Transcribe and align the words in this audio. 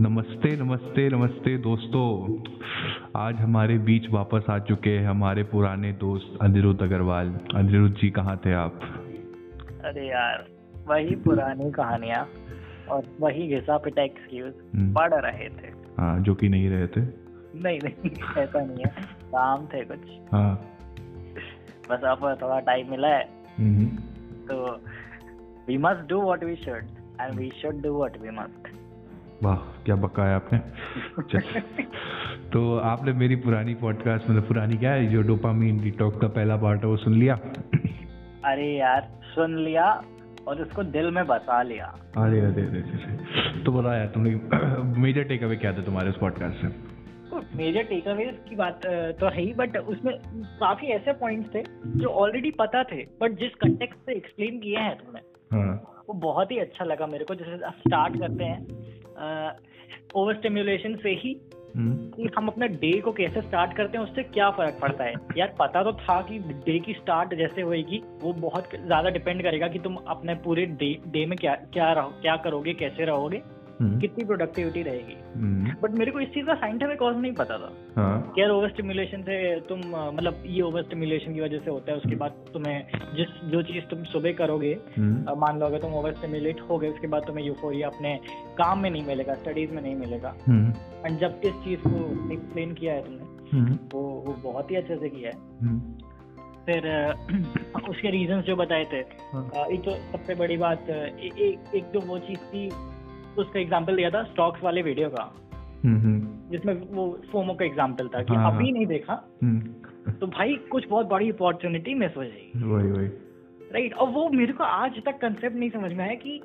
नमस्ते 0.00 0.56
नमस्ते 0.56 1.08
नमस्ते 1.08 1.58
दोस्तों। 1.58 2.38
आज 3.16 3.34
हमारे 3.34 3.78
बीच 3.78 4.10
वापस 4.10 4.42
आ 4.50 4.58
चुके 4.58 4.90
हैं 4.90 5.06
हमारे 5.06 5.42
पुराने 5.42 5.92
दोस्त 5.92 6.38
अनिरुद्ध 6.42 6.82
अग्रवाल। 6.82 7.38
अनिरुद्ध 7.54 7.96
जी 7.96 8.10
कहाँ 8.10 8.40
थे 8.46 8.52
आप? 8.52 8.80
अरे 9.84 10.08
यार 10.08 10.46
वही 10.88 11.16
पुरानी 11.16 11.70
कहानियाँ 11.70 12.28
और 12.90 13.02
वही 13.20 13.48
घिसा 13.48 13.78
पिटा 13.78 14.02
एक्सक्यूज 14.02 14.54
हम्म। 14.74 14.94
पढ़ 14.94 15.14
रहे 15.14 15.48
थे। 15.48 15.72
हाँ 15.98 16.20
जो 16.20 16.34
कि 16.34 16.48
नहीं 16.48 16.70
रहे 16.70 16.86
थे। 16.86 17.00
नहीं 17.54 17.78
नहीं 17.84 18.10
ऐसा 18.42 18.60
नहीं 18.60 18.84
है। 18.84 18.92
काम 19.28 19.66
थे 19.66 19.84
कुछ। 19.84 19.98
हाँ। 20.32 20.64
बस 21.90 22.04
अब 22.04 22.38
थोड़ा 22.42 22.60
टाइम 22.60 22.90
मिला 22.90 23.08
है। 23.08 23.28
हम्म, 23.58 23.86
तो 24.46 24.80
we 25.68 25.78
must 25.78 26.08
do 26.08 26.20
what 26.20 26.44
we 26.44 26.56
should 26.56 26.84
and 27.20 27.34
we 27.34 27.50
should 27.62 27.82
do 27.82 27.96
what 27.96 28.18
we 28.22 28.30
must 28.30 28.67
वाह 29.42 29.56
क्या 29.56 29.96
बकाया 29.96 30.36
आपने। 30.36 30.58
चल। 31.22 31.60
तो 32.52 32.78
आपने 32.78 33.12
मेरी 33.12 33.36
पुरानी 33.36 33.74
पॉडकास्ट 33.74 34.30
मतलब 34.30 34.42
पुरानी 34.42 34.76
क्या 34.76 34.92
है 34.92 35.06
जो 35.06 35.22
डोपामीन 35.22 35.80
डिटॉक्स 35.82 36.18
का 36.18 36.28
पहला 36.28 36.56
पार्ट 36.56 36.80
है 36.80 36.88
वो 36.88 36.96
सुन 36.96 37.14
लिया? 37.14 37.34
अरे 38.44 38.66
यार 38.76 39.08
सुन 39.34 39.56
लिया 39.58 39.86
और 40.48 40.62
उसको 40.62 40.82
दिल 40.82 41.10
में 41.10 41.26
बसा 41.26 41.62
लिया। 41.62 41.86
अरे 42.16 42.40
अरे 42.40 42.62
अरे 42.62 42.80
अरे। 42.80 43.62
तो 43.62 43.72
बताया 43.72 44.06
तुमने 44.06 44.34
मेजर 45.00 45.22
टेक 45.22 45.42
अवे 45.42 45.56
क्या 45.56 45.72
था 45.72 45.82
तुम्हारे 45.82 46.08
उस 46.08 46.18
पॉडकास्ट 46.18 46.56
से? 46.56 46.68
मेजर 47.56 47.82
टेक 47.82 48.08
अवे 48.08 48.24
की 48.48 48.56
बात 48.56 48.80
तो 49.20 49.28
है 49.28 49.42
ही 49.42 49.52
बट 49.54 49.76
उसमें 49.76 50.14
काफ़ी 50.60 50.86
ऐसे 50.86 51.12
पॉइंट्स 51.12 51.54
थे 51.54 51.62
जो 51.86 52.08
ऑलरेडी 52.08 52.50
पता 52.50 52.82
थे 52.82 53.02
बट 53.22 53.38
जिस 53.38 53.54
कंटेक्स्ट 53.54 54.00
से 54.06 54.16
एक्सप्लेन 54.16 54.58
किए 54.60 54.78
हैं 54.78 54.96
तुमने 54.96 55.20
हाँ। 55.52 56.04
वो 56.08 56.14
बहुत 56.14 56.50
ही 56.50 56.58
अच्छा 56.58 56.84
लगा 56.84 57.06
मेरे 57.06 57.24
को। 57.24 57.34
जैसे 57.34 57.56
स्टार्ट 57.56 58.18
करते 58.18 58.44
हैं 58.44 58.66
ओवर 60.14 60.34
स्टिम्युलेशन 60.34 60.96
से 60.96 61.10
ही 61.10 61.40
हम्म, 61.76 61.94
कि 62.10 62.30
हम 62.36 62.46
अपने 62.48 62.68
डे 62.68 62.90
को 63.00 63.12
कैसे 63.12 63.40
स्टार्ट 63.40 63.76
करते 63.76 63.98
हैं 63.98 64.04
उससे 64.04 64.22
क्या 64.22 64.50
फ़र्क 64.50 64.78
पड़ता 64.82 65.04
है? 65.04 65.14
यार 65.36 65.54
पता 65.58 65.82
तो 65.82 65.92
था 65.92 66.20
कि 66.22 66.38
डे 66.38 66.78
की 66.78 66.92
स्टार्ट 66.92 67.34
जैसे 67.34 67.62
होएगी 67.62 68.02
वो 68.22 68.32
बहुत 68.32 68.70
ज़्यादा 68.86 69.10
डिपेंड 69.10 69.42
करेगा 69.42 69.68
कि 69.68 69.78
तुम 69.78 69.96
अपने 70.08 70.34
पूरे 70.34 70.66
डे 70.66 70.92
डे 71.06 71.26
में 71.26 71.38
क्या 71.38 71.54
क्या 71.54 71.92
रहो 71.92 72.08
क्या 72.22 72.36
करोगे 72.36 72.74
कैसे 72.74 73.04
रहोगे। 73.04 73.42
कितनी 73.82 74.24
प्रोडक्टिविटी 74.24 74.82
रहेगी। 74.82 75.16
हम्म, 75.34 75.72
बट 75.82 75.90
मेरे 75.90 76.10
को 76.10 76.20
इस 76.20 76.28
चीज़ 76.28 76.46
का 76.46 76.54
साइंटिफिक 76.54 76.98
कॉज 76.98 77.16
नहीं 77.16 77.32
पता 77.32 77.58
था। 77.58 77.70
हाँ। 77.96 78.34
यार 78.38 78.50
ओवर 78.50 78.68
स्टिम्युलेशन 78.68 79.22
से 79.22 79.60
तुम 79.60 79.78
मतलब 79.88 80.42
ये 80.46 80.62
ओवर 80.62 80.82
स्टिम्युलेशन 80.82 81.34
की 81.34 81.40
वजह 81.40 81.58
से 81.58 81.70
होता 81.70 81.92
है 81.92 81.98
उसके 81.98 82.16
बाद 82.16 82.30
तुम्हें 82.52 82.86
जिस 83.16 83.50
जो 83.50 83.62
चीज़ 83.62 83.84
तुम 83.84 84.02
सुबह 84.04 84.32
करोगे 84.32 84.76
हम्म, 84.98 85.38
मान 85.38 85.60
लो 85.60 85.66
अगर 85.66 85.78
तुम 85.78 85.94
ओवर 85.94 86.12
स्टिम्युलेट 86.12 86.60
हो 86.60 86.78
गए 86.78 86.88
उसके 86.88 87.06
बाद 87.06 87.26
तुम्हें 87.26 87.46
यूफोरिया 87.46 87.88
अपने 87.88 88.18
काम 88.58 88.78
में 88.78 88.90
नहीं 88.90 89.04
मिलेगा 89.04 89.34
स्टडीज़ 89.34 89.70
में 89.70 89.82
नहीं 89.82 89.96
मिलेगा। 89.96 90.34
हम्म, 90.48 90.72
एंड 91.06 91.18
जब 91.18 91.40
इस 91.44 91.52
चीज़ 91.52 91.80
को 91.80 92.32
एक्सप्लेन 92.32 92.74
किया 92.74 92.94
है 92.94 93.04
तुमने 93.04 93.58
हम्म, 93.58 93.78
वो 93.92 94.00
वो 94.00 94.52
बहुत 94.52 94.70
ही 94.70 94.76
अच्छे 94.76 94.96
से 94.96 95.08
किया 95.08 95.30
है। 95.30 95.36
हम्म, 95.62 95.80
फिर 96.66 96.86
उसके 97.90 98.10
रीजंस 98.10 98.44
जो 98.44 98.56
बताए 98.56 98.84
थे 98.84 98.96
हाँ। 99.32 99.66
एक 99.66 99.80
तो 99.80 99.90
सबसे 100.12 100.34
बड़ी 100.34 100.56
बात 100.56 100.90
एक 100.90 101.74
एक 101.74 101.84
तो 101.84 102.00
वो 102.00 102.18
चीज़ 102.18 102.38
थी 102.38 102.68
उसका 103.42 103.60
एग्ज़ाम्पल 103.60 103.96
दिया 103.96 104.10
था 104.10 104.22
स्टॉक्स 104.22 104.62
वाले 104.62 104.82
वीडियो 104.82 105.08
का। 105.08 105.34
जिसमें 106.50 106.74
वो 106.74 107.20
फोमो 107.32 107.54
का 107.54 107.64
एग्जांपल 107.64 108.08
था 108.08 108.22
कि 108.22 108.34
हाँ, 108.34 108.54
अभी। 108.54 108.72
नहीं 108.72 108.86
देखा 108.86 109.38
हम्म, 109.42 110.12
तो 110.12 110.26
भाई 110.26 110.54
कुछ 110.54 110.88
बहुत 110.88 111.06
बड़ी 111.06 111.30
अपॉर्चुनिटी 111.30 111.94
मिस 111.94 112.16
हो 112.16 112.24
जाएगी। 112.24 112.64
वही 112.64 112.90
वही। 112.90 113.06
राइट 113.72 113.94
और 113.94 114.08
वो 114.08 114.28
मेरे 114.28 114.52
को 114.52 114.64
आज 114.64 115.04
तक 115.04 115.18
कंसेप्ट 115.18 115.56
नहीं 115.56 115.70
समझ 115.70 115.92
में 115.92 116.04
आया 116.04 116.14
कि 116.14 116.42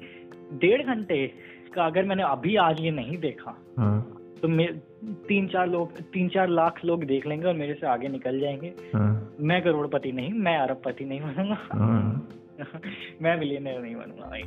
डेढ़ 0.53 0.81
घंटे 0.81 1.33
का 1.75 1.85
अगर 1.85 2.03
मैंने 2.03 2.23
अभी 2.23 2.55
आज 2.55 2.79
ये 2.79 2.91
नहीं 2.91 3.17
देखा 3.17 3.65
हाँ। 3.77 4.19
तो 4.41 4.47
मे 4.47 4.67
तीन 5.05 5.47
चार 5.47 5.67
लोग 5.67 5.97
तीन 5.97 6.29
चार 6.29 6.47
लाख 6.47 6.85
लोग 6.85 7.03
देख 7.03 7.27
लेंगे 7.27 7.47
और 7.47 7.53
मेरे 7.53 7.73
से 7.73 7.87
आगे 7.87 8.07
निकल 8.07 8.39
जाएँगे। 8.39 8.67
हाँ। 8.67 9.33
मैं 9.39 9.61
करोड़पति 9.63 10.11
नहीं 10.11 10.33
मैं 10.33 10.57
अरबपति 10.57 11.05
नहीं 11.05 11.21
बनूँगा। 11.21 11.57
हाँ। 11.73 12.29
मैं 13.21 13.39
मिलियनर 13.39 13.81
नहीं 13.81 13.95
बनूँगा 13.95 14.29
भाई 14.29 14.41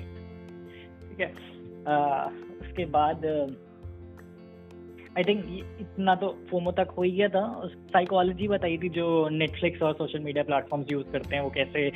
ठीक 1.09 1.21
है? 1.21 1.56
उसके 1.87 2.85
बाद 2.91 3.25
आई 5.19 5.25
थिंक 5.25 5.45
इतना 5.81 6.15
तो 6.15 6.29
फोमो 6.51 6.73
तक 6.73 6.89
हो 6.99 7.03
ही 7.03 7.11
गया 7.11 7.29
था। 7.29 7.43
साइकोलॉजी 7.93 8.49
बताई 8.49 8.77
थी 8.79 8.89
जो 8.89 9.07
नेटफ्लिक्स 9.29 9.83
और 9.83 9.93
सोशल 9.95 10.19
मीडिया 10.19 10.45
प्लेटफॉर्म्स 10.45 10.91
यूज़ 10.93 11.07
करते 11.13 11.37
हैं 11.37 11.43
वो 11.43 11.51
कैसे 11.51 11.91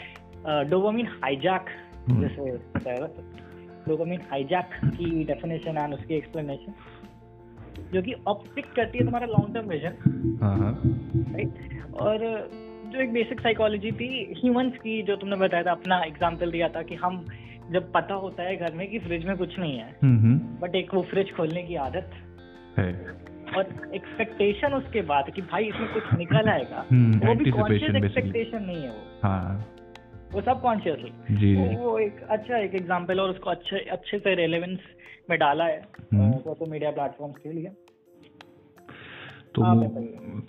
डोपामिन 0.71 1.07
हाईजैक 1.25 1.67
हम्म, 2.09 2.21
जैसे 2.21 2.57
बताया 2.77 3.07
डोपामिन 3.89 4.21
हाईजैक 4.31 4.71
की 4.87 5.25
डेफिनेशन 5.25 5.79
एंड 5.79 5.95
उसकी 5.95 6.15
एक्सप्लेनेशन 6.15 6.75
जो 7.93 8.03
कि 8.03 8.15
ऑप्टिक 8.29 8.73
करती 8.73 8.99
है 8.99 9.05
तुम्हारा 9.05 9.27
लॉन्ग 9.27 9.55
टर्म 9.55 9.69
विजन 9.69 10.39
हाँ 10.43 10.57
हाँ। 10.59 10.73
राइट 11.35 11.95
और 12.01 12.19
जो 12.93 13.01
एक 13.01 13.13
बेसिक 13.13 13.41
साइकोलॉजी 13.41 13.93
थी 13.93 14.09
ह्यूमंस 14.39 14.77
की 14.79 15.03
जो 15.03 15.17
तुमने 15.17 15.37
बताया 15.37 15.63
था 15.63 15.71
अपना 15.71 16.03
एग्जांपल 16.05 16.51
दिया 16.51 16.69
था 16.69 16.83
कि 16.83 16.95
हम 16.95 17.25
जब 17.71 17.93
पता 17.93 18.15
होता 18.15 18.43
है 18.43 18.57
घर 18.57 18.75
में 18.75 18.91
कि 18.91 18.99
फ्रिज 18.99 19.25
में 19.25 19.37
कुछ 19.37 19.59
नहीं 19.59 19.79
है 19.79 19.97
हम्म, 20.03 20.19
हम्म, 20.19 20.39
बट 20.61 20.75
एक 20.75 20.95
वो 20.95 21.03
फ्रिज 21.03 21.33
खोलने 21.37 21.63
की 21.63 21.75
आदत। 21.75 22.11
है। 22.79 22.93
और 23.57 23.91
एक्सपेक्टेशन 23.95 24.75
उसके 24.75 25.03
बाद 25.03 25.31
कि 25.31 25.43
भाई 25.43 25.65
इसमें 25.65 25.93
कुछ 25.93 26.03
निकल 26.19 26.49
आएगा 26.49 26.85
हम्म, 26.93 27.29
वो 27.29 27.35
भी 27.35 27.51
कॉन्शियस 27.51 27.95
एक्सपेक्टेशन 27.95 28.63
नहीं 28.63 28.83
है 28.83 28.91
वो। 28.91 29.21
हाँ। 29.23 29.67
वो 30.33 30.41
सब 30.41 30.61
कॉन्शियसली 30.63 31.37
जी 31.37 31.57
वो, 31.57 31.65
वो 31.65 31.99
एक 31.99 32.21
अच्छा 32.23 32.59
एक 32.59 32.75
एग्जांपल 32.75 33.21
और 33.21 33.31
उसको 33.31 33.51
अच्छे 33.51 33.79
अच्छे 33.79 34.19
से 34.19 34.35
रेलेवेंस 34.35 34.79
में 35.31 35.39
डाला 35.39 35.65
है 35.65 35.81
हम्म। 36.13 36.33
सोशल 36.33 36.71
मीडिया 36.71 36.91
प्लेटफॉर्म्स 36.91 37.37
के 37.37 37.53
लिए। 37.53 37.69
तो 39.55 39.63
हाँ, 39.63 39.77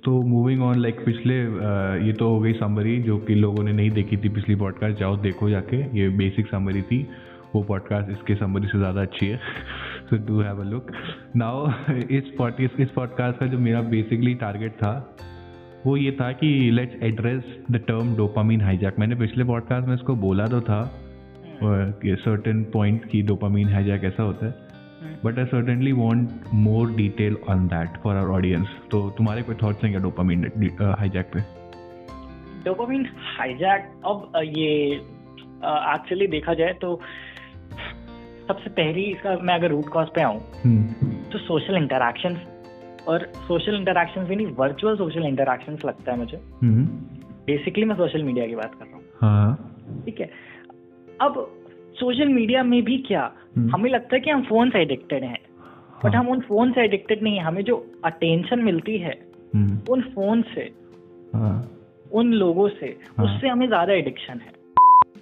तो 0.04 0.22
मूविंग 0.22 0.62
ऑन 0.64 0.80
लाइक 0.80 1.00
पिछले 1.06 1.40
अ, 1.42 2.06
ये 2.06 2.14
तो 2.14 2.30
हो 2.30 2.40
गई 2.40 2.54
समरी 2.54 2.98
जो 3.04 3.18
कि 3.18 3.36
लोगों 3.36 3.64
ने 3.64 3.72
नहीं 3.74 3.90
देखी 3.92 4.18
थी 4.18 4.30
पिछली 4.30 4.56
पॉडकास्ट 4.56 5.00
जाओ 5.00 5.16
देखो 5.18 5.50
जाके 5.50 5.78
ये 6.00 6.10
बेसिक 6.18 6.48
समरी 6.48 6.82
थी। 6.82 7.08
वो 7.56 7.62
पॉडकास्ट 7.64 8.12
इसके 8.12 8.36
समरी 8.36 8.68
से 8.68 8.78
ज़्यादा 8.78 9.02
अच्छी 9.02 9.28
है। 9.28 9.38
So 10.10 10.18
do 10.28 10.40
have 10.42 10.62
a 10.62 10.64
look 10.64 10.92
now 11.36 11.72
इस 12.12 12.32
पॉडकास्ट 12.38 12.80
इस 12.80 12.90
पॉडकास्ट 12.90 13.40
का 13.40 13.46
जो 13.46 13.60
मेरा 13.60 13.82
बेसिकली 13.90 14.34
टारगेट 14.36 14.72
था 14.72 14.94
वो 15.86 15.98
ये 15.98 16.12
था 16.12 16.32
कि 16.32 16.48
let's 16.72 17.04
address 17.04 17.44
the 17.72 17.76
term 17.88 18.16
dopamine 18.16 18.62
hijack 18.62 19.00
मैंने 19.00 19.16
पिछले 19.16 19.44
पॉडकास्ट 19.44 19.88
में 19.88 19.96
इसको 19.96 20.16
बोला 20.16 20.48
तो 20.48 20.62
था 20.62 20.84
सर्टेन 21.64 22.64
पॉइंट 22.64 23.06
की 23.06 23.22
डोपामीन 23.22 23.70
हाईजैक 23.70 24.04
ऐसा 24.04 24.24
होता 24.24 24.46
है। 24.46 24.61
But 25.26 25.40
I 25.40 25.46
certainly 25.46 25.92
want 25.92 26.30
more 26.54 26.92
detail 26.92 27.38
on 27.50 27.68
that 27.68 27.98
for 28.04 28.16
our 28.16 28.30
audience 28.30 28.68
तो 28.92 29.10
तुम्हारे 29.10 29.42
कोई 29.42 29.56
थॉट्स 29.56 29.84
हैं 29.84 29.92
क्या 29.94 30.02
डोपामीन 30.02 30.46
हाईजैक 31.00 31.32
पे? 31.34 31.40
डोपामिन 32.66 33.08
हाईजैक 33.38 33.92
अब 34.06 34.32
ये 34.44 34.72
एक्चुअली 35.66 36.28
देखा 36.28 36.54
जाए 36.54 36.74
तो 36.74 37.00
सबसे 38.48 38.70
पहली 38.70 39.02
इसका 39.04 39.38
मैं 39.42 39.54
अगर 39.56 39.70
रूट 39.70 39.90
कॉज 39.90 40.08
पे 40.16 40.22
आऊँ 40.22 40.40
हम्म 40.66 41.12
तो 41.32 41.40
सोशल 41.40 41.76
इंटरेक्शंस 41.76 42.38
और 43.08 43.32
सोशल 43.38 43.76
इंटरेक्शंस 43.76 44.28
भी 44.28 44.36
नहीं 44.36 44.48
वर्चुअल 44.48 44.96
सोशल 44.98 45.26
इंटरेक्शंस 45.26 45.86
लगता 45.86 46.12
है 46.12 46.18
मुझे। 46.18 46.40
बेसिकली 47.46 47.86
मैं 47.86 47.96
सोशल 47.96 48.24
मीडिया 48.24 48.48
की 48.48 48.56
बात 48.56 48.76
कर 48.76 48.86
रहा 48.86 48.96
हूँ। 48.96 49.04
हाँ। 49.22 50.04
ठीक 50.06 50.20
है? 50.20 50.30
अब 51.22 51.61
सोशल 52.00 52.28
मीडिया 52.28 52.64
में 52.64 52.84
भी 52.84 52.98
क्या? 52.98 53.34
हम्म। 53.58 53.70
हमें 53.76 53.90
लगता 53.90 54.16
है 54.16 54.20
कि 54.20 54.30
हम 54.30 54.44
फ़ोन 54.44 54.70
से 54.70 54.80
एडिक्टेड 54.80 55.24
हैं। 55.24 55.40
बट 56.06 56.16
हाँ। 56.16 56.24
हम 56.24 56.30
उन 56.30 56.40
फ़ोन 56.40 56.72
से 56.72 56.82
एडिक्टेड 56.82 57.24
नहीं 57.24 57.38
है। 57.38 57.44
हमें 57.44 57.64
जो 57.64 57.92
अटेंशन 58.06 58.60
मिलती 58.60 58.98
है 58.98 59.20
हम्म। 59.56 59.80
उन 59.90 60.02
फ़ोन 60.02 60.42
से 60.42 60.62
हाँ। 61.34 61.72
उन 62.12 62.34
लोगों 62.34 62.70
से 62.70 62.86
हाँ। 62.86 63.26
उससे 63.26 63.48
हमें 63.48 63.68
ज़्यादा 63.68 63.94
एडिक्शन 63.94 64.34
है। 64.34 64.62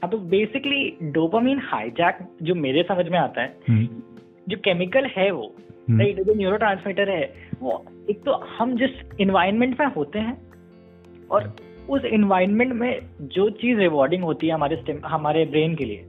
तो 0.10 0.18
बेसिकली 0.18 0.98
डोपामिन 1.04 1.60
हाईजैक 1.64 2.18
जो 2.42 2.56
मेरे 2.56 2.84
समझ 2.84 3.08
में 3.08 3.20
आता 3.20 3.42
है 3.42 3.58
हम्म। 3.70 3.88
जो 4.48 4.58
केमिकल 4.58 5.06
है 5.06 5.32
वो 5.32 5.56
राइट 5.92 6.22
जो 6.22 6.34
न्यूरो 6.34 6.58
है 7.00 7.34
वो 7.62 7.86
एक 8.10 8.24
तो 8.24 8.32
हम 8.32 8.78
जिस 8.78 8.90
इन्वायरमेंट 9.20 9.80
में 9.80 9.88
होते 9.88 10.20
हैं 10.20 10.52
और 11.32 11.56
उस 11.90 12.06
इन्वायरमेंट 12.06 12.74
में 12.74 13.00
जो 13.22 13.50
चीज़ 13.50 13.78
रिवॉर्डिंग 13.78 14.24
होती 14.24 14.48
है 14.48 14.54
हमारे 14.54 15.02
हमारे 15.06 15.46
ब्रेन 15.46 15.76
के 15.76 15.86
लिए 15.86 16.06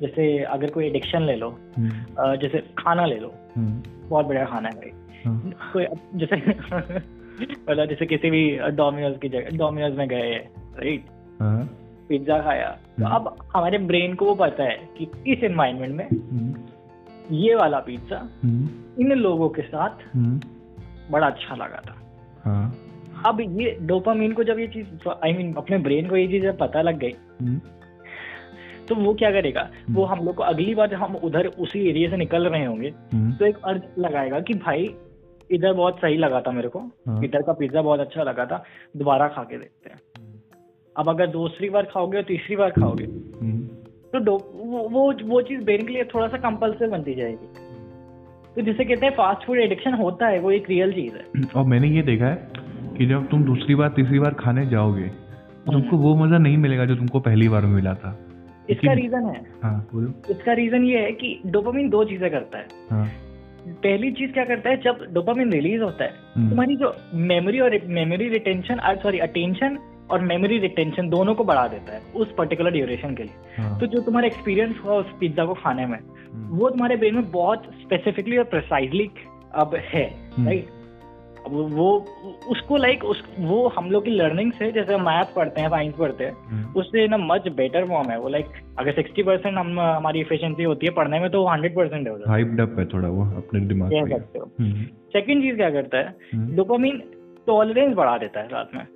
जैसे 0.00 0.38
अगर 0.54 0.70
कोई 0.70 0.86
एडिक्शन 0.86 1.22
ले 1.22 1.36
लो 1.36 1.48
हम्म, 1.76 2.36
जैसे 2.36 2.58
खाना 2.78 3.04
ले 3.06 3.18
लो 3.18 3.32
हम्म, 3.56 3.82
बहुत 4.08 4.26
बढ़िया 4.26 4.44
खाना 4.44 4.68
है 4.68 4.74
भाई। 4.74 4.90
हाँ, 5.24 5.52
कोई 5.72 5.86
जैसे 6.14 6.36
मतलब 7.68 7.84
जैसे 7.88 8.06
किसी 8.06 8.30
भी 8.30 8.42
डोमिनोज 8.72 9.18
की 9.22 9.28
जगह 9.28 9.56
डोमिनोज 9.56 9.96
में 9.98 10.06
गए 10.08 10.34
राइट 10.78 11.04
हाँ, 11.40 11.64
पिज्जा 12.08 12.38
खाया। 12.42 12.68
तो 12.98 13.04
हम्म। 13.04 13.14
अब 13.14 13.36
हमारे 13.54 13.78
ब्रेन 13.78 14.14
को 14.14 14.26
वो 14.26 14.34
पता 14.34 14.64
है 14.64 14.76
कि 14.98 15.10
इस 15.26 15.44
एनवायरनमेंट 15.44 15.94
में 15.94 16.54
ये 17.30 17.54
वाला 17.54 17.78
पिज्जा 17.80 18.20
इन 18.44 19.12
लोगों 19.12 19.48
के 19.48 19.62
साथ 19.62 20.04
बड़ा 21.10 21.26
अच्छा 21.26 21.54
लगा 21.54 21.80
था। 21.86 21.94
हाँ, 22.44 22.74
अब 23.26 23.40
ये 23.40 23.76
डोपामीन 23.82 24.32
को 24.32 24.44
जब 24.44 24.58
ये 24.58 24.66
चीज़ 24.66 25.08
आई 25.24 25.32
मीन 25.32 25.54
अपने 25.54 25.78
ब्रेन 25.78 26.08
को 26.08 26.16
ये 26.16 26.26
चीज़ 26.28 26.50
पता 26.56 26.82
लग 26.82 26.98
गई 26.98 27.12
तो 28.88 28.94
वो 28.94 29.14
क्या 29.14 29.30
करेगा? 29.30 29.68
वो 29.90 30.04
हम 30.04 30.24
लोग 30.24 30.34
को 30.34 30.42
अगली 30.42 30.74
बार 30.74 30.88
जब 30.88 30.98
हम 30.98 31.16
उधर 31.24 31.46
उसी 31.46 31.88
एरिया 31.88 32.10
से 32.10 32.16
निकल 32.16 32.46
रहे 32.48 32.64
होंगे 32.64 32.90
तो 33.38 33.46
एक 33.46 33.56
अर्ज़ 33.64 34.00
लगाएगा 34.00 34.40
कि 34.40 34.54
भाई 34.56 34.94
इधर 35.50 35.72
बहुत 35.72 35.98
सही 35.98 36.16
लगा 36.16 36.40
था 36.40 36.50
मेरे 36.50 36.68
को। 36.68 36.78
हाँ। 36.78 37.22
इधर 37.24 37.42
का 37.42 37.52
पिज्जा 37.52 37.82
बहुत 37.82 38.00
अच्छा 38.00 38.22
लगा 38.22 38.44
था 38.46 38.62
दोबारा 38.96 39.28
खा 39.28 39.42
के 39.42 39.58
देखते 39.58 39.90
हैं। 39.90 40.00
अब 40.96 41.08
अगर 41.08 41.26
दूसरी 41.26 41.68
बार 41.70 41.84
खाओगे 41.84 42.18
और 42.18 42.24
तीसरी 42.24 42.56
बार 42.56 42.70
खाओगे 42.70 43.06
तो 44.14 44.20
वो 44.20 44.88
वो 44.88 45.12
वो 45.24 45.40
चीज़ 45.42 45.60
ब्रेन 45.62 45.86
के 45.86 45.92
लिए 45.92 46.04
थोड़ा 46.04 46.26
सा 46.28 46.36
कंपल्सिव 46.40 46.90
बनती 46.90 47.14
जाएगी। 47.14 47.46
तो 48.56 48.62
जिसे 48.62 48.84
कहते 48.84 49.06
हैं 49.06 49.12
फास्ट 49.12 49.46
फ़ूड 49.46 49.58
एडिक्शन 49.58 49.94
होता 49.94 50.26
है 50.26 50.38
वो 50.40 50.50
एक 50.50 50.68
रियल 50.70 50.92
चीज़ 50.92 51.14
है। 51.14 51.44
और 51.56 51.64
मैंने 51.64 51.88
ये 51.88 52.02
देखा 52.02 52.26
है 52.26 52.52
कि 52.98 53.06
जब 53.06 53.28
तुम 53.28 53.44
दूसरी 53.44 53.74
बार 53.74 53.88
तीसरी 53.96 54.18
बार 54.18 54.34
खाने 54.34 54.66
जाओगे 54.66 55.08
तो 55.08 55.72
तुमको 55.72 55.96
वो 55.96 56.14
मज़ा 56.16 56.38
नहीं 56.38 56.56
मिलेगा 56.58 56.84
जो 56.84 56.96
तुमको 56.96 57.20
पहली 57.20 57.48
बार 57.48 57.66
में 57.66 57.74
मिला 57.74 57.94
था। 57.94 58.16
इसका 58.70 58.92
रीजन 58.92 59.26
है 59.26 59.44
हाँ 59.62 59.78
बोलो 59.92 60.12
इसका 60.30 60.52
रीजन 60.52 60.84
ये 60.84 60.98
है 60.98 61.12
कि 61.14 61.38
डोपामिन 61.46 61.88
दो 61.90 62.04
चीज़ें 62.04 62.30
करता 62.30 62.58
है 62.58 62.66
हाँ. 62.90 63.06
पहली 63.66 64.10
चीज़ 64.12 64.32
क्या 64.32 64.44
करता 64.44 64.70
है 64.70 64.76
जब 64.82 65.06
डोपामिन 65.12 65.52
रिलीज़ 65.52 65.82
होता 65.82 66.04
है 66.04 66.14
हम्म। 66.36 66.48
तुम्हारी 66.48 66.76
जो 66.76 66.94
मेमोरी 67.26 67.60
और 67.60 67.78
मेमोरी 67.90 68.28
रिटेंशन 68.28 68.80
सॉरी 69.02 69.18
अटेंशन 69.18 69.78
और 70.10 70.20
मेमोरी 70.22 70.58
रिटेंशन 70.58 71.08
दोनों 71.08 71.34
को 71.34 71.44
बढ़ा 71.44 71.66
देता 71.68 71.92
है 71.92 72.00
उस 72.14 72.34
पर्टिकुलर 72.38 72.70
ड्यूरेशन 72.70 73.14
के 73.14 73.22
लिए 73.22 73.34
हाँ. 73.56 73.78
तो 73.80 73.86
जो 73.86 74.00
तुम्हारा 74.00 74.26
एक्सपीरियंस 74.26 74.76
हुआ 74.84 74.96
उस 74.96 75.12
पिज्जा 75.20 75.44
को 75.44 75.54
खाने 75.54 75.86
में 75.86 75.98
हम्म। 75.98 76.56
वो 76.56 76.70
तुम्हारे 76.70 76.96
ब्रेन 76.96 77.14
में 77.14 77.30
बहुत 77.30 77.70
स्पेसिफिकली 77.82 78.38
और 78.38 78.44
प्रिसाइजली 78.46 79.10
अब 79.54 79.74
है 79.84 80.04
राइट 80.04 80.68
हम्म। 80.68 80.73
वो 81.48 82.06
उसको 82.48 82.76
लाइक 82.76 83.04
उस 83.04 83.22
वो 83.38 83.68
हम 83.68 83.90
लोग 83.90 84.04
की 84.04 84.10
लर्निंग 84.10 84.52
से 84.52 84.72
जैसे 84.72 84.96
मैथ 84.96 85.24
पढ़ते 85.36 85.60
हैं 85.60 85.68
साइंस 85.68 85.94
पढ़ते 85.94 86.24
हैं 86.24 86.32
हम्म। 86.32 86.80
उससे 86.80 87.08
ना 87.08 87.16
मच 87.16 87.48
बेटर 87.48 87.84
फॉर्म 87.84 88.10
है। 88.10 88.18
वो 88.18 88.28
लाइक 88.28 88.46
अगर 88.78 88.92
सिक्सटी 88.92 89.22
परसेंट 89.22 89.58
हम 89.58 89.80
हमारी 89.80 90.20
इफिशियंसी 90.20 90.62
होती 90.62 90.86
है 90.86 90.92
पढ़ने 90.92 91.20
में 91.20 91.30
तो 91.30 91.46
हंड्रेड 91.46 91.76
परसेंट 91.76 92.08
है 92.08 92.14
हाइप्ड 92.28 92.60
अप 92.60 92.78
है 92.78 92.86
थोड़ा 92.86 93.08
वो 93.08 93.24
अपने 93.36 93.60
दिमाग 93.60 93.90
कह 93.90 94.18
सकते 94.18 94.38
हो। 94.38 94.50
सेकंड 95.12 95.42
चीज़ 95.42 95.56
क्या 95.56 95.70
करता 95.70 95.98
है? 95.98 96.14
डोपामिन 96.34 97.02
टॉलरेंस 97.46 97.96
बढ़ा 97.96 98.18
देता 98.18 98.40
है 98.40 98.46
साथ 98.48 98.64
में। 98.74 98.86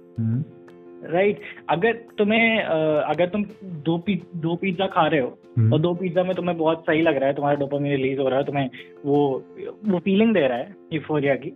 Right 1.05 1.37
right. 1.37 1.67
अगर 1.69 1.93
तुम्हें 1.93 2.63
अगर 2.63 3.27
तुम 3.27 3.45
दो 3.65 3.99
पी 3.99 4.23
दो 4.37 4.57
पिज्जा 4.57 4.87
खा 4.87 5.07
रहे 5.07 5.21
हो 5.21 5.39
हम्म। 5.59 5.73
और 5.73 5.81
दो 5.81 5.95
पिज्जा 5.95 6.23
में 6.23 6.35
तुम्हें 6.35 6.59
बहुत 6.59 6.81
सही 6.81 7.03
लग 7.03 7.17
रहा 7.17 7.29
है 7.29 7.35
तुम्हारा 7.35 7.59
डोपामिन 7.59 7.93
रिलीज़ 7.93 8.21
हो 8.21 8.29
रहा 8.29 8.39
है 8.39 8.45
तुम्हें 8.45 8.71
वो 9.05 9.45
वो 9.87 9.99
फीलिंग 9.99 10.35
दे 10.35 10.41
रहा 10.41 10.59
है 10.59 10.75
यूफोरिया 10.93 11.35
की 11.35 11.49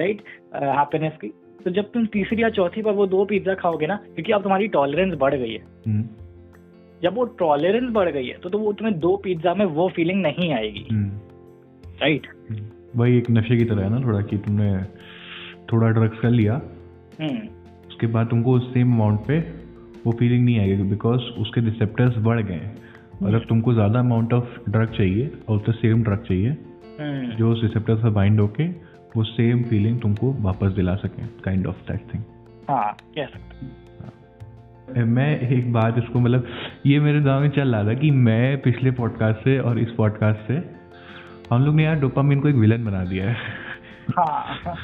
राइट 0.00 0.22
हैप्पीनेस 0.54 1.12
की। 1.20 1.32
तो 1.64 1.70
जब 1.70 1.90
तुम 1.92 2.06
तीसरी 2.06 2.42
या 2.42 2.48
चौथी 2.50 2.82
बार 2.82 2.94
वो 2.94 3.06
दो 3.06 3.24
पिज्जा 3.24 3.54
खाओगे 3.54 3.86
ना 3.86 3.96
क्योंकि 4.06 4.32
अब 4.32 4.42
तुम्हारी 4.42 4.68
टॉलरेंस 4.68 5.14
बढ़ 5.18 5.34
गई 5.34 5.52
है। 5.52 5.62
हम्म। 5.86 6.04
जब 7.02 7.14
वो 7.14 7.24
टॉलरेंस 7.38 7.90
बढ़ 7.92 8.08
गई 8.08 8.26
है 8.26 8.38
तो, 8.38 8.48
तो 8.48 8.58
वो 8.58 8.72
तुम्हें 8.72 8.98
दो 9.00 9.16
पिज्जा 9.16 9.54
में 9.54 9.64
वो 9.66 9.88
फीलिंग 9.88 10.22
नहीं 10.22 10.52
आएगी। 10.54 10.86
Right 12.00 12.26
hmm. 12.50 13.00
वही 13.00 13.16
एक 13.18 13.30
नशे 13.30 13.56
की 13.56 13.64
तरह 13.64 13.82
है 13.82 13.90
ना 13.90 14.00
थोड़ा 14.00 14.20
कि 14.22 14.36
तुमने 14.38 14.72
थोड़ा 15.72 15.88
ड्रग्स 15.90 16.18
कर 16.18 16.30
लिया। 16.30 16.54
उसके 17.88 18.06
बाद 18.06 18.26
तुमको 18.26 18.52
उस 18.52 18.72
सेम 18.74 18.92
अमाउंट 18.92 19.20
पे 19.20 19.38
वो 20.06 20.12
फीलिंग 20.12 20.44
नहीं 20.44 20.58
आएगी 20.60 20.82
बिकॉज़ 20.82 21.20
उसके 21.40 21.60
रिसेप्टर्स 21.60 22.16
बढ़ 22.18 22.40
गए 22.42 22.70
और 23.22 23.34
अब 23.34 23.44
तुमको 23.48 23.72
ज़्यादा 23.74 23.98
अमाउंट 23.98 24.32
ऑफ़ 24.32 24.70
ड्रग 24.70 24.92
चाहिए 24.92 25.30
और 25.48 25.58
तो 25.60 25.72
सेम 25.72 26.02
ड्रग 26.02 26.24
चाहिए। 26.28 26.56
हम्म। 27.00 27.36
जो 27.36 27.50
उस 27.52 27.62
रिसेप्टर 27.62 27.96
से 27.96 28.10
बाइंड 28.10 28.40
होके 28.40 28.64
वो 29.16 29.24
सेम 29.24 29.62
फीलिंग 29.62 30.00
तुमको 30.00 30.32
वापस 30.40 30.72
दिला 30.72 30.94
सके 30.94 31.26
काइंड 31.44 31.66
ऑफ़ 31.66 31.76
दैट 31.92 32.14
थिंग 32.14 32.22
हाँ 32.70 32.96
कह 33.14 33.26
सकते 33.26 35.04
मैं 35.04 35.40
एक 35.40 35.72
बात 35.72 35.98
इसको 35.98 36.20
मतलब 36.20 36.46
ये 36.86 37.00
मेरे 37.00 37.20
दिमाग 37.20 37.42
में 37.42 37.50
चल 37.50 37.74
रहा 37.74 37.84
था 37.84 37.94
कि 37.94 38.10
मैं 38.10 38.62
पिछले 38.62 38.90
पॉडकास्ट 38.90 39.44
से 39.44 39.58
और 39.58 39.78
इस 39.78 39.90
पॉडकास्ट 39.90 40.46
से 40.48 40.80
हम 41.50 41.64
लोग 41.64 41.74
ने 41.74 41.84
यार 41.84 42.00
डोपामिन 42.00 42.40
को 42.40 42.48
एक 42.48 42.54
विलन 42.54 42.84
बना 42.84 43.04
दिया 43.04 43.30
है 43.30 43.36
हाँ। 44.18 44.76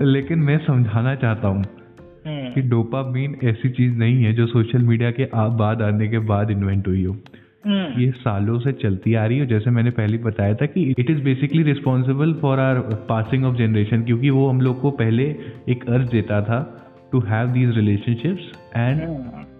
लेकिन 0.00 0.38
मैं 0.38 0.58
समझाना 0.58 1.14
चाहता 1.14 1.48
हूँ 1.48 1.64
हम्म। 2.26 2.52
कि 2.52 2.60
डोपामीन 2.60 3.38
ऐसी 3.44 3.70
चीज़ 3.70 3.94
नहीं 3.94 4.24
है 4.24 4.32
जो 4.32 4.46
सोशल 4.46 4.82
मीडिया 4.82 5.10
के 5.10 5.24
बाद 5.56 5.82
आने 5.82 6.08
के 6.08 6.18
बाद 6.18 6.50
इन्वेंट 6.50 6.88
हुई 6.88 7.04
हो। 7.04 7.16
ये 7.66 8.10
सालों 8.10 8.58
से 8.58 8.72
चलती 8.72 9.14
आ 9.14 9.24
रही 9.26 9.38
है। 9.38 9.46
जैसे 9.46 9.70
मैंने 9.70 9.90
पहले 9.90 10.18
बताया 10.18 10.54
था 10.54 10.66
कि 10.66 10.82
it 10.98 11.10
is 11.10 11.22
basically 11.22 11.62
responsible 11.62 12.32
for 12.32 12.60
our 12.60 12.78
passing 13.08 13.44
of 13.44 13.56
generation 13.56 14.02
क्योंकि 14.02 14.30
वो 14.30 14.48
हम 14.48 14.60
लोग 14.60 14.80
को 14.80 14.90
पहले 14.90 15.24
एक 15.68 15.88
अर्ज़ 15.88 16.10
देता 16.10 16.40
था 16.42 16.60
to 17.12 17.20
have 17.20 17.48
these 17.48 17.74
relationships 17.76 18.50
and 18.76 19.02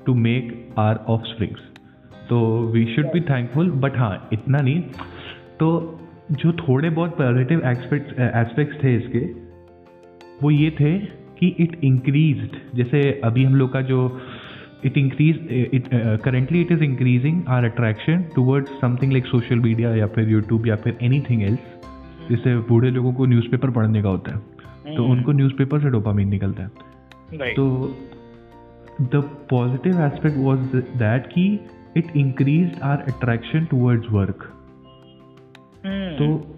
to 0.07 0.15
make 0.15 0.75
our 0.79 0.97
offsprings 1.25 1.61
तो 2.29 2.41
we 2.73 2.85
should 2.95 3.13
be 3.13 3.21
thankful 3.21 3.71
but 3.71 3.97
हाँ 3.97 4.29
इतना 4.33 4.59
नहीं। 4.59 4.81
तो 5.61 6.01
जो 6.33 6.53
थोड़े 6.53 6.91
बहुत 6.91 7.17
पॉजिटिव 7.19 7.67
एस्पेक्ट्स 7.67 8.85
थे 8.85 8.95
इसके 8.97 9.19
वो 10.43 10.51
ये 10.51 10.71
थे 10.71 10.99
कि 11.39 11.47
इट 11.61 11.79
इंक्रीज 11.85 12.51
जैसे 12.75 13.01
अभी 13.25 13.45
हम 13.45 13.55
लोग 13.55 13.73
का 13.73 13.81
जो 13.81 13.99
it 14.85 14.99
increase 14.99 15.49
it 15.75 15.89
currently 16.25 16.61
it 16.61 16.73
is 16.73 16.83
increasing 16.83 17.43
our 17.49 17.65
attraction 17.65 18.25
towards 18.35 18.71
something 18.81 19.13
like 19.13 19.27
social 19.27 19.57
media 19.57 19.95
या 19.95 20.07
फिर 20.07 20.29
यूट्यूब 20.29 20.67
या 20.67 20.77
फिर 20.77 20.99
एनी 21.03 21.21
थिंग 21.21 21.43
एल्स 21.43 21.59
जैसे 22.31 22.57
बूढ़े 22.57 22.91
लोगों 22.91 23.13
को 23.13 23.27
न्यूज़पेपर 23.27 23.71
पढ़ने 23.71 24.03
का 24.03 24.09
होता 24.09 24.33
है। 24.33 24.39
तो 24.39 25.03
hmm. 25.03 25.13
उनको 25.13 25.33
न्यूज़पेपर 25.33 25.81
से 25.81 25.89
डोपामीन 25.89 26.29
निकलता 26.29 26.63
है। 26.63 26.69
तो 27.55 27.97
the 29.01 29.31
positive 29.51 30.01
aspect 30.01 30.37
was 30.37 30.77
that 30.77 31.27
कि 31.27 31.61
it 31.97 32.17
increase 32.17 32.81
our 32.83 32.97
attraction 32.97 33.65
towards 33.65 34.07
work 34.11 34.51
तो 36.19 36.57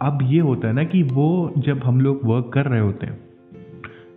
अब 0.00 0.18
ये 0.22 0.40
होता 0.40 0.68
है 0.68 0.74
ना 0.74 0.84
कि 0.84 1.02
वो 1.02 1.52
जब 1.58 1.80
हम 1.84 2.00
लोग 2.00 2.20
वर्क 2.24 2.50
कर 2.54 2.66
रहे 2.66 2.80
होते 2.80 3.06
हैं 3.06 3.25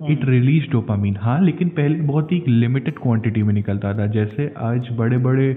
इट 0.01 0.24
रिलीज़ 0.25 0.69
डोपामीन 0.72 1.16
हाँ 1.22 1.40
लेकिन 1.42 1.69
पहले 1.69 1.96
बहुत 2.01 2.31
ही 2.31 2.42
लिमिटेड 2.48 3.00
क्वांटिटी 3.00 3.42
में 3.44 3.54
निकलता 3.54 3.94
था। 3.94 4.06
जैसे 4.07 4.54
आज 4.57 4.88
बड़े 4.98 5.18
बड़े 5.18 5.48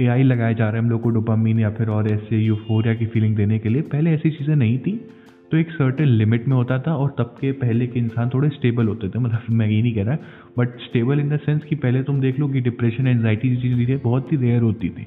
ए 0.00 0.06
आई 0.06 0.22
लगाए 0.22 0.54
जा 0.54 0.64
रहे 0.64 0.72
हैं 0.72 0.84
हम 0.84 0.90
लोग 0.90 1.00
को 1.02 1.10
डोपामीन 1.10 1.58
या 1.60 1.70
फिर 1.70 1.88
और 1.88 2.08
ऐसे 2.08 2.38
यूफोरिया 2.38 2.94
की 2.94 3.06
फीलिंग 3.06 3.36
देने 3.36 3.58
के 3.58 3.68
लिए। 3.68 3.82
पहले 3.92 4.10
ऐसी 4.10 4.30
चीज़ें 4.30 4.54
नहीं 4.56 4.78
थी 4.78 4.96
तो 5.50 5.56
एक 5.58 5.70
सर्टेन 5.70 6.08
लिमिट 6.08 6.48
में 6.48 6.56
होता 6.56 6.78
था 6.78 6.94
और 6.96 7.14
तब 7.18 7.36
के 7.40 7.52
पहले 7.52 7.86
के 7.86 8.00
इंसान 8.00 8.30
थोड़े 8.34 8.48
स्टेबल 8.48 8.88
होते 8.88 9.08
थे। 9.08 9.18
मतलब 9.18 9.54
मैं 9.54 9.68
ये 9.68 9.82
नहीं 9.82 9.94
कह 9.94 10.04
रहा 10.04 10.16
but 10.58 10.80
stable 10.80 11.20
in 11.20 11.28
the 11.28 11.38
sense 11.38 11.62
कि 11.64 11.74
पहले 11.76 12.02
तुम 12.02 12.20
देख 12.20 12.38
लो 12.40 12.48
कि 12.48 12.60
डिप्रेशन 12.60 13.06
एनजाइटी 13.06 13.56
चीज़ 13.56 13.96
बहुत 14.04 14.32
ही 14.32 14.36
रेयर 14.38 14.62
होती 14.62 14.88
थी। 14.88 15.06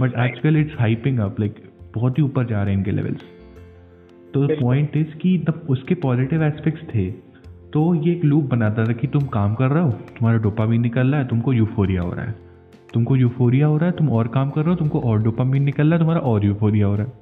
बट 0.00 0.14
आजकल 0.16 0.56
इट्स 0.56 0.78
हाइपिंग 0.78 1.18
अप 1.20 1.40
लाइक 1.40 1.62
बहुत 1.94 2.18
ही 2.18 2.22
ऊपर 2.22 2.46
जा 2.46 2.62
रहे 2.62 2.74
हैं 2.74 2.78
इनके 2.78 2.90
लेवल्स 2.90 3.24
तो 4.34 4.46
पॉइंट 4.60 4.96
इज़ 4.96 5.16
कि 5.16 5.38
द 5.38 5.60
उसके 5.70 5.94
पॉजिटिव 6.02 6.42
एस्पेक्ट्स 6.44 6.94
थे। 6.94 7.10
तो 7.72 7.94
ये 7.96 8.12
एक 8.12 8.24
लूप 8.24 8.44
बनाता 8.44 8.84
था 8.84 8.92
कि 8.92 9.06
तुम 9.06 9.26
काम 9.28 9.54
कर 9.54 9.70
रहे 9.70 9.82
हो 9.82 9.90
तुम्हारा 9.90 10.38
डोपामीन 10.38 10.80
निकल 10.82 11.06
रहा 11.06 11.20
है 11.20 11.26
तुमको 11.28 11.52
यूफोरिया 11.52 12.02
हो 12.02 12.12
रहा 12.12 12.24
है। 12.24 12.34
तुमको 12.94 13.16
यूफोरिया 13.16 13.66
हो 13.66 13.76
रहा 13.76 13.86
है 13.86 13.96
तुम 13.96 14.08
और 14.10 14.28
काम 14.28 14.50
कर 14.50 14.60
रहे 14.60 14.70
हो 14.70 14.76
तुमको 14.76 15.00
और 15.00 15.22
डोपामीन 15.22 15.62
निकल 15.62 15.84
रहा 15.84 15.92
है 15.92 15.98
तुम्हारा 15.98 16.20
और 16.22 16.44
यूफोरिया 16.44 16.86
हो 16.86 16.94
रहा 16.96 17.06
है। 17.06 17.12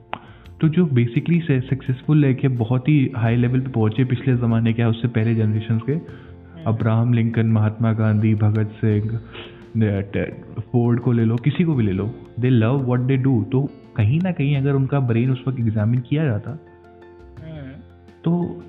तो 0.61 0.69
जो 0.69 0.85
बेसिकली 0.95 1.41
सक्सेसफुल 1.41 2.25
है 2.25 2.33
कि 2.35 2.49
बहुत 2.57 2.89
ही 2.89 3.11
हाई 3.17 3.37
लेवल 3.37 3.61
पे 3.61 3.71
पहुँचे 3.71 4.05
पिछले 4.05 4.37
ज़माने 4.37 4.73
के 4.73 4.85
उससे 4.85 5.09
पहले 5.09 5.35
जनरेशन 5.35 5.79
के। 5.89 5.99
Abraham 6.67 7.13
Lincoln 7.15 7.47
Mahatma 7.49 7.93
Gandhi 7.95 8.35
Bhagat 8.37 8.73
Singh 8.77 9.19
Ford 10.63 11.01
को 11.01 11.13
ले 11.13 11.25
लो 11.25 11.37
किसी 11.37 11.65
को 11.65 11.75
भी 11.75 11.85
ले 11.85 11.93
लो। 11.93 12.11
They 12.41 12.51
love 12.51 12.91
what 12.91 13.01
they 13.01 13.17
do 13.19 13.43
तो 13.53 13.61
कहीं 13.97 14.21
ना 14.21 14.31
कहीं 14.33 14.57
अगर 14.57 14.75
उनका 14.75 15.01
ब्रेन 15.03 15.31
उस 15.33 15.45
वक्त 15.49 15.61
एग्जामिन 15.61 16.01
किया 16.01 16.25
जाता 16.25 16.51
हम्म। 16.51 17.71
तो 18.25 18.63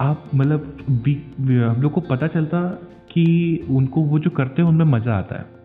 आप 0.00 0.30
मतलब 0.34 0.76
भी 0.90 1.14
हम 1.60 1.82
लोग 1.82 1.92
को 1.92 2.00
पता 2.00 2.26
चलता 2.26 2.62
कि 3.12 3.24
उनको 3.70 4.00
वो 4.00 4.18
जो 4.18 4.30
करते 4.30 4.62
हैं 4.62 4.68
उनमें 4.68 4.84
मज़ा 4.84 5.14
आता 5.14 5.38
है 5.38 5.58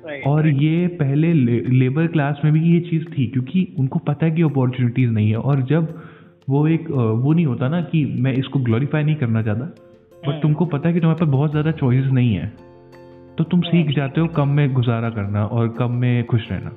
Right, 0.00 0.26
और 0.26 0.42
right. 0.42 0.62
ये 0.62 0.86
पहले 0.86 1.32
ले, 1.32 1.60
लेबर 1.60 2.06
क्लास 2.06 2.40
में 2.44 2.52
भी 2.52 2.60
ये 2.74 2.80
चीज़ 2.80 3.04
थी 3.04 3.26
क्योंकि 3.26 3.76
उनको 3.78 3.98
पता 3.98 4.26
है 4.26 4.32
कि 4.32 4.42
अपॉर्चुनिटीज़ 4.42 5.10
नहीं 5.10 5.30
है 5.30 5.36
और 5.36 5.62
जब 5.62 6.02
वो 6.48 6.66
एक 6.68 6.90
वो 6.90 7.32
नहीं 7.32 7.46
होता 7.46 7.68
ना 7.68 7.80
कि 7.80 8.04
मैं 8.18 8.32
इसको 8.32 8.58
ग्लोरीफाई 8.58 9.04
नहीं 9.04 9.14
करना 9.14 9.42
चाहता 9.42 9.60
बट 9.60 10.32
hmm. 10.32 10.42
तुमको 10.42 10.64
पता 10.64 10.88
है 10.88 10.94
कि 10.94 11.00
तुम्हारे 11.00 11.24
पास 11.24 11.32
बहुत 11.32 11.50
ज़्यादा 11.50 11.70
चॉइसेस 11.70 12.12
नहीं 12.12 12.34
है 12.34 12.52
तो 13.38 13.44
तुम 13.44 13.60
सीख 13.60 13.86
hmm. 13.86 13.96
जाते 13.96 14.20
हो 14.20 14.26
कम 14.26 14.48
में 14.48 14.72
गुजारा 14.72 15.10
करना 15.10 15.44
और 15.44 15.68
कम 15.68 15.92
में 15.92 16.24
खुश 16.24 16.52
रहना 16.52 16.70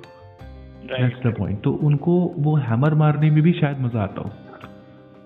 दैट्स 0.84 1.28
द 1.28 1.36
पॉइंट 1.38 1.62
तो 1.62 1.72
उनको 1.72 2.36
वो 2.38 2.56
हैमर 2.56 2.94
मारने 2.94 3.32
में 3.32 3.44
भी 3.44 3.54
शायद 3.54 3.80
मज़ा 3.80 4.02
आता 4.02 4.22
हो 4.22 4.32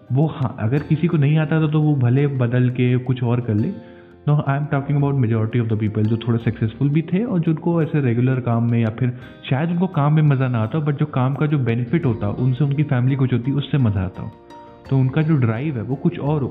वो 0.09 0.25
हाँ 0.27 0.55
अगर 0.59 0.83
किसी 0.89 1.07
को 1.07 1.17
नहीं 1.17 1.37
आता 1.37 1.61
था 1.61 1.67
तो 1.71 1.81
वो 1.81 1.95
भले 1.97 2.25
बदल 2.37 2.69
के 2.69 2.97
कुछ 3.05 3.23
और 3.23 3.41
कर 3.41 3.53
ले। 3.53 3.67
No 4.27 4.35
I 4.47 4.57
am 4.57 4.65
talking 4.65 4.97
about 4.97 5.15
majority 5.15 5.59
of 5.59 5.67
the 5.67 5.77
people 5.79 6.03
जो 6.03 6.17
थोड़े 6.17 6.39
सक्सेसफुल 6.39 6.89
भी 6.89 7.01
थे 7.11 7.23
और 7.23 7.39
जिनको 7.39 7.81
ऐसे 7.83 8.01
रेगुलर 8.01 8.39
काम 8.41 8.69
में 8.71 8.79
या 8.79 8.89
फिर 8.99 9.13
शायद 9.49 9.69
उनको 9.69 9.87
काम 9.93 10.13
में 10.13 10.21
मज़ा 10.23 10.47
ना 10.47 10.59
आता 10.59 10.79
बट 10.79 10.99
जो 10.99 11.05
काम 11.13 11.35
का 11.35 11.45
जो 11.45 11.57
बेनिफिट 11.59 12.05
होता 12.05 12.29
उनसे 12.37 12.63
उनकी 12.63 12.83
फैमिली 12.85 13.15
कुछ 13.15 13.33
होती 13.33 13.51
उससे 13.53 13.77
मज़ा 13.79 14.01
आता। 14.01 14.23
हो 14.23 14.31
तो 14.89 14.97
उनका 14.97 15.21
जो 15.21 15.35
ड्राइव 15.37 15.77
है 15.77 15.83
वो 15.83 15.95
कुछ 15.97 16.19
और 16.21 16.41
हो। 16.41 16.49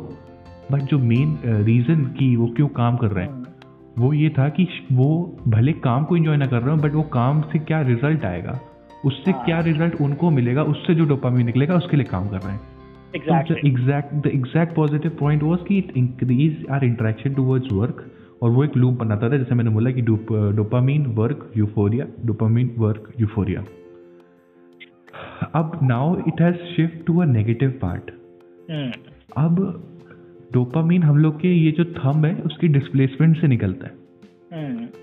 बट 0.73 0.83
जो 0.83 0.99
मेन 1.01 1.37
रीज़न 1.65 2.05
की 2.13 2.35
वो 2.37 2.47
क्यों 2.57 2.69
काम 2.77 2.97
कर 2.97 3.11
रहे 3.11 3.25
हैं 3.25 3.45
वो 3.99 4.13
ये 4.13 4.29
था 4.31 4.49
कि 4.51 4.69
वो 4.93 5.09
भले 5.49 5.73
काम 5.83 6.05
को 6.05 6.17
इन्जॉय 6.17 6.37
ना 6.37 6.47
कर 6.47 6.63
रहे 6.63 6.71
हो 6.71 6.83
बट 6.83 6.95
वो 6.95 7.03
काम 7.13 7.41
से 7.43 7.59
क्या 7.61 7.81
रिज़ल्ट 7.83 8.25
आएगा 8.25 8.59
उससे 9.05 9.31
हाँ। 9.31 9.45
क्या 9.45 9.61
रिज़ल्ट 9.63 10.01
उनको 10.01 10.31
मिलेगा 10.31 10.63
उससे 10.65 10.95
जो 10.95 11.05
डोपामीन 11.05 11.47
निकलेगा 11.47 11.75
उसके 11.75 11.97
लिए 11.97 12.07
काम 12.07 12.29
कर 12.29 12.39
रहे 12.39 12.53
हैं। 12.53 12.61
Exactly 13.15 13.71
exact 13.71 14.15
the 14.15 14.31
exact 14.35 14.75
positive 14.75 15.17
point 15.21 15.43
was 15.43 15.59
कि 15.69 15.79
it 15.79 15.93
increase 15.97 16.65
our 16.71 16.85
interaction 16.85 17.35
towards 17.35 17.73
work 17.73 18.05
और 18.43 18.51
वो 18.51 18.65
एक 18.65 18.77
लूप 18.77 18.95
बनाता 18.95 19.31
था 19.31 19.37
जैसे 19.37 19.55
मैंने 19.55 19.71
बोला 19.71 19.91
कि 19.91 20.03
dopamine 20.03 21.07
work 21.17 21.51
euphoria 21.57 22.07
dopamine 22.25 22.75
work 22.79 23.13
euphoria 23.21 23.65
अब 25.55 25.79
now 25.83 26.17
it 26.29 26.41
has 26.41 26.57
shift 26.77 27.05
to 27.07 27.19
a 27.19 27.25
negative 27.25 27.71
part 27.83 28.11
अब 29.37 29.61
डोपामीन 30.53 31.03
हम 31.03 31.19
लोग 31.19 31.41
के 31.41 31.49
ये 31.49 31.71
जो 31.73 31.85
थंब 31.85 32.25
है 32.25 32.35
उसकी 32.43 32.69
डिस्प्लेसमेंट 32.69 33.41
से 33.41 33.47
निकलता 33.47 33.87
है। 33.87 34.05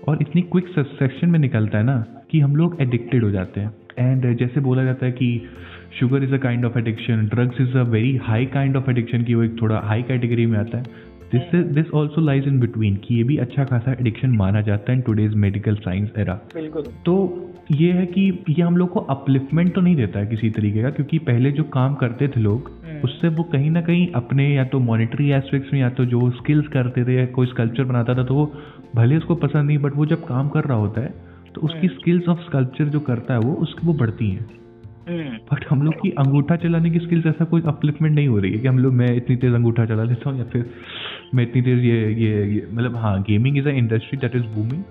और 0.08 0.18
इतनी 0.20 0.42
क्विक 0.42 0.68
सेक्शन 0.68 1.30
में 1.30 1.38
निकलता 1.38 1.78
है 1.78 1.84
ना 1.84 2.04
कि 2.30 2.40
हम 2.40 2.56
लोग 2.56 2.76
एडिक्टेड 2.80 3.24
हो 3.24 3.30
जाते 3.30 3.60
हैं। 3.60 3.74
एंड 3.98 4.36
जैसे 4.38 4.60
बोला 4.60 4.84
जाता 4.84 5.06
है 5.06 5.12
कि 5.12 5.28
sugar 6.00 6.22
is 6.24 6.34
a 6.34 6.38
kind 6.38 6.64
of 6.64 6.78
addiction 6.78 7.26
drugs 7.26 7.60
is 7.60 7.76
a 7.78 7.82
very 7.82 8.16
high 8.16 8.46
kind 8.46 8.76
of 8.76 8.90
addiction 8.90 9.22
की 9.24 9.34
वो 9.34 9.42
एक 9.42 9.62
थोड़ा 9.62 9.80
हाई 9.80 10.02
कैटेगरी 10.02 10.46
में 10.46 10.58
आता 10.58 10.78
है। 10.78 11.12
This 11.32 11.54
this 11.64 11.90
also 11.90 12.20
lies 12.20 12.46
in 12.48 12.60
between 12.60 12.96
कि 12.96 13.14
ये 13.14 13.22
भी 13.24 13.36
अच्छा 13.36 13.64
खासा 13.64 13.92
एडिक्शन 13.92 14.30
माना 14.30 14.60
जाता 14.60 14.92
है 14.92 14.98
in 14.98 15.02
today's 15.04 15.34
medical 15.34 15.74
science 15.74 16.10
era 16.18 16.34
तो 17.06 17.14
ये 17.72 17.92
है 17.92 18.06
कि 18.06 18.44
ये 18.48 18.62
हम 18.62 18.76
लोग 18.76 18.90
को 18.90 19.00
अपलिफ्टमेंट 19.00 19.74
तो 19.74 19.80
नहीं 19.80 19.96
देता 19.96 20.18
है 20.18 20.26
किसी 20.26 20.50
तरीके 20.50 20.82
का 20.82 20.90
क्योंकि 20.90 21.18
पहले 21.18 21.50
जो 21.50 21.64
काम 21.64 21.94
करते 21.94 22.28
थे 22.28 22.40
लोग 22.40 22.70
हम्म। 22.84 23.00
उससे 23.00 23.28
वो 23.28 23.42
कहीं 23.42 23.70
ना 23.70 23.80
कहीं 23.80 24.12
अपने 24.12 24.54
या 24.54 24.64
तो 24.64 24.80
मॉनिटरी 24.80 25.30
एस्पेक्ट्स 25.30 25.72
में 25.72 25.80
या 25.80 25.90
तो 25.90 26.04
जो 26.04 26.30
स्किल्स 26.30 26.66
करते 26.66 27.04
थे 27.04 27.14
या 27.14 27.26
कोई 27.26 27.46
स्कल्पचर 27.46 27.84
बनाता 27.84 28.14
था 28.14 28.24
तो 28.24 28.34
वो 28.34 28.52
भले 28.94 29.16
उसको 29.16 29.34
पसंद 29.34 29.66
नहीं 29.66 29.78
बट 29.78 29.96
वो 29.96 30.06
जब 30.06 30.26
काम 30.26 30.48
कर 30.48 30.64
रहा 30.64 30.78
होता 30.78 31.00
है 31.00 31.14
तो 31.54 31.60
उसकी। 31.60 31.88
स्किल्स 31.88 32.28
ऑफ़ 32.28 32.38
स्कल्पचर 32.38 32.84
जो 32.84 33.00
करता 33.00 33.34
है 33.34 33.40
वो 33.40 33.54
उसकी 33.54 33.86
वो 33.86 33.94
बढ़ती 33.94 34.30
हैं। 34.30 34.63
बट 35.08 35.64
हम 35.70 35.82
लोग 35.82 35.94
की 35.94 36.10
अंगूठा 36.18 36.56
चलाने 36.56 36.90
की 36.90 36.98
स्किल्स 36.98 37.26
ऐसा 37.26 37.44
कोई 37.44 37.62
अपलिफ्टमेंट 37.66 38.14
नहीं 38.14 38.28
हो 38.28 38.38
रही 38.38 38.52
है 38.52 38.58
कि 38.58 38.68
हम 38.68 38.78
लोग 38.78 38.92
मैं 38.92 39.14
इतनी 39.16 39.36
तेज 39.36 39.54
अंगूठा 39.54 39.86
चला 39.86 40.04
लेता 40.04 40.30
हूँ 40.30 40.38
या 40.38 40.44
फिर 40.44 40.70
मैं 41.34 41.42
इतनी 41.42 41.62
तेज 41.62 41.84
ये 41.84 41.98
ये, 42.14 42.46
ये 42.54 42.66
मतलब 42.72 42.96
हाँ 42.96 43.20
gaming 43.22 43.58
is 43.58 43.68
a 43.68 43.72
industry 43.72 44.18
that 44.18 44.36
is 44.36 44.46
booming 44.54 44.82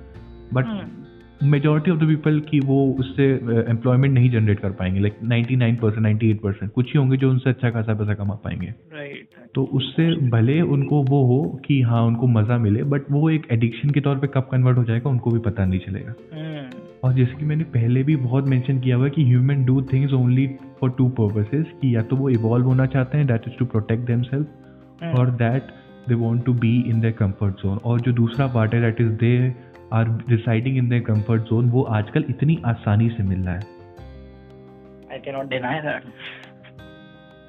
but 0.53 0.65
hmm, 0.65 1.49
majority 1.49 1.91
of 1.91 1.99
the 1.99 2.07
people 2.07 2.39
की 2.39 2.59
वो 2.59 2.77
उससे 2.99 3.25
एम्प्लॉयमेंट 3.69 4.13
नहीं 4.13 4.29
जनरेट 4.31 4.59
कर 4.59 4.71
पाएँगे 4.71 4.99
like 4.99 5.17
99 5.23 5.79
percent 5.81 6.01
ninety 6.03 6.29
eight 6.31 6.39
percent 6.41 6.71
कुछ 6.71 6.93
ही 6.93 6.99
होंगे 6.99 7.17
जो 7.17 7.29
उनसे 7.29 7.49
अच्छा 7.49 7.69
खासा 7.69 7.93
पैसा 7.93 8.13
कमा 8.13 8.33
पाएँगे। 8.43 8.73
राइट 8.93 9.27
तो 9.55 9.63
उससे 9.73 10.05
भले 10.29 10.59
उनको 10.75 11.01
वो 11.03 11.23
हो 11.25 11.41
कि 11.65 11.81
हाँ 11.81 12.03
उनको 12.03 12.27
मज़ा 12.27 12.57
मिले 12.57 12.83
बट 12.93 13.11
वो 13.11 13.29
एक 13.29 13.47
एडिक्शन 13.51 13.89
के 13.89 14.01
तौर 14.01 14.17
पे 14.17 14.27
कब 14.27 14.47
कन्वर्ट 14.51 14.77
हो 14.77 14.83
जाएगा 14.83 15.09
उनको 15.09 15.31
भी 15.31 15.39
पता 15.39 15.65
नहीं 15.65 15.79
चलेगा। 15.79 16.13
हम्म, 16.33 16.69
और 17.03 17.13
जैसे 17.13 17.35
कि 17.35 17.45
मैंने 17.45 17.63
पहले 17.63 18.03
भी 18.03 18.15
बहुत 18.15 18.45
मेंशन 18.45 18.79
किया 18.79 18.95
हुआ 18.95 19.05
है 19.05 19.11
कि 19.11 19.23
human 19.25 19.63
do 19.65 19.81
things 19.81 20.13
only 20.13 20.47
for 20.81 20.91
two 20.91 21.07
purposes 21.09 21.65
कि 21.81 21.95
या 21.95 22.01
तो 22.01 22.15
वो 22.15 22.29
इवॉल्व 22.29 22.65
होना 22.65 22.85
चाहते 22.85 23.17
हैं 23.17 23.27
that 23.27 23.47
is 23.47 23.57
to 23.59 23.65
protect 23.65 24.03
them 24.03 24.21
hmm, 24.23 25.17
और 25.19 25.31
that 25.31 25.71
they 26.09 26.15
want 26.15 26.45
to 26.45 26.53
be 26.53 26.79
in 26.81 27.01
their 27.01 27.13
comfort 27.13 27.55
zone 27.55 27.77
और 27.77 28.01
जो 28.01 28.11
दूसरा 28.11 28.47
पार्ट 28.47 28.73
है 28.73 28.81
that 28.81 29.01
is 29.01 29.11
they 29.19 29.55
are 29.93 30.09
deciding 30.29 30.77
in 30.77 30.89
their 30.89 31.01
comfort 31.01 31.41
zone 31.41 31.69
वो 31.69 31.81
आजकल 31.91 32.25
इतनी 32.29 32.57
आसानी 32.65 33.09
से 33.09 33.23
मिल 33.23 33.39
रहा 33.39 33.55
है. 33.55 33.61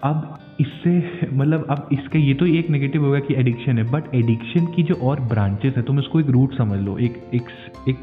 अब 0.03 0.39
इससे 0.61 1.27
मतलब 1.33 1.67
अब 1.71 1.89
इसका 1.93 2.19
ये 2.19 2.35
तो 2.35 2.47
एक 2.47 2.71
नेगेटिव 2.71 3.05
होगा 3.05 3.19
कि 3.19 3.35
एडिक्शन 3.35 3.79
है 3.79 3.85
बट 3.91 4.15
एडिक्शन 4.15 4.67
की 4.67 4.83
जो 4.83 4.95
और 4.95 5.21
ब्रांचेस 5.21 5.77
है 5.77 5.83
तुम 5.83 5.99
इसको 5.99 6.21
एक 6.21 6.27
रूट 6.29 6.57
समझ 6.57 6.81
लो 6.81 6.99
एक 6.99 7.23
एक 7.35 7.49
एक 7.89 8.03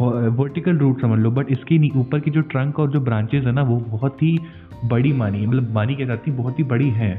वर्टिकल 0.00 0.78
रूट 0.78 1.00
समझ 1.00 1.18
लो 1.18 1.30
बट 1.30 1.50
इसके 1.50 1.88
ऊपर 1.98 2.20
की 2.20 2.30
जो 2.30 2.40
ट्रंक 2.40 2.78
और 2.78 2.90
जो 2.90 3.00
ब्रांचेस 3.00 3.44
है 3.44 3.52
ना 3.52 3.62
वो 3.62 3.76
बहुत 3.88 4.22
ही 4.22 4.38
बड़ी 4.84 5.12
मानी 5.12 5.46
मतलब 5.46 5.72
मानी 5.74 5.94
क्या 5.94 6.06
जाती 6.06 6.30
है 6.30 6.36
बहुत 6.36 6.58
ही 6.58 6.64
बड़ी 6.64 6.88
है। 6.90 7.10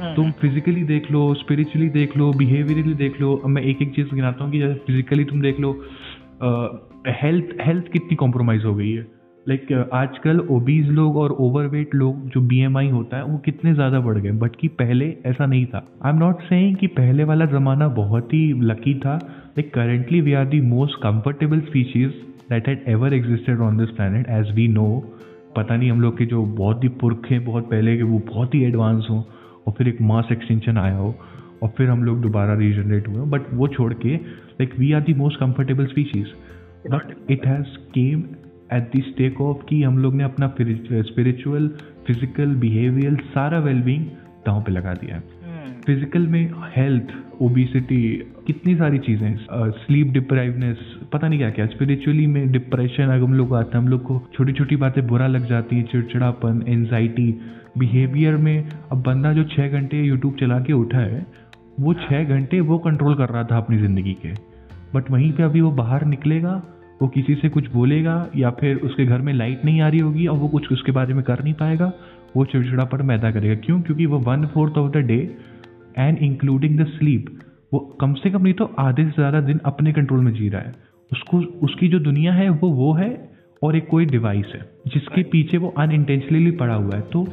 हम्म, 0.00 0.14
तुम 0.14 0.30
फिजिकली 0.30 0.82
देख 0.84 1.10
लो 1.10 1.32
स्पिरिचुअली 1.34 1.88
देख 1.88 2.16
लो 2.16 2.32
बिहेवियरली 2.32 2.94
देख 2.94 3.20
लो 3.20 3.34
अब 3.36 3.50
मैं 3.50 3.62
एक 3.62 3.82
एक 3.82 3.94
चीज़ 3.94 4.14
गिनाता 4.14 4.44
हूँ 4.44 4.52
कि 4.52 4.58
जैसे 4.58 4.74
फिजिकली 4.86 5.24
तुम 5.24 5.40
देख 5.40 5.60
लो 5.60 5.72
हेल्थ 7.22 7.56
हेल्थ 7.62 7.92
कितनी 7.92 8.16
कॉम्प्रोमाइज़ 8.16 8.64
हो 8.64 8.74
गई 8.74 8.90
है। 8.90 9.06
लाइक 9.46 9.66
like, 9.66 9.92
आजकल 9.92 10.40
ओबीज 10.50 10.88
लोग 10.88 11.16
और 11.16 11.32
ओवरवेट 11.40 11.94
लोग 11.94 12.28
जो 12.28 12.40
बीएमआई 12.40 12.88
होता 12.88 13.16
है 13.16 13.24
वो 13.24 13.38
कितने 13.38 13.74
ज़्यादा 13.74 14.00
बढ़ 14.00 14.18
गए 14.18 14.30
बट 14.30 14.56
कि 14.56 14.68
पहले 14.68 15.08
ऐसा 15.26 15.46
नहीं 15.46 15.64
था। 15.66 15.86
आई 16.04 16.12
एम 16.12 16.18
नॉट 16.18 16.42
सेइंग 16.42 16.76
कि 16.76 16.86
पहले 16.86 17.24
वाला 17.24 17.46
ज़माना 17.46 17.88
बहुत 17.88 18.34
ही 18.34 18.52
लकी 18.62 18.94
था 18.94 19.18
like 19.56 19.72
currently 19.74 20.20
we 20.20 20.32
are 20.32 20.44
the 20.46 20.60
most 20.60 20.98
comfortable 21.02 21.60
species 21.60 22.10
that 22.50 22.68
had 22.68 22.84
ever 22.88 23.14
existed 23.14 23.60
on 23.60 23.76
this 23.78 23.90
planet 23.90 24.28
as 24.30 24.54
we 24.54 24.66
know 24.68 24.86
पता 25.56 25.76
नहीं 25.76 25.90
हम 25.90 26.00
लोग 26.00 26.16
के 26.18 26.26
जो 26.26 26.44
बहुत 26.58 26.84
ही 26.84 26.88
पुरखे 27.00 27.38
बहुत 27.38 27.68
पहले 27.70 27.96
के, 27.96 28.02
वो 28.02 28.18
बहुत 28.28 28.54
ही 28.54 28.62
एडवांस 28.64 29.06
हों, 29.10 29.22
और 29.66 29.72
फिर 29.78 29.88
एक 29.88 30.00
मास 30.00 30.28
एक्सटेंशन 30.32 30.78
आया 30.78 30.96
हो, 30.96 31.14
और 31.62 31.68
फिर 31.76 31.90
हम 31.90 32.04
लोग 32.04 32.22
दोबारा 32.22 32.54
रीजनरेट 32.54 33.08
हुए 33.08 33.26
बट 33.30 33.52
वो 33.54 33.68
छोड़ 33.68 33.92
के 33.94 34.14
like 34.14 34.78
we 34.78 34.92
are 34.92 35.00
the 35.00 35.14
most 35.14 35.40
comfortable 35.40 35.86
species 35.86 36.32
but 36.90 37.14
it 37.30 37.46
has 37.46 37.76
came 37.94 38.24
at 38.72 38.90
the 38.92 39.00
stake 39.10 39.40
of 39.40 39.64
कि 39.68 39.82
हम 39.82 39.98
लोग 39.98 40.14
ने 40.14 40.24
अपना 40.24 40.48
स्पिरिचुअल 40.48 41.68
फ़िज़िकल 42.06 42.54
बिहेवियर 42.56 43.16
सारा 43.34 43.58
वेलबींग 43.58 44.04
दांव 44.46 44.62
पे 44.62 44.72
लगा 44.72 44.94
दिया 44.94 45.16
है। 45.16 45.41
फ़िज़िकल 45.62 46.26
में 46.26 46.50
हेल्थ 46.76 47.12
ओबिसिटी 47.42 48.02
कितनी 48.46 48.74
सारी 48.76 48.98
चीज़ें 48.98 49.36
स्लीप 49.76 50.12
डिप्राइवनेस 50.12 50.78
पता 51.12 51.28
नहीं 51.28 51.38
क्या 51.38 51.50
क्या 51.50 51.66
स्पिरिचुअली 51.66 52.26
में 52.26 52.50
डिप्रेशन 52.52 53.02
अगर 53.04 53.22
हम 53.22 53.34
लोग 53.34 53.48
को 53.48 53.54
आता 53.54 53.76
है, 53.78 53.82
हम 53.84 53.88
लोग 53.88 54.02
को 54.02 54.20
छोटी 54.34 54.52
छोटी 54.52 54.76
बातें 54.76 55.06
बुरा 55.06 55.26
लग 55.26 55.48
जाती 55.48 55.76
है, 55.76 55.82
चिड़चिड़ापन 55.82 56.64
एनजाइटी 56.68 57.30
बिहेवियर 57.78 58.36
में 58.36 58.68
अब 58.92 59.02
बंदा 59.02 59.32
जो 59.32 59.44
छः 59.46 59.68
घंटे 59.70 60.02
यूट्यूब 60.02 60.36
चला 60.40 60.58
के 60.60 60.72
उठा 60.72 60.98
है, 60.98 61.26
वो 61.80 61.94
छः 61.94 62.24
घंटे 62.24 62.60
वो 62.60 62.78
कंट्रोल 62.78 63.14
कर 63.14 63.28
रहा 63.28 63.44
था 63.44 63.56
अपनी 63.56 63.78
ज़िंदगी 63.78 64.16
के। 64.22 64.32
बट 64.94 65.10
वहीं 65.10 65.32
पे 65.32 65.42
अभी 65.42 65.60
वो 65.60 65.70
बाहर 65.72 66.04
निकलेगा, 66.06 66.62
वो 67.02 67.08
किसी 67.08 67.34
से 67.34 67.48
कुछ 67.48 67.70
बोलेगा, 67.72 68.26
या 68.36 68.50
फिर 68.50 68.76
उसके 68.78 69.06
घर 69.06 69.20
में 69.20 69.32
लाइट 69.32 69.64
नहीं 69.64 69.80
आ 69.80 69.88
रही 69.88 70.00
होगी, 70.00 70.26
और 70.26 70.36
वो 70.38 70.48
कुछ 70.48 70.72
उसके 70.72 70.92
बारे 70.92 71.14
में 71.14 71.22
कर 71.24 71.42
नहीं 71.44 71.54
पाएगा, 71.54 71.92
वो 72.36 72.44
चिड़चिड़ापन 72.44 73.06
पैदा 73.08 73.30
करेगा। 73.30 73.54
क्यों? 73.54 73.80
क्योंकि 73.82 74.06
वो 74.06 74.18
one 74.20 74.46
fourth 74.46 74.78
of 74.78 74.92
the 74.92 74.96
day 74.96 75.18
and 75.98 76.18
including 76.18 76.78
the 76.80 76.86
sleep 76.88 77.26
वो 77.72 77.78
कम 78.00 78.14
से 78.14 78.30
कम 78.30 78.42
नहीं 78.42 78.54
तो 78.54 78.64
आधे 78.78 79.04
से 79.04 79.10
ज़्यादा 79.10 79.40
दिन 79.40 79.60
अपने 79.64 79.92
कंट्रोल 79.92 80.20
में 80.20 80.32
जी 80.32 80.48
रहा 80.48 80.60
है। 80.60 80.74
उसको 81.12 81.38
उसकी 81.64 81.88
जो 81.88 81.98
दुनिया 82.00 82.32
है 82.32 82.48
वो 82.50 82.68
वो 82.70 82.92
है 82.94 83.10
और 83.62 83.76
एक 83.76 83.88
कोई 83.88 84.06
डिवाइस 84.06 84.52
है 84.54 84.60
जिसके 84.86 85.22
पीछे 85.32 85.58
वो 85.58 85.72
अनइंटेंशनली 85.78 86.50
पड़ा 86.52 86.74
हुआ 86.74 86.94
है। 86.94 87.00
तो 87.02 87.26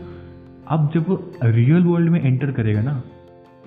अब 0.67 0.89
जब 0.93 1.07
वो 1.09 1.15
रियल 1.43 1.83
वर्ल्ड 1.83 2.09
में 2.09 2.21
एंटर 2.21 2.51
करेगा 2.51 2.81
ना 2.81 3.01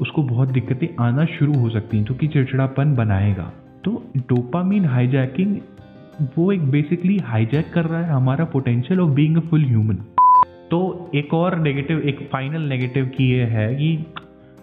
उसको 0.01 0.23
बहुत 0.23 0.49
दिक्कतें 0.49 0.89
आना 1.01 1.25
शुरू 1.29 1.55
हो 1.55 1.69
सकती 1.71 1.97
हैं 1.97 2.05
जो 2.05 2.15
कि 2.15 2.29
चिड़चिड़ापन 2.29 2.95
बनाएगा। 2.95 3.53
तो 3.85 3.91
डोपामीन 4.19 4.85
हाईजैकिंग 4.85 5.57
वो 6.37 6.51
एक 6.53 6.71
बेसिकली 6.71 7.17
हाईजैक 7.19 7.73
कर 7.75 7.85
रहा 7.85 8.01
है 8.01 8.13
हमारा 8.13 8.45
potential 8.45 9.01
of 9.01 9.11
being 9.11 9.37
a 9.37 9.41
full 9.41 9.65
human 9.65 9.97
तो 10.71 11.11
एक 11.15 11.35
और 11.35 11.59
नेगेटिव 11.59 12.01
एक 12.01 12.29
फाइनल 12.33 12.63
नेगेटिव 12.69 13.07
की 13.17 13.31
ये 13.31 13.45
है 13.47 13.75
कि 13.75 13.97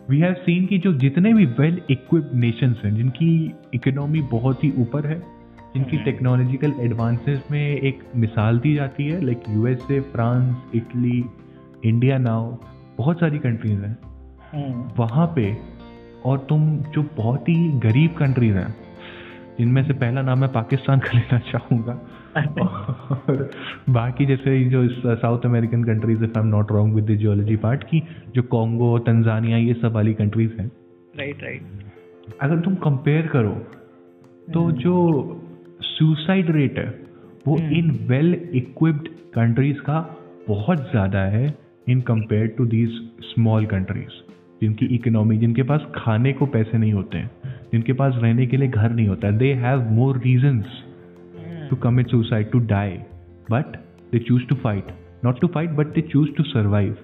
वी 0.09 0.19
हैव 0.19 0.33
सीन 0.33 0.65
कि 0.65 0.77
जो 0.77 0.93
जितने 0.93 1.33
भी 1.33 1.45
वेल 1.57 1.81
इक्विप्ड 1.91 2.33
नेशंस 2.35 2.81
हैं 2.83 2.95
जिनकी 2.95 3.29
इकोनॉमी 3.73 4.21
बहुत 4.31 4.63
ही 4.63 4.71
ऊपर 4.77 5.05
है 5.07 5.19
जिनकी 5.73 5.95
हम्म। 5.95 6.05
टेक्नोलॉजिकल 6.05 6.73
एडवांसेस 6.81 7.43
में 7.51 7.61
एक 7.61 7.99
मिसाल 8.15 8.59
दी 8.59 8.73
जाती 8.75 9.07
है 9.07 9.21
like 9.25 9.43
USA 9.49 9.99
France 10.11 10.75
Italy 10.75 11.23
India 11.85 12.17
now 12.17 12.55
बहुत 12.97 13.19
सारी 13.19 13.39
कंट्रीज़ 13.39 13.81
हैं 13.81 13.97
हम्म, 14.53 14.89
वहाँ 14.97 15.27
पे 15.35 15.55
और 16.25 16.45
तुम 16.49 16.65
जो 16.91 17.03
बहुत 17.17 17.49
ही 17.49 17.55
गरीब 17.79 18.15
कंट्रीज़ 18.17 18.55
हैं 18.55 18.75
जिनमें 19.59 19.83
से 19.87 19.93
पहला 19.95 20.21
नाम 20.21 20.39
मैं 20.39 20.51
पाकिस्तान 20.51 20.99
का 20.99 21.11
लेना 21.17 21.39
चाहूँगा 21.51 21.99
और 22.47 23.49
बाकी 23.89 24.25
जैसे 24.25 24.63
जो 24.65 24.87
South 25.15 25.45
American 25.45 25.83
countries 25.83 26.23
if 26.23 26.37
I 26.37 26.43
am 26.43 26.49
not 26.49 26.71
wrong 26.71 26.95
with 26.95 27.05
the 27.05 27.15
geology 27.15 27.55
part 27.55 27.83
की 27.83 28.03
जो 28.35 28.41
कॉन्गो 28.43 28.97
तंजानिया 28.99 29.57
ये 29.57 29.73
सब 29.73 29.93
वाली 29.93 30.13
कंट्रीज़ 30.13 30.51
हैं। 30.51 30.71
राइट 31.17 31.43
राइट 31.43 31.61
अगर 32.41 32.59
तुम 32.59 32.75
कंपेयर 32.75 33.27
करो 33.27 33.51
तो 34.53 34.71
जो 34.71 34.95
सुसाइड 35.81 36.51
रेट 36.51 36.77
है 36.77 36.99
वो। 37.47 37.57
इन 37.57 37.91
वेल 38.09 38.49
इक्विप्ड 38.53 39.07
कंट्रीज़ 39.35 39.77
का 39.77 40.15
बहुत 40.47 40.77
ज़्यादा 40.77 41.19
है 41.19 41.53
in 41.89 42.01
compare 42.01 42.47
to 42.47 42.65
these 42.65 42.89
small 43.21 43.65
countries 43.65 44.21
जिनकी 44.61 44.85
इकोनॉमी 44.85 45.37
जिनके 45.37 45.63
पास 45.63 45.85
खाने 45.95 46.33
को 46.33 46.45
पैसे 46.45 46.77
नहीं 46.77 46.93
होते 46.93 47.17
हैं 47.17 47.31
जिनके 47.71 47.93
पास 47.93 48.13
रहने 48.15 48.47
के 48.47 48.57
लिए 48.57 48.67
घर 48.67 48.89
नहीं 48.89 49.07
होता 49.07 49.27
है 49.27 49.37
they 49.37 49.53
have 49.53 49.89
more 49.91 50.17
reasons 50.17 50.65
to 51.69 51.77
commit 51.85 52.15
suicide, 52.15 52.51
to 52.53 52.59
die, 52.71 53.05
but 53.49 53.77
they 54.11 54.19
choose 54.29 54.47
to 54.49 54.55
fight. 54.63 54.91
Not 55.23 55.39
to 55.41 55.47
fight, 55.53 55.75
but 55.77 55.93
they 55.95 56.03
choose 56.13 56.33
to 56.37 56.45
survive. 56.51 56.97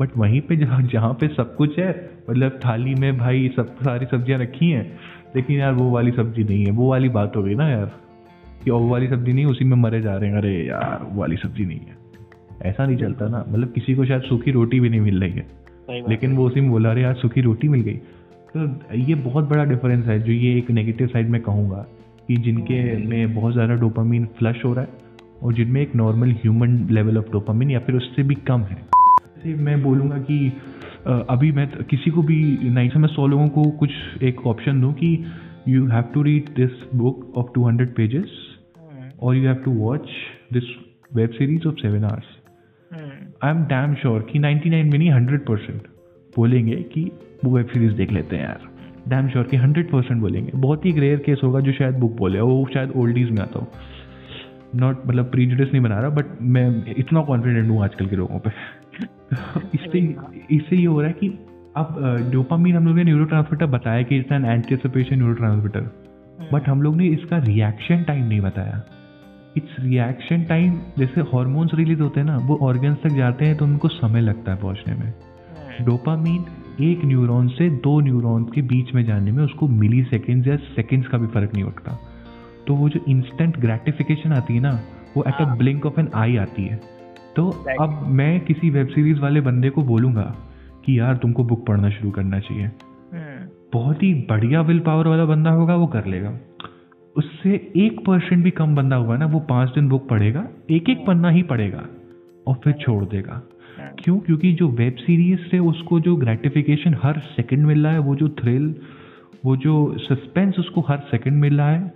But 0.00 0.16
वहीं 0.18 0.40
पे 0.40 0.56
जहाँ 0.56 0.82
जहाँ 0.92 1.12
पे 1.20 1.28
सब 1.34 1.54
कुछ 1.56 1.78
है 1.78 1.90
मतलब 2.30 2.58
थाली 2.64 2.94
में 2.94 3.16
भाई 3.18 3.48
सब 3.56 3.74
सारी 3.82 4.06
सब्ज़ियाँ 4.06 4.38
रखी 4.40 4.70
हैं 4.70 4.84
लेकिन 5.36 5.58
यार 5.58 5.72
वो 5.72 5.90
वाली 5.90 6.10
सब्ज़ी 6.12 6.44
नहीं 6.44 6.64
है। 6.64 6.70
वो 6.72 6.88
वाली 6.90 7.08
बात 7.08 7.36
हो 7.36 7.42
गई 7.42 7.54
ना 7.54 7.68
यार 7.68 7.92
कि 8.64 8.70
वो 8.70 8.88
वाली 8.88 9.08
सब्ज़ी 9.08 9.32
नहीं 9.32 9.44
उसी 9.46 9.64
में 9.64 9.76
मरे 9.76 10.00
जा 10.02 10.16
रहे 10.16 10.30
हैं। 10.30 10.36
अरे 10.36 10.54
यार 10.66 11.06
वो 11.10 11.20
वाली 11.20 11.36
सब्ज़ी 11.36 11.64
नहीं 11.64 11.80
है। 11.80 11.96
ऐसा 12.70 12.86
नहीं 12.86 12.96
चलता 12.96 13.28
ना। 13.28 13.44
मतलब 13.48 13.72
किसी 13.72 13.94
को 13.94 14.04
शायद 14.04 14.22
सूखी 14.22 14.50
रोटी 14.50 14.80
भी 14.80 14.88
नहीं 14.88 15.00
मिल 15.00 15.20
रही 15.20 15.32
है। 15.32 16.08
लेकिन 16.08 16.36
वो 16.36 16.46
उसी 16.46 16.60
में 16.60 16.70
बोला 16.70 16.92
रहे 16.92 17.04
यार 17.04 17.14
सूखी 17.14 17.40
रोटी 17.40 17.68
मिल 17.68 17.80
गई। 17.80 17.96
तो 18.56 18.94
ये 18.96 19.14
बहुत 19.14 19.48
बड़ा 19.48 19.64
डिफरेंस 19.64 20.06
है 20.06 20.18
जो 20.22 20.32
ये 20.32 20.56
एक 20.58 20.70
नेगेटिव 20.70 21.06
साइड 21.06 21.30
में 21.30 21.40
कहूँगा। 21.42 21.86
कि 22.28 22.36
जिनके 22.36 22.80
में 23.06 23.34
बहुत 23.34 23.52
ज़्यादा 23.52 23.74
डोपामीन 23.74 24.26
फ्लश 24.38 24.64
हो 24.64 24.72
रहा 24.74 24.84
है 24.84 25.02
और 25.42 25.54
जिनमें 25.54 25.80
एक 25.82 25.94
normal 25.96 26.30
human 26.32 26.76
level 26.90 27.18
of 27.18 27.30
dopamine 27.32 27.70
या 27.70 27.78
फिर 27.78 27.94
उससे 27.94 28.22
भी 28.22 28.34
कम 28.48 28.62
है। 28.62 28.82
मैं 29.64 29.82
बोलूँगा 29.82 30.18
कि 30.18 30.36
अभी 31.06 31.50
मैं 31.52 31.66
किसी 31.84 32.10
को 32.10 32.22
भी 32.22 32.36
नहीं 32.70 32.88
से 32.88 32.98
मैं 32.98 33.08
सौ 33.08 33.26
लोगों 33.26 33.48
को 33.48 33.64
कुछ 33.80 33.90
एक 34.22 34.46
ऑप्शन 34.46 34.80
दूँ 34.80 34.92
कि 34.92 35.08
you 35.68 35.86
have 35.86 36.04
to 36.14 36.22
read 36.22 36.48
this 36.56 36.70
book 36.94 37.36
of 37.36 37.52
two 37.54 37.66
hundred 37.66 37.94
pages 37.94 38.38
और 39.22 39.36
you 39.36 39.42
have 39.42 39.62
to 39.64 39.70
watch 39.72 40.08
this 40.52 40.64
web 41.14 41.30
series 41.30 41.68
of 41.68 41.74
seven 41.74 42.04
hours 42.04 42.32
I 43.44 43.50
am 43.50 43.64
damn 43.66 43.94
sure 43.94 44.26
कि 44.32 44.38
नाइन्टी 44.38 44.70
नाइन 44.70 44.90
में 44.90 44.98
नहीं 44.98 45.10
हंड्रेड 45.10 45.44
परसेंट 45.46 45.82
बोलेंगे 46.36 46.76
कि 46.94 47.10
वो 47.44 47.56
वेब 47.56 47.66
सीरीज़ 47.66 47.92
देख 47.92 48.12
लेते 48.12 48.36
हैं 48.36 48.44
यार। 48.44 48.68
डैम 49.08 49.28
श्योर 49.28 49.44
कि 49.44 49.56
हंड्रेड 49.56 49.90
परसेंट 49.90 50.20
बोलेंगे। 50.20 50.52
बहुत 50.54 50.84
ही 50.86 50.90
रेयर 51.00 51.18
केस 51.18 51.40
होगा 51.44 51.60
जो 51.60 51.72
शायद 51.72 51.94
बुक 51.94 52.16
बोले 52.16 52.40
वो 52.40 52.68
शायद 52.74 52.92
ओल्डीज 52.96 53.30
में 53.30 53.42
आता 53.42 53.58
हो। 53.58 53.68
नॉट 54.74 55.02
मतलब 55.06 55.30
प्रीजुडिस 55.30 55.72
नहीं 55.72 55.82
बना 55.82 56.00
रहा 56.00 56.10
बट 56.10 56.26
मैं 56.42 56.94
इतना 56.98 57.20
कॉन्फिडेंट 57.22 57.70
हूँ 57.70 57.82
आजकल 57.84 58.06
के 58.06 58.16
लोगों 58.16 58.38
पर 58.38 58.52
इससे 59.74 59.98
इससे 60.50 60.76
ये 60.76 60.86
हो 60.86 61.00
रहा 61.00 61.08
है 61.08 61.16
कि 61.20 61.28
अब 61.76 61.96
डोपामीन 62.32 62.76
हम 62.76 62.86
लोग 62.86 62.96
ने 62.96 63.04
न्यूरो 63.04 63.24
ट्रांसमीटर 63.24 63.66
बताया 63.66 64.02
कि 64.02 64.16
it's 64.16 64.32
an 64.32 64.44
anticipation 64.44 65.16
neurotransmitter 65.34 65.90
but 66.52 66.68
हम 66.68 66.82
लोग 66.82 66.96
ने 66.96 67.06
इसका 67.06 67.38
रिएक्शन 67.38 68.02
टाइम 68.02 68.24
नहीं 68.24 68.40
बताया। 68.40 68.82
इट्स 69.56 69.76
रिएक्शन 69.80 70.42
टाइम 70.42 70.80
जैसे 70.98 71.20
हॉर्मोन्स 71.20 71.74
रिलीज़ 71.74 72.00
होते 72.00 72.20
हैं 72.20 72.26
ना 72.26 72.36
वो 72.36 72.58
ऑर्गन्स 72.62 72.98
तक 73.02 73.08
जाते 73.08 73.44
हैं 73.44 73.56
तो 73.56 73.64
उनको 73.64 73.88
समय 73.88 74.20
लगता 74.20 74.52
है 74.52 74.60
पहुँचने 74.60 74.94
में। 74.94 75.12
Dopamine 75.82 76.42
hmm. 76.42 76.63
एक 76.80 77.04
न्यूरॉन 77.04 77.48
से 77.48 77.70
दो 77.70 78.00
न्यूरॉन 78.00 78.44
के 78.44 78.62
बीच 78.62 78.94
में 78.94 79.04
जाने 79.04 79.32
में 79.32 79.44
उसको 79.44 79.68
मिली 79.68 80.02
सेकेंड्स 80.02 80.48
या 80.48 80.56
सेकेंड्स 80.56 81.08
का 81.08 81.18
भी 81.18 81.26
फ़र्क 81.26 81.54
नहीं 81.54 81.64
उठता। 81.64 81.98
तो 82.66 82.74
वो 82.74 82.88
जो 82.88 83.00
इंस्टेंट 83.08 83.60
ग्रेटिफिकेशन 83.60 84.32
आती 84.32 84.54
है 84.54 84.60
ना 84.60 84.80
वो 85.16 85.24
at 85.28 85.34
a 85.34 85.54
blink 85.54 85.86
of 85.86 86.00
an 86.00 86.08
eye 86.14 86.36
आती 86.36 86.62
है। 86.62 86.80
तो 87.36 87.48
अब 87.80 88.06
मैं 88.06 88.40
किसी 88.40 88.70
वेब 88.70 88.86
सीरीज़ 88.86 89.20
वाले 89.20 89.40
बंदे 89.40 89.70
को 89.70 89.82
बोलूँगा 89.82 90.36
कि 90.84 90.98
यार 90.98 91.16
तुमको 91.16 91.44
बुक 91.44 91.66
पढ़ना 91.66 91.90
शुरू 91.90 92.10
करना 92.10 92.40
चाहिए। 92.40 92.66
hmm. 92.66 93.72
बहुत 93.72 94.02
ही 94.02 94.14
बढ़िया 94.14 94.60
विल 94.60 94.80
पावर 94.80 95.06
वाला 95.06 95.24
बंदा 95.24 95.50
होगा 95.50 95.74
वो 95.74 95.86
कर 95.86 96.06
लेगा। 96.06 96.38
उससे 97.16 97.72
एक 97.76 98.00
परसेंट 98.06 98.44
भी 98.44 98.50
कम 98.50 98.74
बंदा 98.74 98.96
हुआ 98.96 99.16
ना 99.16 99.26
वो 99.26 99.40
पाँच 99.40 99.68
दिन 99.68 99.88
बुक 99.88 100.08
पढ़ेगा 100.08 100.48
एक 100.70 100.88
एक 100.88 101.06
पन्ना 101.06 101.30
ही 101.30 101.42
पढ़ेगा 101.42 101.86
और 102.46 102.54
फिर 102.64 102.72
छोड़ 102.72 103.04
देगा. 103.04 103.42
क्यों? 103.98 104.18
क्योंकि 104.18 104.52
जो 104.52 104.68
वेब 104.68 104.94
सीरीज़ 104.94 105.40
से 105.40 105.58
उसको 105.58 106.00
जो 106.00 106.16
ग्रेटिफिकेशन 106.16 106.96
हर 107.02 107.18
सेकंड 107.36 107.66
मिल 107.66 107.84
रहा 107.84 107.92
है 107.92 107.98
वो 107.98 108.14
जो 108.16 108.28
थ्रिल 108.28 108.74
वो 109.44 109.56
जो 109.56 109.96
सस्पेंस 109.98 110.58
उसको 110.58 110.80
हर 110.80 110.98
सेकंड 111.10 111.40
मिल 111.40 111.58
रहा 111.58 111.70
है 111.70 111.94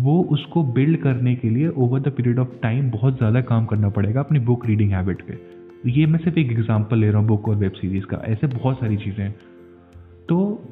वो 0.00 0.22
उसको 0.22 0.62
बिल्ड 0.62 0.98
करने 0.98 1.34
के 1.34 1.50
लिए 1.50 1.68
over 1.68 2.00
the 2.00 2.08
period 2.08 2.38
of 2.38 2.48
time 2.62 2.90
बहुत 2.90 3.16
ज़्यादा 3.16 3.40
काम 3.40 3.66
करना 3.66 3.88
पड़ेगा 3.88 4.20
अपनी 4.20 4.38
बुक 4.38 4.66
रीडिंग 4.66 4.92
हैबिट 4.92 5.22
पे। 5.22 5.38
ये 5.90 6.06
मैं 6.06 6.18
सिर्फ़ 6.18 6.38
एक 6.38 6.52
एग्जांपल 6.52 6.98
ले 6.98 7.10
रहा 7.10 7.18
हूँ 7.18 7.28
बुक 7.28 7.48
और 7.48 7.56
वेब 7.56 7.72
सीरीज़ 7.72 8.04
का। 8.04 8.22
ऐसे 8.24 8.46
बहुत 8.46 8.76
सारी 8.76 8.96
चीज़ें 8.96 9.24
हैं। 9.24 9.34
तो 10.28 10.64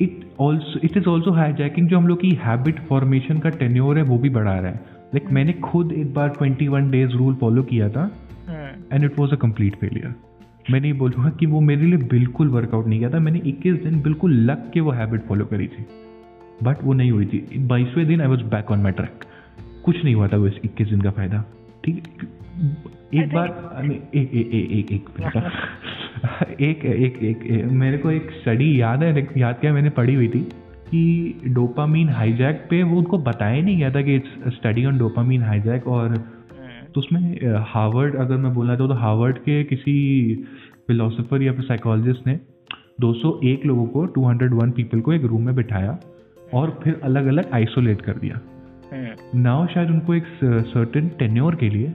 it 0.00 0.20
also 0.40 0.80
it 0.84 0.96
is 0.96 1.08
also 1.08 1.30
hijacking 1.30 1.88
जो 1.88 1.98
हम 1.98 2.06
लोग 2.06 2.20
की 2.20 2.30
हैबिट 2.30 2.80
फॉर्मेशन 2.80 3.38
का 3.38 3.48
टेन्योर 3.48 3.98
है 3.98 4.04
वो 4.04 4.18
भी 4.18 4.30
बढ़ा 4.30 4.54
रहा 4.54 4.70
है। 4.70 4.74
लाइक 4.74 5.22
like, 5.22 5.34
मैंने 5.34 5.52
खुद 5.52 5.92
एक 5.92 6.14
बार 6.14 6.28
twenty 6.28 6.68
one 6.68 6.90
days 6.90 7.10
rule 7.10 7.34
follow 7.34 7.62
किया 7.62 7.88
था। 7.88 8.10
And 8.92 9.04
it 9.04 9.18
was 9.18 9.32
a 9.32 9.36
complete 9.36 9.76
failure 9.76 10.14
मैं 10.70 10.80
नहीं 10.80 10.92
बोलूँगा 10.92 11.30
कि 11.30 11.46
वो 11.46 11.60
मेरे 11.60 11.82
लिए 11.82 11.98
बिल्कुल 12.10 12.48
वर्कआउट 12.48 12.86
नहीं 12.86 12.98
किया 12.98 13.10
था। 13.10 13.18
मैंने 13.18 13.38
इक्कीस 13.46 13.82
दिन 13.82 14.00
बिल्कुल 14.02 14.34
लग 14.40 14.70
के 14.72 14.80
वो 14.80 14.90
हैबिट 14.90 15.22
फॉलो 15.22 15.44
करी 15.44 15.66
थी। 15.66 15.86
बट 16.62 16.82
वो 16.84 16.92
नहीं 16.92 17.10
हुई 17.10 17.26
थी। 17.26 17.58
बाईसवें 17.58 18.06
दिन 18.06 18.20
I 18.20 18.26
was 18.26 18.42
back 18.50 18.70
on 18.70 18.78
my 18.78 18.92
track 18.92 19.24
कुछ 19.84 20.04
नहीं 20.04 20.14
हुआ 20.14 20.28
था 20.28 20.36
वो 20.36 20.46
इस 20.46 20.60
इक्कीस 20.64 20.88
दिन 20.88 21.00
का 21.00 21.10
फ़ायदा। 21.10 21.44
ठीक 21.84 22.02
एक 23.14 23.32
बार 23.34 23.48
एक 24.14 24.34
एक 24.34 24.92
एक 24.92 25.00
एक 26.60 26.84
एक 26.84 27.22
एक 27.22 27.46
एक 27.46 27.64
मेरे 27.64 27.98
को 27.98 28.10
एक 28.10 28.30
स्टडी 28.30 28.80
याद 28.80 29.02
है 29.02 29.28
याद 29.36 29.56
क्या 29.60 29.72
मैंने 29.72 29.90
पढ़ी 29.90 30.14
हुई 30.14 30.28
थी 30.28 30.40
कि 30.90 31.40
डोपामीन 31.48 32.08
हाईजैक 32.08 32.66
पे 32.70 32.82
वो 32.82 32.98
उनको 32.98 33.18
बताया 33.18 33.62
नहीं 33.62 33.76
गया 33.78 33.90
था 33.90 34.02
कि 34.02 34.14
it's 34.14 34.54
study 34.54 34.84
on 34.84 34.98
dopamine 34.98 35.42
hijack 35.42 35.86
और 35.88 36.16
तो 36.94 37.00
उसमें 37.00 37.20
हार्वर्ड 37.66 38.16
अगर 38.16 38.36
मैं 38.36 38.52
बोलना 38.54 38.76
चाहूँ 38.76 38.88
तो 38.88 38.94
हार्वर्ड 38.96 39.38
के 39.38 39.62
किसी 39.64 39.94
फिलोसोफर 40.86 41.42
या 41.42 41.52
फिर 41.52 41.64
साइकोलॉजिस्ट 41.64 42.26
ने 42.26 42.38
201 43.02 43.66
लोगों 43.66 43.86
को 43.88 44.06
201 44.14 44.72
पीपल 44.72 45.00
को 45.00 45.12
एक 45.12 45.24
रूम 45.24 45.46
में 45.46 45.54
बिठाया 45.54 45.98
और 46.54 46.78
फिर 46.84 47.00
अलग 47.04 47.26
अलग 47.26 47.52
आइसोलेट 47.54 48.00
कर 48.00 48.18
दिया 48.18 48.40
नाउ 48.94 49.58
हम्म। 49.58 49.66
शायद 49.66 49.90
उनको 49.90 50.14
एक 50.14 50.24
सर्टेन 50.68 51.08
टेन्योर 51.18 51.54
के 51.54 51.68
लिए 51.68 51.92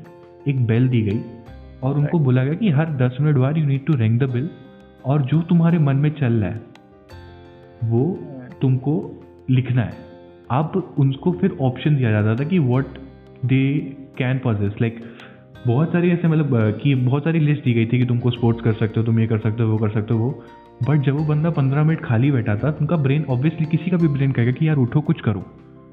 एक 0.47 0.65
बेल 0.65 0.87
दी 0.87 1.01
गई 1.01 1.21
और 1.83 1.97
उनको 1.97 2.19
बोला 2.19 2.43
गया 2.43 2.53
कि 2.53 2.69
हर 2.69 2.95
दस 2.97 3.17
मिनट 3.21 3.37
बाद 3.37 3.57
you 3.57 3.65
need 3.65 3.85
to 3.85 3.93
ring 3.95 4.19
the 4.19 4.29
bell 4.31 4.49
और 5.05 5.21
जो 5.23 5.41
तुम्हारे 5.41 5.79
मन 5.79 5.95
में 5.95 6.09
चल 6.11 6.33
रहा 6.33 6.49
है 6.49 6.75
वो 7.83 8.03
हम्म। 8.05 8.59
तुमको 8.61 8.95
लिखना 9.49 9.81
है 9.81 10.05
अब 10.51 10.95
उनको 10.99 11.31
फिर 11.31 11.57
ऑप्शन 11.61 11.95
दिया 11.95 12.11
जाता 12.11 12.35
था 12.35 12.47
कि 12.49 12.59
what 12.65 12.97
they 13.45 13.63
can 14.17 14.39
possess 14.39 14.73
like 14.81 14.99
बहुत 15.67 15.91
सारी 15.91 16.09
ऐसे 16.11 16.27
मतलब 16.27 16.79
कि 16.83 16.95
बहुत 16.95 17.23
सारी 17.23 17.39
लिस्ट 17.39 17.63
दी 17.63 17.73
गई 17.73 17.85
थी 17.85 17.99
कि 17.99 18.05
तुमको 18.05 18.31
स्पोर्ट्स 18.31 18.61
कर 18.61 18.73
सकते 18.73 18.99
हो 18.99 19.05
तुम 19.05 19.19
ये 19.19 19.27
कर 19.27 19.39
सकते 19.39 19.63
हो 19.63 19.69
वो 19.69 19.77
कर 19.77 19.89
सकते 19.89 20.13
हो 20.13 20.19
वो। 20.19 20.43
बट 20.89 21.01
जब 21.01 21.17
वो 21.17 21.23
बंदा 21.25 21.49
पंद्रह 21.49 21.83
मिनट 21.83 22.01
खाली 22.01 22.31
बैठा 22.31 22.55
था 22.55 22.71
तो 22.71 22.77
उनका 22.81 22.97
ब्रेन 22.97 23.25
ऑब्वियसली 23.29 23.65
किसी 23.65 23.91
का 23.91 23.97
भी 23.97 24.07
ब्रेन 24.07 24.31
कहेगा 24.31 24.51
कि 24.51 24.67
यार 24.67 24.77
उठो 24.77 25.01
कुछ 25.01 25.21
करो। 25.21 25.39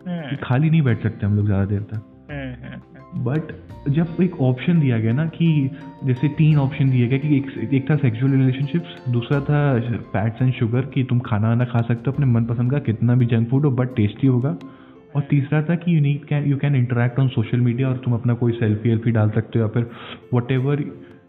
हम्म। 0.08 0.36
खाली 0.42 0.70
नहीं 0.70 0.82
बैठ 0.82 1.02
सकते 1.02 1.26
हम 1.26 1.36
लोग 1.36 1.46
ज़्यादा 1.46 1.64
देर 1.64 1.80
तक। 1.80 2.10
बट 2.26 2.30
हम्म, 2.30 3.34
हम्म, 3.34 3.92
जब 3.92 4.22
एक 4.22 4.40
ऑप्शन 4.40 4.80
दिया 4.80 4.98
गया 4.98 5.12
ना 5.12 5.26
कि 5.26 5.70
जैसे 6.04 6.28
तीन 6.28 6.58
ऑप्शन 6.58 6.90
दिए 6.90 7.08
गए 7.08 7.18
कि 7.18 7.36
एक 7.36 7.74
एक 7.74 7.90
था 7.90 7.96
सेक्सुअल 7.96 8.32
रिलेशनशिप्स 8.32 9.08
दूसरा 9.08 9.40
था 9.40 9.80
फैट्स 10.12 10.42
एंड 10.42 10.52
शुगर 10.52 10.86
कि 10.94 11.04
तुम 11.04 11.18
खाना 11.20 11.48
वाना 11.48 11.64
खा 11.64 11.80
सकते 11.80 12.02
हो 12.06 12.12
अपने 12.12 12.26
मनपसंद 12.26 12.70
का 12.70 12.78
कितना 12.78 13.14
भी 13.14 13.26
जंक 13.26 13.48
फ़ूड 13.50 13.64
हो 13.64 13.70
बट 13.70 13.94
टेस्टी 13.96 14.26
होगा। 14.26 14.56
और 15.14 15.22
तीसरा 15.30 15.62
था 15.62 15.74
कि 15.74 15.96
you 15.96 16.00
need 16.00 16.24
can 16.24 16.44
you 16.44 16.56
can 16.56 16.76
interact 16.76 17.18
on 17.18 17.28
social 17.28 17.60
media 17.60 17.88
और 17.88 17.96
तुम 17.96 18.14
अपना 18.14 18.34
कोई 18.34 18.52
सेल्फी 18.52 18.88
वेल्फी 18.88 19.10
डाल 19.10 19.30
सकते 19.30 19.58
हो 19.58 19.64
या 19.64 19.70
फिर 19.70 19.90
whatever 20.52 20.84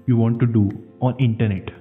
you 0.10 0.18
want 0.18 0.40
to 0.40 0.46
do 0.46 0.72
on 1.02 1.14
internet 1.22 1.72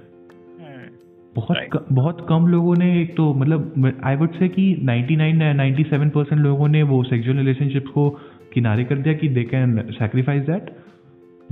बहुत 1.35 1.57
right. 1.57 1.71
क, 1.73 1.85
बहुत 1.91 2.25
कम 2.29 2.47
लोगों 2.47 2.75
ने 2.75 3.01
एक 3.01 3.15
तो 3.17 3.33
मतलब 3.33 3.99
आई 4.03 4.15
वुड 4.15 4.33
से 4.33 4.47
कि 4.49 4.63
99 4.85 5.31
97 5.55 6.09
परसेंट 6.09 6.41
लोगों 6.41 6.67
ने 6.67 6.83
वो 6.83 7.03
सेक्सुअल 7.03 7.37
रिलेशनशिप 7.37 7.87
को 7.93 8.09
किनारे 8.53 8.83
कर 8.83 8.97
दिया 8.97 9.13
कि 9.13 9.29
दे 9.29 9.43
कैन 9.43 9.77
सेक्रीफाइस 9.91 10.43
दैट 10.43 10.71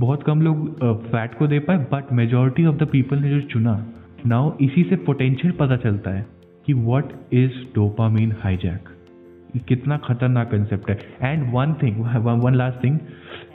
बहुत 0.00 0.22
कम 0.22 0.40
लोग 0.42 0.68
फैट 1.10 1.30
uh, 1.32 1.38
को 1.38 1.46
दे 1.46 1.58
पाए 1.58 1.78
but 1.92 2.12
majority 2.12 2.66
of 2.66 2.76
the 2.76 2.88
people 2.88 3.18
ने 3.18 3.30
जो 3.30 3.40
चुना 3.48 3.76
नाउ 4.26 4.56
इसी 4.60 4.82
से 4.82 4.96
पोटेंशियल 4.96 5.52
पता 5.52 5.76
चलता 5.76 6.10
है 6.10 6.26
कि 6.66 6.72
व्हाट 6.72 7.12
इज़ 7.32 7.62
डोपामीन 7.74 8.34
हाईजैक 8.38 8.88
कितना 9.60 9.96
खतरनाक 10.04 10.50
कंसेप्ट 10.50 10.90
है। 10.90 10.96
And 11.22 11.52
one 11.52 11.74
thing 11.82 12.00
one 12.42 12.54
last 12.54 12.82
thing 12.84 12.98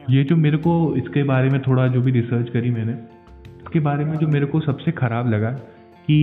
ये 0.10 0.24
जो 0.24 0.36
मेरे 0.36 0.58
को 0.58 0.74
इसके 0.98 1.24
बारे 1.24 1.50
में 1.50 1.62
थोड़ा 1.62 1.88
जो 1.88 2.02
भी 2.02 2.12
रिसर्च 2.12 2.50
करी 2.50 2.70
मैंने 2.72 2.92
इसके 2.92 3.80
बारे 3.80 4.06
में 4.06 4.16
जो 4.18 4.28
मेरे 4.28 4.46
को 4.46 4.60
सबसे 4.60 4.92
ख़राब 4.92 5.30
लगा 5.30 5.50
कि 6.08 6.18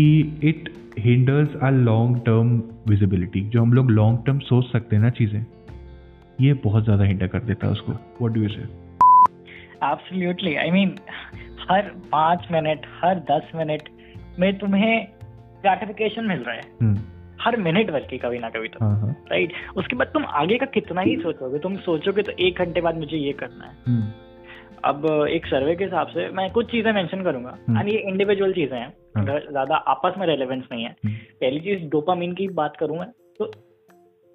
it 0.45 0.73
hinders 0.99 1.57
a 1.57 1.71
long 1.71 2.19
term 2.27 2.57
visibility 2.89 3.41
जो 3.51 3.62
हम 3.62 3.73
लोग 3.73 3.91
लॉन्ग 3.91 4.25
टर्म 4.27 4.39
सोच 4.39 4.73
सकते 4.73 4.97
हैं 4.97 5.03
ना 5.03 5.11
चीज़ें 5.11 5.45
ये 6.41 6.53
बहुत 6.65 6.85
ज़्यादा 6.85 7.05
हिंडर 7.05 7.27
कर 7.27 7.41
देता 7.41 7.67
है 7.67 7.73
उसको। 7.73 7.93
What 7.93 8.33
do 8.33 8.43
you 8.43 8.49
say 8.49 8.62
absolutely 9.85 10.55
I 10.57 10.71
mean 10.71 10.95
हर 11.71 11.91
पाँच 12.12 12.49
मिनट 12.53 12.87
हर 13.03 13.19
दस 13.31 13.53
मिनट 13.57 13.89
में 14.39 14.53
तुम्हें 14.59 15.07
ग्रेटिफिकेशन 15.62 16.25
मिल 16.25 16.39
रहा 16.39 16.55
है। 16.55 16.62
hmm. 16.83 16.99
हर 17.47 17.57
मिनट 17.61 17.91
भर 17.91 18.07
की 18.11 18.19
कभी 18.19 18.39
ना 18.39 18.51
कभी 18.51 18.69
तो 18.69 18.79
राइट 18.83 19.53
हाँ, 19.53 19.63
हाँ। 19.63 19.75
उसके 19.77 19.97
बाद 19.97 20.09
तुम 20.09 20.25
आगे 20.37 20.59
का 20.59 20.67
कितना 20.73 21.01
ही 21.01 21.17
सोचोगे 21.19 21.59
तुम 21.61 21.77
सोचोगे 21.83 22.23
तो 22.23 22.33
एक 22.41 22.59
घंटे 22.59 22.81
बाद 22.81 22.99
मुझे 22.99 23.17
ये 23.17 23.33
करना 23.35 23.65
है 23.65 23.85
hmm. 23.87 24.25
अब 24.85 25.07
एक 25.31 25.47
सर्वे 25.47 25.75
के 25.77 25.85
हिसाब 25.85 26.09
से 26.09 26.29
मैं 26.31 26.51
कुछ 26.51 26.71
चीज़ें 26.71 26.93
मेंशन 26.93 27.23
करूँगा 27.25 27.51
एंड 27.51 27.77
हम्म। 27.77 27.89
ये 27.89 27.99
इंडिविजुअल 28.09 28.53
चीज़ें 28.53 28.79
हैं 28.79 28.89
हाँ। 29.17 29.25
ज़्यादा 29.41 29.77
आपस 29.93 30.19
में 30.19 30.27
रेलेवेंस 30.27 30.65
नहीं 30.73 30.85
है 30.85 30.91
हम्म। 31.05 31.15
पहली 31.41 31.61
चीज़ 31.61 31.89
डोपामीन 31.91 32.33
की 32.35 32.49
बात 32.55 32.77
करूँ 32.77 32.99
मैं 32.99 33.09
तो 33.41 33.51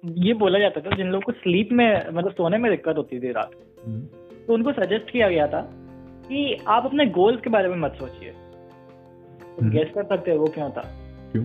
ये 0.02 0.34
बोला 0.34 0.58
जाता 0.58 0.80
था 0.80 0.96
जिन 0.96 1.06
लोगों 1.06 1.20
को 1.22 1.32
स्लीप 1.34 1.72
में 1.72 1.88
मतलब 2.08 2.32
सोने 2.32 2.58
में 2.58 2.70
दिक्कत 2.70 2.96
होती 2.96 3.20
थी 3.20 3.32
रात 3.32 3.50
हम्म। 3.86 4.44
तो 4.46 4.54
उनको 4.54 4.72
सजेस्ट 4.74 5.10
किया 5.10 5.28
गया 5.28 5.46
था 5.46 5.60
कि 6.24 6.56
आप 6.68 6.86
अपने 6.86 7.06
गोल्स 7.12 7.40
के 7.40 7.50
बारे 7.50 7.68
में 7.68 7.76
मत 7.78 7.96
सोचिए 7.98 8.30
तो 9.52 9.70
गेस 9.70 9.90
कर 9.94 10.04
सकते 10.06 10.30
हो 10.30 10.38
वो 10.38 10.46
क्यों 10.54 10.70
था 10.70 10.82
क्यों 11.32 11.44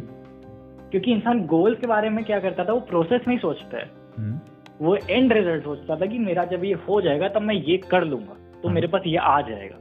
क्योंकि 0.92 1.12
इंसान 1.12 1.46
गोल्स 1.46 1.80
के 1.80 1.88
बारे 1.88 2.10
में 2.10 2.24
क्या 2.26 2.40
करता 2.40 2.66
था 2.66 2.74
वो 2.74 2.80
प्रोसेस 2.80 3.22
नहीं 3.28 3.38
सोचता 3.38 3.78
है। 3.78 3.90
हम्म, 4.18 4.40
वो 4.82 4.96
एंड 4.96 5.34
रिज़ल्ट 5.34 5.64
सोचता 5.64 5.96
था 5.96 6.06
कि 6.06 6.18
मेरा 6.20 6.44
जब 6.46 6.64
ये 6.64 6.74
हो 6.88 7.02
जाएगा 7.02 7.28
तब 7.28 7.42
मैं 7.42 7.56
ये 7.56 7.78
कर 7.92 8.04
लूँगा 8.04 8.34
तो 8.62 8.68
हाँ। 8.68 8.74
मेरे 8.76 8.88
पास 8.88 9.02
ये 9.08 9.18
आ 9.18 9.40
जाएगा। 9.42 9.78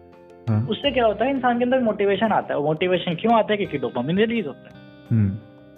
हाँ, 0.48 0.66
उससे 0.66 0.90
क्या 0.90 1.06
होता 1.06 1.24
है 1.24 1.30
इंसान 1.30 1.58
के 1.58 1.64
अंदर 1.64 1.80
मोटिवेशन 1.80 2.32
आता 2.32 2.54
है। 2.54 2.60
मोटिवेशन 2.62 3.14
क्यों 3.14 3.34
आता 3.34 3.52
है? 3.52 3.56
क्योंकि 3.56 3.78
डोपामिन 3.78 4.18
रिलीज़ 4.18 4.46
होता 4.46 4.68
है। 4.68 4.74
हम्म, 5.10 5.30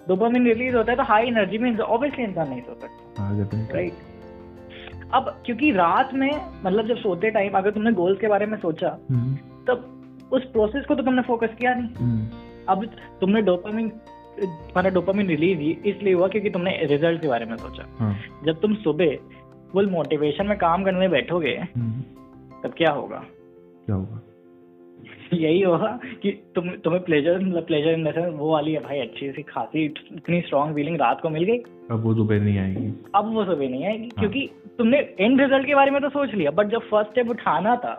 डोपामिन 0.07 0.45
रिलीज़ 0.45 0.75
होता 0.75 0.91
है 0.91 0.97
तो 0.97 1.03
हाई 1.03 1.27
एनर्जी 1.27 1.57
में 1.57 1.77
ऑब्वियसली 1.77 2.23
इंसान 2.23 2.49
नहीं 2.49 2.61
सो 2.61 2.73
सकता। 2.73 3.23
हाँ, 3.23 3.49
राइट 3.73 4.07
अब 5.13 5.29
क्योंकि 5.45 5.71
रात 5.71 6.13
में 6.13 6.31
मतलब 6.65 6.87
जब 6.87 6.97
सोते 6.97 7.29
टाइम 7.29 7.53
अगर 7.53 7.71
तुमने 7.71 7.91
गोल्स 7.91 8.19
के 8.19 8.27
बारे 8.27 8.45
में 8.45 8.57
सोचा 8.57 8.97
हम्म, 9.09 9.35
तब 9.67 10.29
उस 10.31 10.43
प्रोसेस 10.43 10.85
को 10.85 10.95
तो 10.95 11.03
तुमने 11.03 11.21
फोकस 11.21 11.55
किया 11.59 11.73
नहीं। 11.73 11.89
हम्म, 11.95 12.27
अब 12.69 12.85
तुमने 13.21 13.41
डोपामिन 13.41 13.91
तुम्हारा 14.39 14.89
डोपामिन 14.89 15.27
रिलीज़ 15.27 15.59
ही 15.59 15.71
इसलिए 15.85 16.13
हुआ 16.13 16.27
क्योंकि 16.27 16.49
तुमने 16.49 16.77
रिज़ल्ट 16.83 17.21
के 17.21 17.27
बारे 17.27 17.45
में 17.45 17.55
सोचा। 17.57 17.85
हाँ, 17.99 18.15
जब 18.45 18.59
तुम 18.61 18.75
सुबह 18.75 19.15
फुल 19.71 19.89
मोटिवेशन 19.89 20.47
में 20.47 20.57
काम 20.57 20.83
करने 20.83 21.07
बैठोगे 21.07 21.55
हम्म, 21.75 22.01
तब 22.63 22.73
क्या 22.77 22.91
होगा? 22.91 23.23
क्या 23.85 23.95
होगा? 23.95 24.21
यही 25.33 25.61
होगा 25.61 25.99
कि 26.21 26.31
तुम 26.55 26.69
तुम्हें 26.83 27.03
प्लेजर 27.03 27.39
मतलब 27.39 27.63
प्लेजर 27.65 27.89
इन 27.89 28.03
द 28.03 28.35
वो 28.37 28.51
वाली 28.51 28.71
है 28.73 28.79
भाई 28.83 28.99
अच्छी 28.99 29.31
सी 29.31 29.41
खासी 29.41 29.83
इतनी 29.85 30.39
स्ट्रांग 30.41 30.73
फीलिंग 30.75 30.95
रात 31.01 31.19
को 31.21 31.29
मिल 31.29 31.43
गई। 31.43 31.57
अब 31.91 32.03
वो 32.03 32.13
सुबह 32.15 32.39
नहीं 32.39 32.57
आएगी। 32.59 32.87
अब 33.15 33.33
वो 33.33 33.43
सुबह 33.45 33.69
नहीं 33.69 33.85
आएगी 33.85 34.09
हाँ। 34.15 34.19
क्योंकि 34.19 34.49
तुमने 34.77 34.97
एंड 35.19 35.41
रिज़ल्ट 35.41 35.65
के 35.67 35.75
बारे 35.75 35.91
में 35.91 36.01
तो 36.01 36.09
सोच 36.09 36.33
लिया 36.33 36.51
बट 36.51 36.71
जब 36.71 36.87
फ़र्स्ट 36.89 37.11
स्टेप 37.11 37.29
उठाना 37.29 37.75
था 37.75 37.93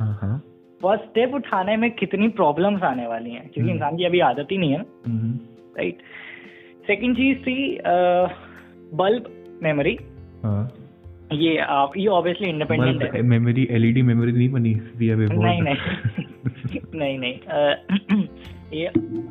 हाँ 0.00 0.12
हाँ। 0.22 0.38
फ़र्स्ट 0.80 1.04
स्टेप 1.04 1.34
उठाने 1.34 1.76
में 1.76 1.90
कितनी 1.90 2.28
प्रॉब्लम्स 2.28 2.82
आने 2.82 3.06
वाली 3.06 3.30
हैं? 3.30 3.42
क्योंकि 3.42 3.60
हम्म। 3.60 3.70
इंसान 3.70 3.96
की 3.96 4.04
अभी 4.04 4.20
आदत 4.20 4.46
ही 4.50 4.58
नहीं 4.58 4.72
है 4.72 4.78
हम्म, 5.06 5.38
राइट 5.80 6.02
सेकंड 6.86 7.16
चीज़ 7.16 7.38
थी 7.38 7.56
बल्ब 8.96 9.32
मेमोरी 9.62 9.98
हाँ। 10.44 10.62
ये 11.32 11.56
आप 11.70 11.92
ये 11.96 12.06
ऑब्वियसली 12.08 12.48
इंडिपेंडेंट 12.48 13.02
है। 13.14 13.22
मेमोरी 13.32 13.66
एलईडी 13.70 14.02
मेमोरी 14.02 14.32
नहीं 14.32 14.48
बनी 14.50 14.74
दिया 14.98 15.16
नहीं 15.16 15.60
नहीं। 15.62 15.76
नहीं 16.94 17.18
नहीं। 17.18 17.36
ये 18.74 18.88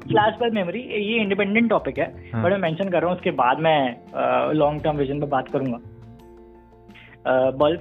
फ्लैश 0.07 0.37
बल्ब 0.41 0.53
मेमोरी 0.53 0.81
ये 0.81 1.19
इंडिपेंडेंट 1.21 1.69
टॉपिक 1.69 1.99
है। 1.99 2.07
हाँ। 2.33 2.43
बट 2.43 2.51
मैं 2.51 2.59
मेंशन 2.59 2.89
कर 2.89 3.01
रहा 3.01 3.09
हूँ 3.09 3.17
उसके 3.17 3.31
बाद 3.41 3.59
मैं 3.59 4.53
लॉन्ग 4.53 4.83
टर्म 4.83 4.97
विजन 4.97 5.19
पे 5.19 5.27
बात 5.27 5.49
करूँगा। 5.49 5.79
Bulb 7.57 7.79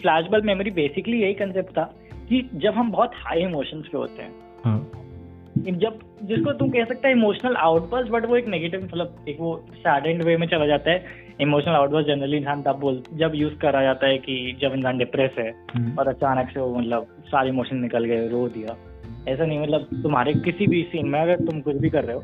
flash 0.00 0.26
bulb 0.32 0.44
memory 0.44 0.70
basically 0.80 1.20
यही 1.22 1.34
कंसेप्ट 1.34 1.70
था 1.70 1.84
कि 2.28 2.48
जब 2.54 2.74
हम 2.74 2.90
बहुत 2.90 3.10
हाई 3.16 3.42
इमोशंस 3.42 3.86
पे 3.92 3.98
होते 3.98 4.22
हैं 4.22 4.32
हाँ। 4.64 4.78
जब 5.58 5.98
जिसको 6.22 6.52
तुम 6.52 6.70
कह 6.70 6.84
सकते 6.84 7.08
हैं 7.08 7.14
इमोशनल 7.14 7.56
आउटबर्स्ट 7.56 8.10
बट 8.12 8.26
वो 8.26 8.36
एक 8.36 8.46
नेगेटिव 8.48 8.82
मतलब 8.84 9.24
एक 9.28 9.40
वो 9.40 9.56
सैडेंड 9.76 10.22
वे 10.22 10.36
में 10.36 10.46
चला 10.46 10.66
जाता 10.66 10.90
है। 10.90 11.26
इमोशनल 11.40 11.74
आउटबर्स्ट 11.74 12.08
जनरली 12.08 12.36
इंसान 12.36 12.62
तब 12.62 12.78
बोल 12.80 13.02
जब 13.14 13.32
यूज़ 13.34 13.54
करा 13.54 13.82
जाता 13.82 14.06
है 14.06 14.18
कि 14.18 14.56
जब 14.62 14.72
इंसान 14.74 14.98
डिप्रेस 14.98 15.30
है 15.38 15.50
हम्म, 15.74 15.96
और 15.98 16.08
अचानक 16.08 16.50
से 16.54 16.60
वो 16.60 16.74
मतलब 16.74 17.06
सारे 17.26 17.48
इमोशन 17.48 17.76
निकल 17.76 18.04
गए 18.04 18.28
रो 18.28 18.48
दिया। 18.48 18.76
ऐसा 19.28 19.44
नहीं 19.44 19.58
मतलब 19.58 19.88
तुम्हारे 20.02 20.32
किसी 20.44 20.66
भी 20.66 20.82
सीन 20.82 21.08
में 21.08 21.20
अगर 21.20 21.44
तुम 21.46 21.60
कुछ 21.60 21.76
भी 21.76 21.90
कर 21.90 22.04
रहे 22.04 22.16
हो 22.16 22.22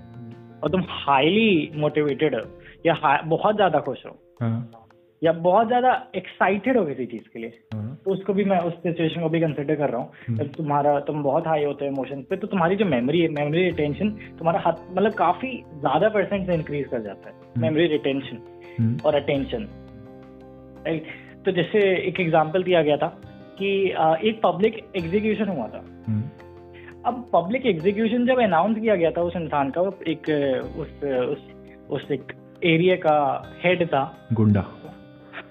और 0.62 0.70
तुम 0.70 0.85
हाईली 0.88 1.70
मोटिवेटेड 1.77 2.35
हो 2.35 2.40
या 2.87 3.20
बहुत 3.27 3.57
ज़्यादा 3.57 3.81
खुश 3.81 4.05
हो 4.07 4.16
हाँ। 4.40 4.70
या 5.23 5.33
बहुत 5.33 5.66
ज़्यादा 5.66 5.92
एक्साइटेड 6.16 6.77
हो 6.77 6.85
किसी 6.85 7.07
चीज़ 7.07 7.29
के 7.33 7.38
लिए 7.38 7.59
हाँ। 7.75 7.84
तो 8.04 8.10
उसको 8.10 8.32
भी 8.34 8.44
मैं 8.44 8.58
उस 8.60 8.72
सिचुएशन 8.78 9.20
को 9.20 9.28
भी 9.28 9.40
कंसिडर 9.40 9.76
कर 9.76 9.90
रहा 9.90 10.00
हूँ। 10.00 10.10
हम्म। 10.26 10.38
जब 10.38 10.52
तुम्हारा 10.54 10.98
तुम 11.02 11.22
बहुत 11.22 11.46
हाई 11.46 11.64
होते 11.64 11.84
हो 11.84 11.90
इमोशन 11.92 12.22
पे 12.30 12.36
तो 12.36 12.46
तुम्हारी 12.46 12.76
जो 12.76 12.84
मेमोरी 12.86 13.20
है 13.20 13.28
मेमोरी 13.30 13.62
रिटेंशन 13.64 14.10
तुम्हारा 14.38 14.60
हाथ 14.60 14.82
मतलब 14.90 15.12
काफ़ी 15.14 15.50
ज़्यादा 15.76 16.08
परसेंट 16.10 16.46
से 16.46 16.54
इंक्रीज 16.54 16.86
कर 16.88 17.02
जाता 17.02 17.28
है। 17.28 17.34
हम्म। 17.34 17.62
मेमोरी 17.62 17.86
रिटेंशन 17.88 18.40
हम्म, 18.78 18.96
और 19.06 19.14
अटेंशन 19.14 19.68
राइट 20.86 21.06
तो 21.44 21.52
जैसे 21.52 21.78
एक 21.98 22.20
एग्ज़ाम्पल 22.20 22.62
दिया 22.62 22.82
गया 22.82 22.96
था 22.96 23.08
कि 23.58 23.70
एक 24.28 24.40
पब्लिक 24.42 24.78
एग्जीक्यूशन 24.96 25.48
हुआ 25.48 25.66
था। 25.68 25.84
हम्म, 26.06 26.22
अब 27.06 27.24
पब्लिक 27.32 27.66
एग्जीक्यूशन 27.66 28.26
जब 28.26 28.40
अनाउंस 28.42 28.78
किया 28.78 28.94
गया 28.96 29.10
था 29.10 29.22
उस 29.22 29.36
इंसान 29.36 29.70
का 29.70 29.90
एक 30.08 30.30
उस 30.76 31.04
उस 31.04 31.50
उस 31.90 32.10
एक 32.12 32.32
एरिया 32.64 32.96
का 32.98 33.16
हेड 33.62 33.86
था। 33.88 34.02
गुंडा। 34.32 34.60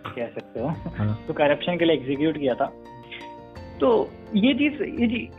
कह 0.08 0.28
सकते 0.28 0.60
हो। 0.60 0.68
हाँ। 0.68 1.24
तो 1.28 1.34
करप्शन 1.34 1.78
के 1.78 1.86
लिए 1.86 1.96
एग्जीक्यूट 1.96 2.38
किया 2.38 2.54
था। 2.54 2.66
तो 3.80 4.10
ये 4.36 4.54
चीज़ 4.54 4.84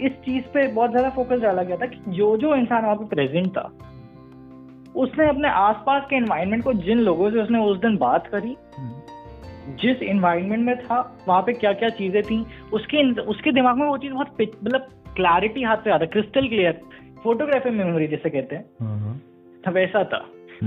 इस 0.03 0.13
चीज़ 0.13 0.45
पे 0.45 0.67
बहुत 0.69 0.91
ज़्यादा 0.91 1.11
फोकस 1.11 1.41
डाला 1.41 1.63
गया 1.63 1.77
था 1.77 1.87
कि 1.87 2.11
जो 2.11 2.37
जो 2.37 2.55
इंसान 2.55 2.83
वहाँ 2.85 2.97
पे 2.97 3.05
प्रेजेंट 3.05 3.49
था 3.49 3.63
उसने 4.97 5.29
अपने 5.29 5.49
आसपास 5.49 6.03
के 6.11 6.17
एनवायरनमेंट 6.17 6.65
को 6.65 6.73
जिन 6.73 6.99
लोगों 6.99 7.31
से 7.31 7.43
उसने 7.43 7.59
उस 7.59 7.79
दिन 7.79 7.97
बात 7.97 8.27
करी 8.27 8.57
हम्म, 8.77 9.77
जिस 9.77 10.03
एनवायरनमेंट 10.03 10.67
में 10.67 10.77
था 10.79 11.19
वहाँ 11.29 11.43
पे 11.43 11.53
क्या 11.53 11.73
क्या 11.73 11.89
चीज़ें 11.89 12.23
थी 12.23 12.47
उसके 12.73 13.21
उसके 13.21 13.53
दिमाग 13.53 13.77
में 13.77 13.87
वो 13.87 13.99
चीज़ 13.99 14.13
बहुत 14.13 14.37
मतलब 14.41 14.89
क्लैरिटी 15.17 15.63
हाथ 15.63 15.77
पे 15.77 15.91
आता 15.91 16.07
क्रिस्टल 16.07 16.49
क्लियर 16.49 16.81
फोटोग्राफी 17.23 17.71
मेमोरी 17.71 18.07
जैसे 18.07 18.31
कहते 18.31 18.57
हैं। 18.57 18.65
हाँ 18.83 18.99
हाँ। 19.01 19.73
वैसा 19.73 20.05
था। 20.05 20.19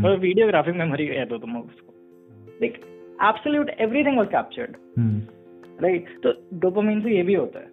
और 0.06 0.18
वीडियोग्राफिक 0.20 0.76
मेमोरी 0.76 1.08
कह 1.08 1.26
दो 1.26 1.38
तुम 1.38 1.58
उसको। 1.58 1.94
Like 2.62 2.82
absolute 3.24 3.70
everything 3.70 4.18
was 4.18 4.28
captured 4.28 4.76
right 5.84 6.06
तो 6.24 6.34
डोपामिन 6.60 7.02
से 7.02 7.16
ये 7.16 7.24
भी 7.24 7.34
होता 7.34 7.60
है. 7.60 7.66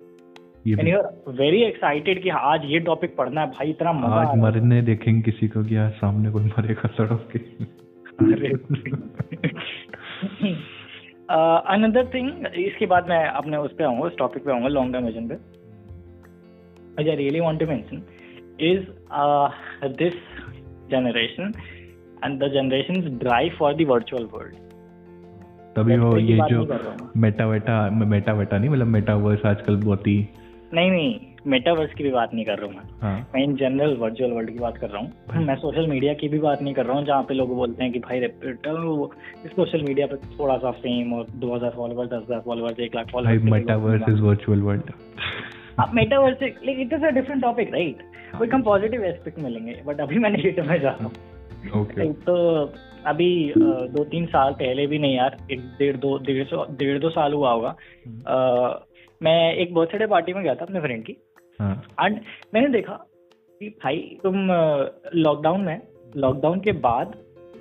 And 0.69 0.89
you 0.89 0.99
are 0.99 1.33
very 1.41 1.63
excited 1.63 2.23
कि 2.23 2.29
आज 2.29 2.61
ये 2.65 2.79
टॉपिक 2.81 3.17
पढ़ना 3.17 3.41
है. 3.41 3.47
भाई 3.47 3.71
इतना 3.71 3.93
मज़ा 3.93 4.21
आज 4.29 4.39
मरने 4.39 4.83
देखेंगे 4.83 5.21
किसी 5.31 5.49
को 5.49 5.65
क्या 5.65 5.89
सामने 5.91 6.31
कोई 6.31 6.45
मरेगा 6.45 6.89
सड़क 6.89 7.29
के. 7.37 7.39
अनदर 11.75 12.07
थिंग 12.15 12.47
इसके 12.67 12.87
बाद 12.87 13.09
मैं 13.09 13.27
अपने 13.27 13.57
उस 13.57 13.73
पे 13.79 13.85
आऊँगा 13.85 14.07
उस 14.07 14.17
टॉपिक 14.19 14.45
पे 14.45 14.53
आऊँगा 14.53 14.69
लॉन्ग 14.69 14.93
टर्म 14.93 15.07
विजन 15.07 15.29
पे. 15.29 15.37
Really 16.97 17.41
want 17.41 17.59
to 17.59 17.67
mention 17.67 18.05
is 18.59 18.85
uh, 19.11 19.49
this 19.99 20.15
generation 20.91 21.53
and 22.23 22.41
the 22.41 22.49
generation's 22.49 23.09
drive 23.21 23.57
for 23.59 23.75
the 23.75 23.85
virtual 23.85 24.27
world. 24.27 24.74
तभी 25.77 25.97
वो 25.99 26.17
ये 26.19 26.39
जो। 26.51 26.67
मेटा 27.17 27.47
वेटा 27.47 27.89
मेटा 27.91 28.33
वेटा 28.33 28.59
नहीं 28.59 28.71
मतलब 28.71 28.87
मेटावर्स 28.87 29.47
आजकल 29.47 29.77
बहुत 29.77 30.07
ही 30.07 30.17
नहीं 30.75 30.91
नहीं 30.91 31.21
मेटावर्स 31.47 31.93
की 31.95 32.05
भी 32.05 32.11
बात 32.11 32.35
नहीं 32.35 32.45
कर 32.45 32.59
रहा 32.59 32.67
हूँ 32.67 32.75
मैं। 32.75 32.85
हाँ। 33.01 33.31
मैं 33.35 33.43
इन 33.45 33.55
जनरल 33.57 33.95
वर्चुअल 33.97 34.31
वर्ल्ड 34.33 34.51
की 34.51 34.59
बात 34.59 34.77
कर 34.77 34.89
रहा 34.91 35.03
हूँ। 35.03 35.45
मैं 35.47 35.57
सोशल 35.57 35.87
मीडिया 35.87 36.13
की 36.15 36.29
भी 36.29 36.39
बात 36.39 36.63
नहीं 36.63 36.75
कर 36.75 36.87
रहा 36.87 36.97
हूँ 36.97 37.05
जहाँ 37.07 37.23
पे 37.23 37.35
लोग 37.35 37.55
बोलते 37.57 37.85
हैं 37.85 37.93
कि 37.93 37.99
भाई 37.99 38.21
सोशल 39.49 39.83
मीडिया 39.83 40.07
पे 40.07 40.17
थोड़ा 40.39 40.57
सा 40.57 40.71
फेम 40.79 41.13
और 41.13 41.27
2000 41.41 41.71
फॉलोअर्स 41.77 42.11
10000 42.11 42.41
फॉलोअर्स 42.41 42.81
एक 42.81 42.97
lakh 42.97 43.11
followers 43.13 43.45
metaverse 43.45 44.09
is 44.09 44.23
virtual 44.23 44.63
world 44.63 44.91
metaverse 45.95 46.43
like 46.43 46.81
it 46.81 46.93
is 46.93 47.05
a 47.05 47.11
different 47.11 47.43
topic 47.43 47.73
right 47.73 48.03
कोई 48.39 48.49
हम 48.49 48.63
पॉजिटिव 48.63 49.05
एस्पेक्ट 49.05 49.39
मिलेंगे 49.39 49.81
बट 49.87 50.01
अभी 50.01 50.19
मैं 50.19 50.31
नेगेटिव 50.31 50.69
में 50.69 50.81
जा 50.81 50.91
रहा 50.91 51.05
हूँ। 51.05 51.85
तो 52.13 52.35
अभी 53.07 53.53
दो 53.59 54.05
तीन 54.05 54.27
साल 54.27 54.53
पहले 54.53 54.87
भी 54.87 54.99
नहीं 54.99 55.17
यार 55.17 55.37
एक 55.53 55.61
डेढ़ 55.79 55.97
दो 55.97 56.17
डेढ़ 56.19 56.47
सौ 56.47 56.65
डेढ़ 56.71 56.99
दो 56.99 57.11
साल 57.11 57.33
हुआ 57.33 57.51
होगा। 57.53 57.75
अ, 58.27 58.85
मैं 59.23 59.55
एक 59.55 59.75
बर्थडे 59.75 60.07
पार्टी 60.07 60.33
में 60.35 60.43
गया 60.45 60.55
था 60.55 60.65
अपने 60.65 60.81
फ्रेंड 60.81 61.05
की। 61.05 61.17
हाँ। 61.61 61.75
एंड 62.01 62.21
मैंने 62.55 62.69
देखा 62.69 62.93
कि 63.61 63.69
भाई 63.85 64.19
तुम 64.23 64.47
लॉकडाउन 65.15 65.61
में 65.61 65.81
लॉकडाउन 66.17 66.61
के 66.61 66.73
बाद 66.87 67.15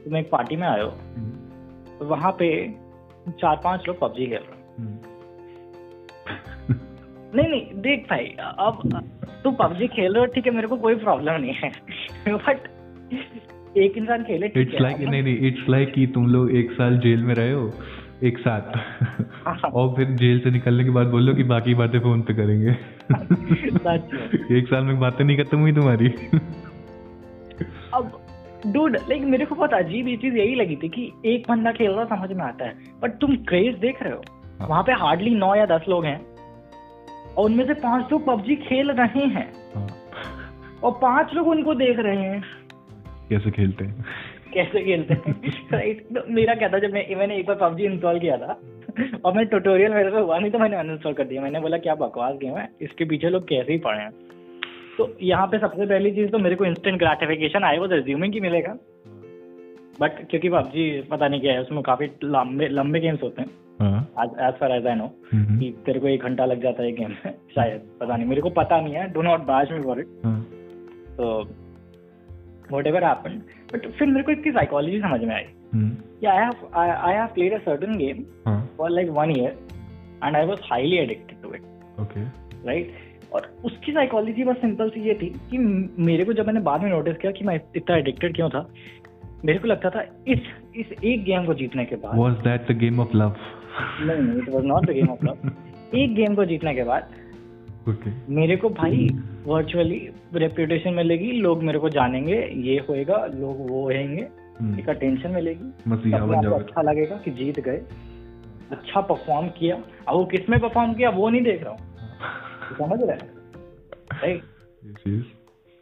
तुम 0.06 0.18
एक 0.18 0.30
पार्टी 0.32 0.56
में 0.56 0.68
आए 0.68 0.82
हो 0.82 0.90
हम्म, 0.90 2.08
वहाँ 2.08 2.32
पे 2.40 2.50
चार 3.30 3.60
पाँच 3.64 3.84
लोग 3.88 4.00
पबजी 4.00 4.26
खेल 4.26 4.40
रहे। 4.40 4.62
हम्म, 4.78 5.00
नहीं 7.36 7.48
नहीं 7.50 7.82
देख 7.82 8.06
भाई 8.10 8.26
अब 8.40 8.82
तू 9.44 9.52
पबजी 9.52 9.88
खेल 9.88 10.14
रहे 10.14 10.26
हो 10.26 10.34
ठीक 10.34 10.46
है 10.46 10.52
मेरे 10.54 10.68
को 10.68 10.78
कोई 10.78 10.96
प्रॉब्लम 10.96 11.42
नहीं 11.42 11.54
है। 11.54 11.72
बट 12.28 12.68
एक 13.78 13.98
इंसान 13.98 14.24
खेले 14.24 14.48
इट्स 14.56 14.82
लाइक 14.82 14.98
नहीं 15.00 15.22
नहीं 15.24 15.48
इट्स 15.48 15.70
लाइक 15.70 15.94
कि 15.94 16.06
तुम 16.08 16.28
लोग 16.28 16.52
एक 16.56 16.72
साल 16.72 16.98
जेल 16.98 17.24
में 17.24 17.34
रहे 17.36 17.52
हो 17.52 17.72
एक 18.24 18.38
साथ। 18.38 18.78
हाँ। 19.46 19.70
और 19.70 19.94
फिर 19.96 20.12
जेल 20.16 20.40
से 20.40 20.52
निकलने 20.52 20.84
के 20.84 20.90
बाद 20.90 21.08
बोलो 21.08 21.34
कि 21.34 21.44
बाकी 21.44 21.74
बातें 21.74 22.00
फ़ोन 22.00 22.22
पे 22.22 22.34
करेंगे। 22.34 22.72
एक 24.58 24.68
साल 24.68 24.84
में 24.84 25.00
बातें 25.00 25.24
नहीं 25.26 25.38
खत्म 25.38 25.60
हुई 25.60 25.74
तुम्हारी। 25.74 26.08
अब 27.94 28.20
डूड 28.68 28.98
लाइक 29.10 29.22
मेरे 29.24 29.46
को 29.46 29.56
बहुत 29.56 29.74
अजीब 29.74 30.08
ये 30.08 30.16
चीज़ 30.18 30.36
यही 30.36 30.56
लगी 30.56 30.76
थी 30.76 30.90
कि 30.90 31.12
एक 31.26 31.50
बंदा 31.50 31.72
खेल 31.72 31.92
रहा 31.92 32.06
समझ 32.06 32.32
में 32.32 32.44
आता 32.44 32.66
है। 32.66 32.74
बट 33.02 33.12
तुम 33.12 33.36
क्रेज 33.36 33.76
देख 33.76 34.04
रहे 34.04 34.14
हो। 34.14 34.22
हाँ। 34.60 34.68
वहाँ 34.68 34.84
पे 34.84 34.92
हार्डली 34.92 35.36
नौ 35.36 35.56
या 35.56 35.66
दस 35.66 35.86
लोग 35.90 36.06
हैं। 36.06 36.20
और 37.34 37.46
उनमें 37.46 37.66
से 37.66 37.74
पाँच 37.74 38.12
लोग 38.12 38.26
पबजी 38.26 38.56
खेल 38.56 38.92
रहे 38.92 39.26
हैं। 39.28 39.52
हाँ, 39.76 39.88
और 40.84 40.92
पाँच 40.92 41.34
लोग 41.34 41.48
उनको 41.48 41.74
देख 41.74 42.00
रहे 42.00 42.18
हैं। 42.18 42.44
कैसे 43.30 43.52
खेलते 43.52 43.86
हैं? 43.86 44.06
कैसे 44.54 44.84
खेलते 44.84 45.14
हैं? 45.14 45.34
राइट 45.74 46.02
तो 46.08 46.24
मेरा 46.34 46.56
क्या 46.56 46.70
था 46.70 46.80
जब 46.80 46.94
मैं 46.94 47.16
मैंने 47.16 47.38
एक 47.38 47.48
बार 47.48 47.58
पबजी 47.62 47.84
इंस्टॉल 47.84 48.20
किया 48.20 48.38
था 48.38 48.60
और 49.26 49.34
मैं 49.34 49.46
ट्यूटोरियल 49.46 49.94
मेरे 49.94 50.12
से 50.12 50.20
हुआ 50.20 50.38
नहीं 50.40 50.52
तो 50.52 50.60
मैंने 50.60 50.78
अनइंस्टॉल 50.78 51.14
कर 51.14 51.24
दिया। 51.24 51.42
मैंने 51.42 51.60
बोला 51.60 51.78
क्या 51.78 51.96
बकवास 51.96 52.36
गेम 52.36 52.58
है? 52.58 52.70
इसके 52.82 53.06
पीछे 53.06 53.30
लोग 53.30 53.48
कैसे 53.48 53.72
ही 53.72 53.80
पड़े 53.80 54.00
हैं? 54.00 54.12
तो 54.98 55.18
यहाँ 55.22 55.48
पे 55.48 55.60
सबसे 55.60 55.86
पहली 55.86 56.12
चीज़ 56.12 56.30
तो 56.30 56.40
मेरे 56.40 56.56
को 56.56 56.66
इंस्टेंट 56.66 57.00
ग्रेटिफिकेशन 57.00 57.64
आए 57.64 57.78
वो 57.78 57.86
रेज्यूमिंग 57.86 58.34
की 58.34 58.40
मिलेगा। 58.40 58.74
बट 60.02 60.28
क्योंकि 60.30 60.50
पबजी 60.50 61.02
पता 61.02 61.28
नहीं 61.28 61.42
क्या 61.42 61.54
है 61.54 61.62
उसमें 61.62 61.82
काफ़ी 61.84 62.06
लंबे 62.24 62.68
लंबे 62.68 63.00
गेम्स 63.00 63.24
होते 63.24 63.42
हैं। 63.42 63.50
As 64.48 64.54
far 64.54 64.72
as 64.72 64.88
I 64.88 64.96
know 64.96 65.08
कि 65.36 65.74
तेरे 65.86 66.00
को 66.00 66.08
एक 66.08 66.24
घंटा 66.24 66.46
लग 66.46 66.62
जाता 66.62 66.84
है 66.84 66.92
गेम 66.92 67.16
में 67.26 67.34
शायद 67.56 67.82
पता 68.00 68.16
नहीं 68.18 68.28
मेरे 68.28 68.42
को 68.42 68.50
पता 68.50 68.80
नहीं 68.82 68.94
है 68.94 69.12
do 69.12 69.22
not 69.22 69.40
batch 69.40 69.72
me 69.72 69.82
for 69.82 70.00
it 70.00 70.08
तो 71.18 71.44
वट 72.74 72.88
एवर 72.88 73.04
हैपन 73.04 73.42
बट 73.74 73.88
फिर 73.92 74.08
मेरे 74.08 74.24
को 74.24 74.32
इसकी 74.32 74.52
साइकोलॉजी 74.52 75.00
समझ 75.00 75.22
में 75.22 75.36
आई 75.36 75.44
I 76.26 76.38
have 76.38 76.68
I 76.76 77.14
have 77.14 77.28
played 77.34 77.54
a 77.54 77.58
certain 77.62 77.98
game 77.98 78.24
for 78.78 78.90
like 78.90 79.10
one 79.12 79.32
year 79.38 79.58
and 80.24 80.36
I 80.36 80.46
was 80.46 80.60
highly 80.72 80.98
addicted 80.98 81.42
to 81.42 81.54
it 81.54 82.66
right 82.66 82.94
और 83.34 83.50
उसकी 83.66 83.92
psychology 83.92 84.44
बस 84.44 84.58
सिंपल 84.62 84.90
सी 84.90 85.02
ये 85.02 85.14
थी 85.14 85.30
कि 85.52 85.58
मेरे 86.04 86.26
को 86.26 86.34
जब 86.34 86.48
मैंने 86.48 86.60
बाद 86.62 86.82
में 86.82 86.90
नोटिस 86.90 87.18
किया 87.18 87.32
कि 87.32 87.46
मैं 87.46 87.60
इतना 87.76 87.96
एडिक्टेड 87.98 88.36
क्यों 88.36 88.50
था 88.50 88.68
मेरे 89.46 89.60
को 89.60 89.68
लगता 89.68 89.90
था 89.90 90.02
इस 90.28 90.40
इस 90.76 90.92
एक 91.04 91.24
गेम 91.24 91.46
को 91.46 91.54
जीतने 91.54 91.86
के 91.86 91.96
बाद 91.96 92.18
was 92.18 92.34
that 92.44 92.72
the 92.72 92.78
game 92.78 93.00
of 93.00 93.16
love 93.16 93.36
नहीं 94.02 94.38
it 94.42 94.50
was 94.50 94.66
not 94.66 94.86
the 94.86 94.94
game 94.94 95.10
of 95.10 95.26
love 95.26 95.52
एक 95.96 96.14
गेम 96.16 96.36
को 96.36 96.46
जीतने 96.46 96.74
के 96.76 96.84
बाद 96.84 97.10
मेरे 98.30 98.56
को 98.56 98.70
भाई 98.70 99.10
वर्चुअली 99.46 100.10
रेप्यूटेशन 100.34 100.94
मिलेगी 100.94 101.32
लोग 101.32 101.64
मेरे 101.64 101.80
को 101.80 101.90
जानेंगे 101.90 102.52
ये 102.56 102.86
होएगा 102.90 103.26
लोग 103.26 103.70
वो 103.70 103.90
रहेंगे 103.90 104.28
हम्म। 104.60 104.80
एक 104.80 104.90
अटेंशन 104.90 105.32
मिलेगी। 105.32 105.92
आपको 106.14 106.56
अच्छा 106.56 106.82
लगेगा 106.82 107.16
कि 107.16 107.32
जीत 107.32 107.60
गए। 107.60 107.82
अच्छा 108.72 109.02
परफॉर्म 109.02 109.48
किया। 109.48 109.76
अब 110.08 110.16
वो 110.16 110.26
किसमें 110.26 110.60
परफॉर्म 110.60 110.94
किया 110.94 111.10
वो 111.10 111.30
नहीं 111.30 111.42
देख 111.42 111.64
रहा 111.64 111.72
हूँ। 111.72 111.80
समझ 112.78 113.00
रहे 113.02 113.18
हैं. 114.32 114.54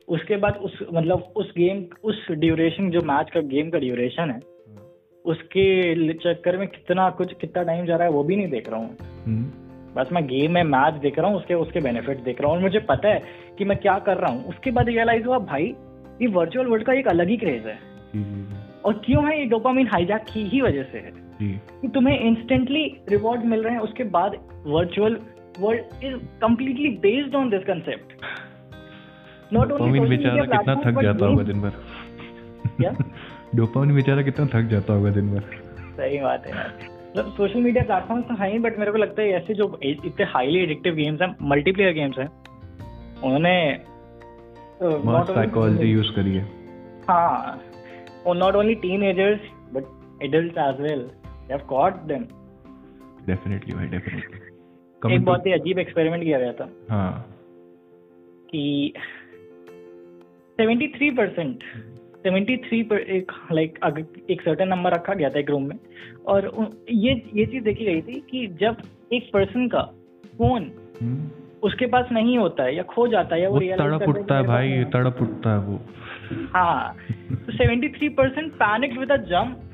उसके 0.08 0.38
बाद 0.38 0.56
उस 0.56 0.80
मतलब 0.94 1.34
उस 1.36 1.54
गेम 1.58 1.86
उस 2.04 2.28
ड्यूरेशन 2.32 2.90
जो 2.90 3.02
मैच 3.02 3.30
का 3.34 3.42
गेम 3.42 3.70
का 3.70 3.80
ड्यूरेशन 3.80 4.30
है 4.30 4.52
उसके 5.26 6.14
चक्कर 6.14 6.58
में 6.58 6.68
कितना 6.68 7.10
कुछ 7.10 7.34
कितना 7.34 7.64
टाइम 7.64 7.86
जा 7.86 7.96
रहा 7.96 8.08
है 8.08 8.14
वो 8.14 8.24
भी 8.24 8.36
नहीं 8.36 8.48
देख 8.48 8.70
रहा 8.70 8.80
हूँ। 8.80 8.98
हम्म, 9.26 9.61
बस 9.96 10.10
मैं 10.12 10.26
गेम 10.28 10.52
में 10.52 10.64
मैच 10.64 10.94
देख 10.94 11.20
रहा 11.20 11.28
हूँ 11.28 11.38
उसके 11.38 11.54
उसके 11.54 11.80
बेनिफिट 11.80 12.24
देख 12.24 12.42
रहा 12.42 12.50
हूँ 12.50 12.58
और 12.58 12.64
मुझे 12.64 12.80
पता 12.80 13.10
है 13.10 13.22
कि 13.58 13.66
मैं 13.66 13.78
क्या 13.78 13.98
कर 14.00 14.18
रहा 14.18 14.32
हूँ। 14.32 14.44
उसके 14.46 14.72
बाद 14.72 14.90
रियलाइज़ 14.90 15.26
हुआ 15.26 15.38
भाई 15.40 15.64
ये 16.22 16.28
वर्चुअल 16.28 16.68
वर्ल्ड 16.68 16.86
का 16.86 16.94
एक 16.94 17.08
अलग 17.08 17.28
ही 17.28 17.38
क्रेज 17.38 17.66
है। 17.66 17.78
जी, 18.16 18.46
और 18.86 19.02
क्यों 19.06 19.26
है 19.26 19.40
ये 19.40 19.46
डोपामिन 19.46 19.88
हाईजैक 19.88 20.24
की 20.34 20.44
ही 20.44 20.62
वजह 20.62 20.84
से 20.84 20.98
है? 20.98 21.12
कि 21.42 21.88
तुम्हें 21.88 22.20
इंस्टेंटली 22.20 22.84
रिवॉर्ड 23.10 23.46
मिल 23.46 23.64
रहे 23.64 23.74
हैं 23.74 23.82
उसके 23.82 24.04
बाद 24.04 24.36
virtual 24.68 25.18
world 25.60 26.04
is 26.04 26.16
completely 26.42 26.90
based 26.90 27.36
on 27.36 27.50
this 27.50 27.64
concept 27.64 28.26
not 29.54 29.68
dopamine 29.68 30.10
बेचारा 30.10 30.46
कितना 30.46 30.76
थक 30.76 31.02
जाता 31.02 31.26
होगा 31.26 31.44
दिन 31.44 31.62
भर। 31.62 31.70
क्या? 32.78 32.92
डोपामिन 33.56 33.96
बेचारा 33.96 34.22
कितना 34.22 34.46
थक 34.46 34.68
जाता 34.68 34.94
होगा 34.94 35.10
दिन 35.10 35.32
भर। 35.32 35.42
सही 35.98 36.20
बात 36.20 36.48
है 36.48 36.56
यार। 36.56 37.01
मतलब 37.18 37.32
सोशल 37.32 37.60
मीडिया 37.60 37.84
प्लेटफॉर्म्स 37.84 38.28
तो 38.28 38.34
हैं 38.34 38.62
बट 38.62 38.78
मेरे 38.80 38.92
को 38.92 38.98
लगता 38.98 39.22
है 39.22 39.30
ऐसे 39.30 39.54
जो 39.54 39.80
इतने 39.84 40.26
हाईली 40.26 40.60
एडिक्टिव 40.60 40.96
गेम्स 40.96 41.22
हैं 41.22 41.36
मल्टीप्लेयर 41.42 41.94
गेम्स 41.94 42.18
हैं 42.18 42.28
उन्होंने 43.24 43.56
uh, 44.82 45.26
साइकोलॉजी 45.30 45.88
यूज़ 45.88 46.12
करिए 46.16 46.42
हाँ। 47.10 47.62
और 48.28 48.36
not 48.36 48.56
only 48.56 48.76
teenagers 49.04 49.40
but 49.74 50.24
adult 50.24 50.58
as 50.58 50.82
well 50.82 51.10
have 51.52 51.60
caught 51.60 51.94
them 51.94 52.26
definitely 53.28 53.76
भाई 53.76 53.88
डेफिनेटली 53.88 55.16
एक 55.16 55.26
बहुत 55.26 55.46
ही 55.46 55.52
अजीब 55.52 55.80
एक्सपेरिमेंट 55.80 56.24
किया 56.24 56.40
गया 56.40 56.54
था। 56.54 56.70
हाँ। 56.90 57.26
कि 58.54 58.94
73 60.60 61.18
परसेंट 61.18 61.64
सेवेंटी 62.24 62.58
थ्री 62.58 62.84
पर 62.84 62.98
एक 62.98 63.32
लाइक 63.52 63.80
एक 64.30 64.42
सर्टन 64.42 64.68
नंबर 64.68 64.92
रखा 64.94 65.14
गया 65.14 65.30
था 65.30 65.40
एक 65.40 65.50
रूम 65.50 65.64
में। 65.64 65.76
और 66.26 66.70
ये 66.90 67.24
ये 67.36 67.46
चीज़ 67.46 67.64
देखी 67.64 67.86
गई 67.86 68.02
थी 68.02 68.24
कि 68.32 68.48
जब 68.48 68.78
एक 69.14 69.30
पर्सन 69.34 69.68
का 69.68 69.82
फ़ोन 70.38 70.72
हम्म, 71.02 71.30
उसके 71.64 71.86
पास 71.86 72.06
नहीं 72.12 72.38
होता 72.38 72.64
है 72.64 72.76
या 72.76 72.84
खो 72.84 73.08
जाता 73.08 73.36
है 73.36 73.42
या 73.42 73.50
वो, 73.50 73.56
वो 73.56 73.78
तड़प 73.78 74.10
उठता 74.10 74.36
है 74.36 74.44
भाई 74.44 74.84
तड़प 74.84 75.18
उठता 75.22 75.52
है 75.52 75.60
वो। 75.60 75.82
हाँ 76.54 76.96
तो 77.32 77.52
seventy 77.52 77.90
three 77.90 78.10
percent 78.10 78.54
panic 78.54 78.98
with 78.98 79.12
a 79.12 79.18
jump 79.18 79.68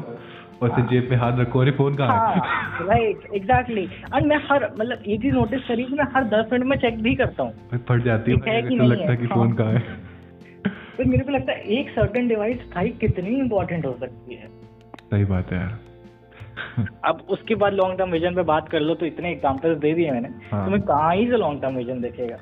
और 0.62 0.68
फिर 0.68 0.85
जेब 0.85 1.09
में 1.11 1.18
हाथ 1.18 1.38
रखो 1.38 1.59
अरे 1.59 1.70
फ़ोन 1.70 1.94
कहाँ 1.94 2.29
है? 2.29 2.38
हाँ 2.38 2.87
राइट 2.87 3.20
एग्जैक्टली 3.35 3.83
एंड 3.83 4.27
मैं 4.27 4.37
हर 4.37 4.70
मतलब 4.79 5.03
ये 5.07 5.18
चीज़ 5.18 5.35
नोटिस 5.35 5.61
करी 5.61 5.85
कि 5.85 5.94
मैं 5.94 6.05
हर 6.05 6.25
दस 6.25 6.53
मिनट 6.53 6.64
में 6.64 6.77
चेक 6.77 7.03
भी 7.03 7.14
करता 7.14 7.42
हूँ। 7.42 7.53
फट 7.88 8.03
जाती 8.05 8.33
है 8.33 8.55
है 8.55 8.68
नहीं 8.68 8.79
लगता 8.79 9.05
है 9.05 9.11
है? 9.11 9.16
कि 9.16 9.27
फ़ोन 9.27 9.46
हाँ। 9.48 9.57
कहाँ 9.57 9.72
है। 9.72 9.79
तो 10.98 11.05
मेरे 11.05 11.25
को 11.25 11.31
लगता 11.31 11.53
है 11.53 11.62
एक 11.62 11.90
सर्टन 11.90 12.29
डिवाइस 12.29 12.57
भाई 12.75 12.88
कितनी 12.88 13.31
इंपॉर्टेंट 13.31 13.87
हो 13.87 13.96
सकती 14.01 14.35
है। 14.35 14.46
सही 15.11 15.25
बात 15.25 15.53
है 15.53 15.59
यार। 15.59 15.79
अब 17.05 17.27
उसके 17.29 17.55
बाद 17.55 17.72
लॉन्ग 17.72 17.98
टर्म 17.98 18.11
विजन 18.11 18.35
पे 18.35 18.42
बात 18.42 18.68
कर 18.68 18.81
लो 18.81 18.94
तो 18.94 19.07
इतने 19.07 19.31
एग्जांपल्स 19.31 19.79
दे 19.79 19.94
दिए 19.94 20.11
मैंने। 20.11 20.29
हाँ। 20.53 20.64
तुम्हें 20.64 20.83
कहाँ 20.83 21.14
ही 21.14 21.27
से 21.27 21.37
लॉन्ग 21.37 21.62
टर्म 21.62 21.75
विजन 21.75 22.01
देखेगा? 22.01 22.37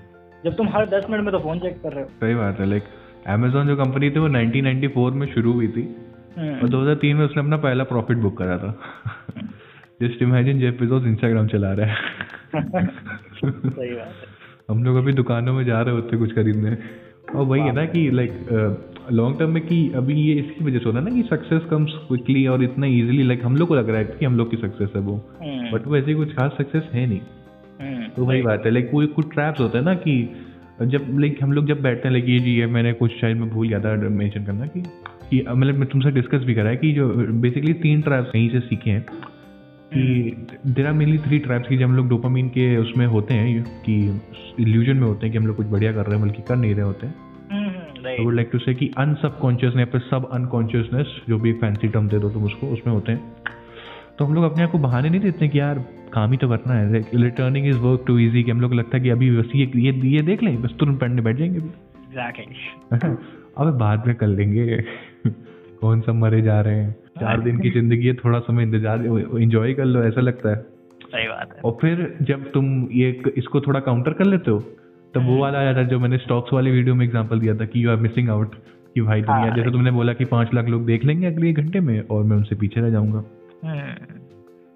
जब 0.44 0.56
तुम 0.56 0.68
हर 0.68 0.87
दस 0.87 1.06
मिनट 1.11 1.24
में 1.24 1.33
तो 1.33 1.38
फ़ोन 1.38 1.59
चेक 1.59 1.83
कर 1.83 1.92
रहे 1.92 2.04
हो। 2.04 2.11
सही 2.11 2.35
बात 2.35 2.61
है 2.61 2.66
लाइक 2.66 2.83
अमेजोन 3.26 3.66
जो 3.66 3.76
कंपनी 3.76 4.11
थी 4.11 4.18
वो 4.18 4.28
1994 4.28 5.12
में 5.12 5.35
शुरू 5.35 5.52
हुई 5.52 5.68
थी। 5.68 5.96
हम्म। 6.38 6.54
और 6.54 6.68
2003 6.68 7.16
में 7.16 7.24
उसने 7.24 7.42
अपना 7.42 7.56
पहला 7.56 7.85
प्रॉफिट 7.85 8.16
बुक 8.16 8.38
करा 8.38 8.59
था। 8.59 8.80
Just 10.02 10.22
imagine 10.22 10.59
Jeff 10.61 10.80
Bezos 10.80 11.04
Instagram 11.04 11.46
चला 11.46 11.72
रहा 11.72 11.87
है। 11.87 11.94
सही 12.54 13.94
बात 13.94 14.09
है। 14.09 14.40
हम 14.70 14.85
लोग 14.85 14.96
अभी 14.96 15.12
दुकानों 15.12 15.52
में 15.52 15.64
जा 15.64 15.80
रहे 15.80 15.94
होते 15.94 16.16
कुछ 16.16 16.35
खरीदने। 16.35 16.78
और 17.37 17.44
वही 17.46 17.62
है 17.62 17.72
ना 17.72 17.87
कि 17.87 18.11
लाइक 18.11 18.33
लॉन्ग 19.12 19.38
टर्म 19.38 19.50
में 19.50 19.66
कि 19.66 19.92
अभी 19.94 20.14
ये 20.14 20.35
इसकी 20.35 20.64
वजह 20.64 20.78
से 20.78 20.85
होता 20.85 20.98
है 20.98 21.04
ना 21.04 21.11
कि 21.11 21.22
सक्सेस 21.22 21.62
कम्स 21.70 21.90
क्विकली 21.94 22.46
और 22.46 22.64
इतना 22.64 22.87
इजीली 22.87 23.22
लाइक 23.22 23.44
हम 23.44 23.56
लोग 23.56 23.68
को 23.68 23.74
लग 23.74 23.88
रहा 23.88 23.98
है 23.98 24.04
कि 24.04 24.26
हम 24.26 24.37
लोग 24.37 24.50
की 24.50 24.56
सक्सेस 24.56 24.90
है 24.96 25.02
वो। 25.02 25.30
हम्म, 25.42 25.72
बट 25.72 25.87
वो 25.87 25.96
ऐसी 25.96 26.14
कुछ 26.14 26.33
खास 26.33 26.54
सक्सेस 26.59 26.83
है 26.92 27.06
नहीं। 27.06 27.20
हम्म, 27.80 28.09
तो 28.09 28.24
वही 28.24 28.42
बात 28.42 28.62
है। 28.66 28.70
लाइक 28.70 28.90
कोई 28.90 29.06
कुछ 29.06 29.35
ट्रैप्स 29.35 29.61
होते 29.61 29.78
हैं 29.78 29.85
ना 29.85 29.94
कि 29.94 30.37
जब 30.86 31.18
लाइक 31.18 31.38
हम 31.42 31.52
लोग 31.52 31.66
जब 31.66 31.82
बैठते 31.82 32.08
हैं 32.08 32.12
लाइक 32.12 32.28
ये 32.28 32.38
जी 32.38 32.50
ये 32.50 32.66
मैंने 32.66 32.92
कुछ 32.92 33.20
शायद 33.20 33.36
मैं 33.36 33.48
भूल 33.50 33.68
गया 33.68 33.80
था 33.80 33.94
मेंशन 34.08 34.44
करना 34.44 34.66
कि 34.66 34.80
कि 35.30 35.44
मतलब 35.50 35.74
मैं 35.74 35.88
तुमसे 35.88 36.10
डिस्कस 36.10 36.38
भी 36.38 36.54
करा 36.54 36.70
है 36.70 36.76
कि 36.76 36.92
जो 36.92 37.08
बेसिकली 37.16 37.72
तीन 37.72 38.00
ट्रैप्स 38.00 38.30
कहीं 38.30 38.48
से 38.50 38.60
सीखे 38.60 38.90
हैं 38.90 39.06
कि 39.94 40.46
there 40.66 40.86
are 40.86 40.92
mainly 40.92 41.18
three 41.18 41.38
traps 41.38 41.68
की 41.68 41.76
जब 41.76 41.84
हम 41.84 41.96
लोग 41.96 42.08
डोपामीन 42.08 42.48
के 42.48 42.76
उसमें 42.76 43.06
होते 43.06 43.34
हैं 43.34 43.62
कि 43.82 44.20
इल्यूजन 44.62 44.96
में 44.96 45.06
होते 45.08 45.26
हैं 45.26 45.32
कि 45.32 45.38
हम 45.38 45.46
लोग 45.46 45.56
कुछ 45.56 45.66
बढ़िया 45.66 45.92
कर 45.92 46.06
रहे 46.06 46.18
हैं 46.18 46.26
बल्कि 46.26 46.42
कर 46.42 46.56
नहीं 46.56 46.74
रहे 46.74 46.84
होते 46.84 47.06
हैं। 47.06 47.14
आई 48.06 48.24
वुड 48.24 48.34
लाइक 48.34 48.50
टू 48.52 48.58
से 48.58 48.74
कि 48.74 48.90
अनसबकॉन्शियसनेस 48.98 49.80
या 49.80 49.92
फिर 49.92 50.00
सब 50.00 50.28
अनकॉन्शियसनेस 50.32 51.06
जो 51.28 51.38
भी 51.38 51.52
फैंसी 51.52 51.88
टर्म 51.88 52.08
दे 52.08 52.18
दो 52.18 52.30
तुम 52.30 52.44
उसको 52.44 52.66
उसमें 52.66 52.94
होते 52.94 53.12
हैं। 53.12 53.32
तो 54.18 54.24
हम 54.24 54.34
लोग 54.34 54.44
अपने 54.44 54.62
आप 54.62 54.70
को 54.70 54.78
बहाने 54.78 55.10
नहीं 55.10 55.20
देते 55.20 55.48
कि 55.48 55.60
यार 55.60 55.84
काम 56.14 56.30
ही 56.30 56.36
तो 56.36 56.48
करना 56.48 56.74
है। 56.74 57.00
Returning 57.14 57.66
is 57.66 57.76
work 57.76 58.04
too 58.06 58.18
easy 58.18 58.42
कि 58.42 58.50
हम 58.50 58.60
लोग 58.60 58.74
लगता 58.74 58.96
है 58.96 59.02
कि 59.02 59.10
अभी 59.10 59.30
बस 59.36 59.52
ये 59.54 59.70
ये 59.76 59.92
ये 60.08 60.22
देख 60.22 60.42
लें 60.42 60.62
बस 60.62 60.74
तुरंत 60.80 61.00
पढ़ने 61.00 61.22
बैठ 61.22 61.36
जाएँगे। 61.36 61.60
Exactly. 61.60 62.56
अबे 63.58 63.78
बाद 63.78 64.06
में 64.06 64.14
कर 64.16 64.26
लेंगे। 64.26 64.82
कौन 65.80 66.00
सा 66.00 66.12
मरे 66.12 66.42
जा 66.42 66.60
रहे 66.60 66.74
हैं। 66.74 66.92
चार 67.20 67.40
दिन 67.40 67.58
की 67.58 67.70
ज़िंदगी 67.70 68.06
है 68.06 68.14
थोड़ा 68.14 68.38
समय 68.38 68.62
इंतज़ार 68.62 69.04
इंजॉय 69.40 69.74
कर 69.74 69.84
लो 69.84 70.02
ऐसा 70.02 70.20
लगता 70.20 70.50
है। 70.50 70.56
सही 71.04 71.28
बात 71.28 71.54
है। 71.56 71.60
और 71.64 71.76
फिर 71.80 72.18
जब 72.22 72.50
तुम 72.50 72.88
ये 72.92 73.22
इसको 73.36 73.60
थोड़ा 73.60 73.80
काउंटर 73.80 74.12
कर 74.12 74.24
लेते 74.24 74.50
हो 74.50 74.58
तब 75.14 75.26
वो 75.26 75.38
वाला 75.38 75.58
आया 75.58 75.74
था 75.74 75.82
जो 75.82 75.98
मैंने 76.00 76.18
स्टॉक्स 76.18 76.52
वाली 76.52 76.70
वीडियो 76.70 76.94
में 76.94 77.04
एग्जांपल 77.06 77.40
दिया 77.40 77.54
था 77.54 77.64
कि 77.64 77.84
यू 77.84 77.90
आर 77.90 77.96
मिसिंग 77.96 78.28
आउट 78.30 78.54
कि 78.94 79.00
भाई 79.00 79.22
दुनिया 79.22 79.46
हाँ, 79.46 79.56
जैसे 79.56 79.70
तुमने 79.70 79.90
बोला 79.90 80.12
कि 80.12 80.24
पाँच 80.24 80.54
लाख 80.54 80.68
लोग 80.68 80.86
देख 80.86 81.04
लेंगे 81.04 81.26
अगले 81.26 81.50
एक 81.50 81.56
घंटे 81.56 81.80
में 81.80 82.00
और 82.00 82.24
मैं 82.24 82.36
उनसे 82.36 82.56
पीछे 82.56 82.80
रह 82.80 82.90
जाऊँगा। 82.90 83.24
हम्म, 83.64 84.19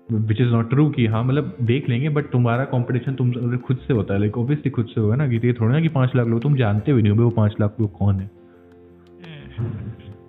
विच 0.08 0.40
इज़ 0.40 0.48
नॉट 0.48 0.70
ट्रू 0.70 0.88
कि 0.90 1.06
हाँ 1.06 1.24
मतलब 1.24 1.56
देख 1.62 1.88
लेंगे 1.88 2.08
बट 2.08 2.30
तुम्हारा 2.30 2.64
कॉम्पिटिशन 2.64 3.14
तुम 3.14 3.56
खुद 3.56 3.76
से 3.76 3.94
होता 3.94 4.14
है 4.14 4.20
लाइक 4.20 4.38
ऑब्वियसली 4.38 4.70
खुद 4.70 4.86
से 4.86 5.00
होगा 5.00 5.16
ना 5.16 5.28
कि 5.28 5.40
ये 5.44 5.52
थोड़ा 5.52 5.72
ना 5.72 5.80
कि 5.80 5.88
पाँच 5.88 6.16
लाख 6.16 6.26
लोग 6.26 6.42
तुम 6.42 6.56
जानते 6.56 6.92
भी 6.92 7.02
नहीं 7.02 7.12
हो 7.12 7.24
वो 7.24 7.30
पाँच 7.30 7.54
लाख 7.60 7.76
लोग 7.80 7.92
कौन 7.92 8.20
है? 8.20 8.30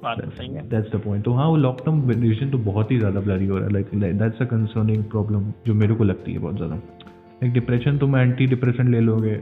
तो 0.05 0.61
दैट्स 0.61 0.91
द 0.91 1.01
पॉइंट 1.05 1.23
तो 1.25 1.33
हाँ 1.33 1.47
वो 1.47 1.55
लॉन्ग 1.55 1.79
टर्म 1.85 2.01
विजन 2.01 2.49
तो 2.49 2.57
बहुत 2.57 2.91
ही 2.91 2.97
ज़्यादा 2.97 3.19
ब्लरी 3.19 3.45
हो 3.45 3.57
रहा 3.57 3.67
है 3.67 3.73
like 3.73 4.17
that's 4.17 4.41
a 4.41 4.45
concerning 4.45 5.03
problem 5.03 5.51
जो 5.67 5.73
मेरे 5.73 5.95
को 5.95 6.03
लगती 6.03 6.33
है 6.33 6.39
बहुत 6.39 6.55
ज़्यादा। 6.55 6.75
लाइक 6.75 7.53
डिप्रेशन 7.53 7.97
तुम 7.97 8.17
एंटी 8.17 8.45
डिप्रेशन 8.47 8.91
ले 8.91 8.99
लोगे 8.99 9.35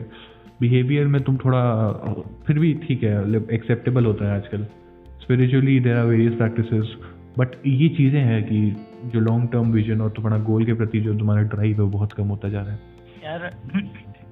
बिहेवियर 0.62 1.08
में 1.08 1.22
तुम 1.24 1.38
थोड़ा 1.38 1.64
फिर 2.48 2.60
भी 2.60 2.74
ठीक 2.84 3.04
है 3.04 3.44
एक्सेप्टेबल 3.54 4.06
होता 4.06 4.26
है 4.26 4.36
आजकल। 4.36 4.64
Spiritually 5.22 5.80
there 5.80 5.98
are 5.98 6.06
various 6.06 6.34
practices 6.34 6.96
but 7.38 7.56
ये 7.68 7.88
चीज़ें 7.90 8.20
हैं 8.22 8.42
कि 8.44 8.60
जो 9.14 9.20
लॉन्ग 9.20 9.50
टर्म 9.52 9.72
विजन 9.72 10.02
और 10.02 10.10
तुम्हारा 10.10 10.38
गोल 10.44 10.66
के 10.66 10.74
प्रति 10.74 11.00
जो 11.00 11.14
तुम्हारा 11.20 11.42
ड्राइव 11.54 11.76
है 11.76 11.82
वो 11.82 11.90
बहुत 11.90 12.14
कम 12.14 12.28
होता 12.28 12.50
जा 12.50 12.62
रहा 12.62 12.74
है। 12.74 12.80
यार 13.24 13.46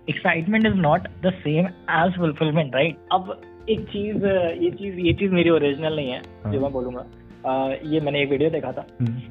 excitement 0.10 0.66
is 0.66 0.76
not 0.76 1.08
the 1.24 1.32
same 1.40 1.66
as 1.96 2.18
fulfilment 2.18 2.76
right 2.76 2.98
अब 3.12 3.42
एक 3.70 3.80
चीज़ 3.88 4.26
ये 4.64 4.70
चीज़ 4.72 5.00
ये 5.00 5.14
चीज़ 5.14 5.32
मेरी 5.32 5.50
ओरिजिनल 5.50 5.96
नहीं 5.96 6.12
है 6.12 6.22
हाँ। 6.44 6.52
जो 6.54 6.62
मैं 6.62 6.72
बोलूँगा। 6.72 7.06
अ, 7.46 7.76
ये 7.86 8.00
मैंने 8.02 8.22
एक 8.24 8.30
वीडियो 8.30 8.50
देखा 8.50 8.72
था। 8.72 8.86
हम्म, 9.02 9.22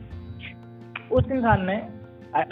उस 1.11 1.31
इंसान 1.33 1.65
ने 1.67 1.77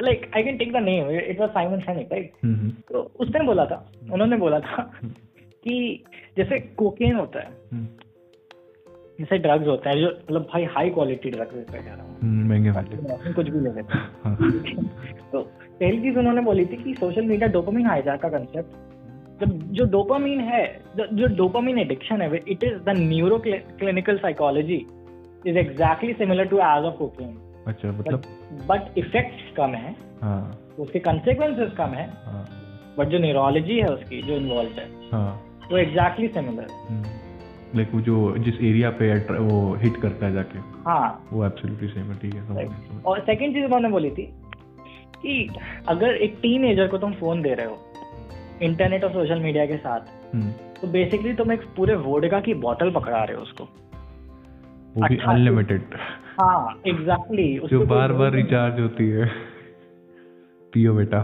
like 0.03 0.31
I 0.37 0.43
can 0.43 0.57
take 0.59 0.73
the 0.73 0.83
name 0.83 1.11
it 1.11 1.41
was 1.41 1.49
Simon 1.51 1.81
Sinek 1.81 2.13
right 2.13 2.33
hmm, 2.45 2.71
तो 2.91 3.01
उसने 3.21 3.45
बोला 3.47 3.65
था 3.67 3.85
उन्होंने 4.13 4.37
बोला 4.37 4.59
था 4.61 4.83
कि 5.03 6.05
जैसे 6.37 6.59
कोकेन 6.77 7.17
होता 7.17 7.41
है 7.41 7.51
हम्म, 7.73 7.87
जैसे 9.19 9.39
ड्रग्स 9.39 9.67
होते 9.67 9.89
हैं 9.89 9.97
जो 10.01 10.09
मतलब 10.09 10.43
भाई 10.53 10.65
हाई 10.75 10.91
क्वालिटी 10.91 11.31
ड्रग्स 11.31 11.55
पे 11.71 11.79
कह 11.79 11.95
रहा 11.95 12.03
हूँ। 12.03 12.17
हम्म, 12.23 12.49
महँगे 12.49 12.71
वाले। 12.71 13.33
कुछ 13.33 13.49
भी 13.49 13.61
ले 13.61 13.71
सकते 13.71 13.99
हैं। 13.99 14.11
हाँ। 14.25 14.37
तो 15.33 15.41
पहली 15.81 16.01
चीज़ 16.03 16.19
उन्होंने 16.19 16.41
बोली 16.41 16.65
थी 16.67 16.77
कि 16.83 16.95
सोशल 17.01 17.27
मीडिया 17.27 17.49
डोपामिन 17.49 17.87
हाईजैक 17.87 18.21
का 18.21 18.29
कंसेप्ट 18.29 18.87
जब 19.41 19.59
जो 19.73 19.85
डोपामिन 19.91 20.41
है 20.41 20.63
जो 20.99 21.27
डोपामिन 21.37 21.79
एडिक्शन 21.79 22.23
है 22.23 22.37
it 22.37 22.65
is 22.65 22.79
the 22.87 22.95
neuro 22.99 23.39
clinical 23.47 24.17
psychology 24.19 24.85
is 25.47 25.59
exactly 25.59 26.13
similar 26.13 26.45
to 26.45 26.57
as 26.59 26.85
of 26.85 26.97
cocaine 26.99 27.37
अच्छा 27.67 27.93
मतलब? 27.93 28.23
बट 28.69 28.99
इफेक्ट्स 28.99 29.55
कम 29.57 29.75
है 29.75 29.95
हाँ। 30.23 30.41
उसके 30.79 30.99
कंसिक्वेंसेस 30.99 31.73
कम 31.79 31.95
है 32.01 32.09
हाँ। 32.25 32.45
बट 32.99 33.09
जो 33.09 33.19
न्यूरोलॉजी 33.19 33.79
है 33.79 33.89
उसकी 33.95 34.23
जो 34.23 34.37
इन्वॉल्व 34.37 34.81
है 34.81 34.89
हाँ। 35.13 35.31
वो 35.71 35.77
एग्जैक्टली 35.79 36.29
सिमिलर 36.29 36.67
लाइक 37.77 37.89
वो 37.95 38.01
जो 38.01 38.37
जिस 38.39 38.55
एरिया 38.55 38.91
पे 38.91 39.15
वो 39.39 39.75
हिट 39.75 39.97
करता 39.97 40.27
है 40.27 40.33
जाके। 40.33 40.59
हाँ। 40.59 41.29
वो 41.33 41.45
एब्सोल्युटली 41.47 41.89
सेम 41.89 42.03
है 42.03 42.19
ठीक 42.19 42.35
है 42.35 43.03
और 43.07 43.21
सेकंड 43.21 43.55
चीज़ 43.55 43.65
उन्होंने 43.65 43.89
बोली 43.89 44.11
थी 44.11 44.23
कि 45.23 45.51
अगर 45.89 46.15
एक 46.15 46.39
टीन 46.43 46.89
को 46.89 46.99
तुम 46.99 47.13
फ़ोन 47.13 47.43
दे 47.43 47.55
रहे 47.55 47.67
हो 47.67 47.79
इंटरनेट 48.63 49.05
और 49.05 49.11
सोशल 49.11 49.39
मीडिया 49.39 49.67
के 49.67 49.77
साथ 49.77 50.01
गया। 50.01 50.31
हम्म, 50.35 50.51
तो 50.51 50.89
बेसिकली 50.89 51.35
तुम 51.35 51.53
एक 51.53 51.61
पूरे 51.77 51.95
वोडका 51.95 52.41
की 52.41 52.55
बोतल 52.55 52.91
पकड़ा 52.91 53.25
रहे 53.25 53.37
हो 53.37 53.43
उसको। 53.43 53.65
वो 53.65 55.09
भी 55.09 55.17
अच्छा, 55.17 55.33
अनलिमिटेड 55.33 55.83
हाँ 56.41 56.81
एग्जैक्टली 56.87 57.61
जो 57.71 57.87
बार 57.87 58.13
बार 58.13 58.33
रिचार्ज 58.33 58.81
होती 58.81 59.09
है। 59.09 59.27
पियो 60.73 60.95
बेटा। 60.95 61.23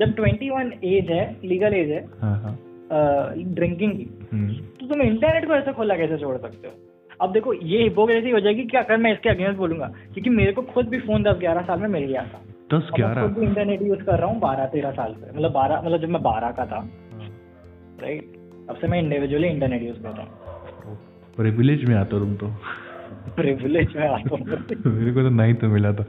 जब 0.00 0.14
21 0.16 0.72
एज 0.84 1.10
है 1.10 1.36
लीगल 1.44 1.74
एज 1.74 1.90
है 1.90 2.06
हाँ 2.20 2.42
हाँ। 2.42 2.58
ड्रिंकिंग 2.92 3.92
की। 3.92 4.06
हम्म, 4.32 4.52
तो 4.80 4.86
तुम 4.86 5.02
इंटरनेट 5.02 5.46
को 5.46 5.54
ऐसे 5.54 5.72
खोला 5.72 5.96
कैसे 5.96 6.18
छोड़ 6.18 6.36
सकते 6.36 6.68
हो? 6.68 6.74
अब 7.20 7.32
देखो 7.32 7.52
ये 7.52 7.82
हिपोक्रेसी 7.82 8.30
हो 8.30 8.40
जाएगी 8.40 8.64
कि 8.64 8.76
अगर 8.76 8.96
मैं 8.96 9.12
इसके 9.12 9.28
अगेंस्ट 9.28 9.58
बोलूँगा 9.58 9.86
क्योंकि 10.14 10.30
मेरे 10.30 10.52
को 10.52 10.62
खुद 10.62 10.88
भी 10.88 10.98
फ़ोन 11.00 11.22
दस 11.22 11.36
ग्यारह 11.40 11.62
साल 11.62 11.80
में 11.80 11.88
मिल 11.88 12.04
गया 12.04 12.22
था। 12.22 12.40
दस 12.74 12.90
ग्यारह? 12.96 13.22
खुद 13.22 13.38
भी 13.38 13.46
इंटरनेट 13.46 13.82
यूज़ 13.82 14.00
कर 14.00 14.18
रहा 14.18 14.26
हूँ 14.26 14.40
बारह 14.40 14.66
तेरह 14.66 14.90
साल 14.90 15.14
से। 15.14 15.32
मतलब 15.32 15.52
बारह 15.52 15.82
मतलब 15.82 16.00
जब 16.00 16.08
मैं 16.08 16.22
बारह 16.22 16.50
का 16.50 16.66
था। 16.66 16.88
राइट 18.02 18.36
अब 18.70 18.76
से 18.76 18.88
मैं 18.88 19.02
इंडिविजुअली 19.02 19.48
इंटरनेट 19.48 19.82
यूज़ 19.82 20.02
कर 20.02 20.08
रहा 20.08 20.22
हूँ। 20.22 20.96
प्रिविलेज 21.36 21.84
में 21.84 21.96
आता 21.96 22.18
तुम 22.18 22.34
तो। 22.34 22.46
प्रिविलेज 23.36 23.96
में 23.96 24.06
आता 24.08 24.36
हूँ। 24.36 24.94
मेरे 24.94 25.12
को 25.12 25.22
तो 25.22 25.28
नाइन्थ 25.28 25.62
में 25.62 25.70
मिला 25.70 25.92
था। 25.92 26.06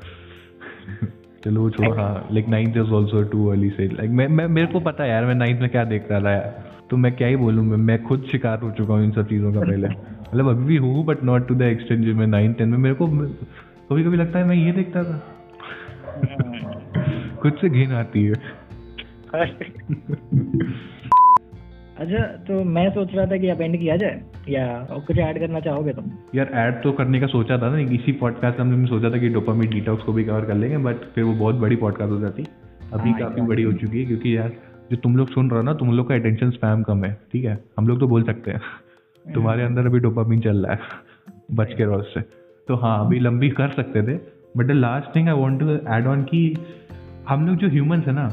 चलो 1.43 1.61
वो 1.61 1.69
छोड़ो 1.69 1.91
हाँ 1.93 2.27
like 2.31 2.47
ninth 2.47 2.77
is 2.77 2.93
also 2.93 3.23
too 3.23 3.47
early 3.47 3.69
से 3.69 3.87
लाइक 3.87 4.09
मैं 4.11 4.27
मैं 4.27 4.47
मेरे 4.47 4.67
को 4.67 4.79
पता 4.79 5.03
है 5.03 5.09
यार 5.09 5.25
मैं 5.25 5.35
नाइन्थ 5.35 5.61
में 5.61 5.69
क्या 5.69 5.83
देख 5.83 6.11
रहा 6.11 6.21
था 6.21 6.31
यार। 6.31 6.68
तो 6.89 6.97
मैं 6.97 7.15
क्या 7.15 7.27
ही 7.27 7.35
बोलूँ 7.35 7.63
मैं 7.65 7.77
मैं 7.77 8.03
खुद 8.03 8.27
शिकार 8.31 8.59
हो 8.59 8.71
चुका 8.71 8.93
हूँ 8.93 9.03
इन 9.03 9.11
सब 9.11 9.27
चीज़ों 9.27 9.53
का 9.53 9.59
पहले। 9.59 9.87
मतलब 10.29 10.49
अभी 10.49 10.65
भी 10.65 10.77
हूँ 10.77 11.05
but 11.05 11.23
not 11.23 11.47
to 11.47 11.55
the 11.55 11.61
extent 11.61 12.05
जो 12.05 12.15
मैं 12.15 12.27
नाइन्थ 12.27 12.57
टेंथ 12.57 12.67
में। 12.67 12.77
मेरे 12.77 12.95
को 12.95 13.07
कभी 13.07 14.03
कभी 14.03 14.17
लगता 14.17 14.39
है 14.39 14.45
मैं 14.45 14.55
ये 14.55 14.71
देखता 14.71 15.03
था। 15.03 15.35
खुद 17.41 17.53
से 17.53 17.69
घिन 17.69 17.91
आती 17.91 18.23
है। 18.25 18.33
अच्छा 21.97 22.23
तो 22.23 22.63
मैं 22.63 22.89
सोच 22.89 23.09
रहा 23.13 23.25
था 23.25 23.37
कि 23.37 23.49
अब 23.49 23.61
एंड 23.61 23.79
किया 23.79 23.95
जाए 23.95 24.21
या 24.49 24.87
और 24.91 24.99
कुछ 24.99 25.17
ऐड 25.17 25.39
करना 25.39 25.59
चाहोगे 25.59 25.93
तुम? 25.93 26.05
यार 26.35 26.47
ऐड 26.53 26.83
तो 26.83 26.91
करने 26.91 27.19
का 27.19 27.27
सोचा 27.27 27.57
था 27.57 27.69
ना 27.69 27.79
इसी 27.79 28.11
पॉडकास्ट 28.11 28.59
में 28.59 28.65
हमने 28.65 28.87
सोचा 28.87 29.09
था 29.09 29.17
कि 29.17 29.29
डोपामिन 29.29 29.69
डिटॉक्स 29.69 30.03
को 30.03 30.13
भी 30.13 30.23
कवर 30.23 30.45
कर 30.45 30.55
लेंगे 30.55 30.77
बट 30.77 30.95
फिर 30.95 31.23
वो 31.23 31.33
बहुत 31.33 31.55
बड़ी 31.55 31.75
पॉडकास्ट 31.75 32.11
हो 32.11 32.19
जाती। 32.19 32.45
अभी 32.93 33.09
हाँ, 33.09 33.19
काफ़ी 33.19 33.41
बड़ी 33.41 33.63
हो। 33.63 33.73
चुकी 33.73 33.99
है 33.99 34.05
क्योंकि 34.05 34.37
यार 34.37 34.51
जो 34.91 34.97
तुम 34.97 35.15
लोग 35.17 35.29
सुन 35.29 35.49
रहे 35.49 35.59
हो 35.59 35.63
ना 35.63 35.73
तुम 35.73 35.91
लोग 35.93 36.07
का 36.09 36.15
अटेंशन 36.15 36.49
स्पैम 36.51 36.83
कम 36.83 37.03
है 37.05 37.13
ठीक 37.31 37.45
है? 37.45 37.57
हम 37.79 37.87
लोग 37.87 37.99
तो 37.99 38.07
बोल 38.07 38.23
सकते 38.23 38.51
हैं। 38.51 38.61
तुम्हारे 39.33 39.63
अंदर 39.63 39.85
अभी 39.85 39.99
डोपामिन 39.99 40.39
चल 40.41 40.65
रहा 40.65 40.73
है 40.73 41.33
बच 41.55 41.73
के 41.77 41.83
रोज 41.83 42.05
से 42.05 42.21
तो 42.67 42.75
हाँ 42.75 42.99
अभी 43.05 43.19
लंबी 43.19 43.49
कर 43.49 43.69
सकते 43.69 44.01
थे 44.03 44.17
but 44.57 44.65
the 44.65 44.71
last 44.71 45.15
thing 45.15 45.27
I 45.29 45.35
want 45.35 45.59
to 45.59 45.69
add 45.69 46.07
on 46.07 46.23
कि 46.23 46.41
हम 47.29 47.47
लोग 47.47 47.55
जो 47.55 47.67
ह्यूमंस 47.67 48.05
है 48.07 48.13
ना 48.13 48.29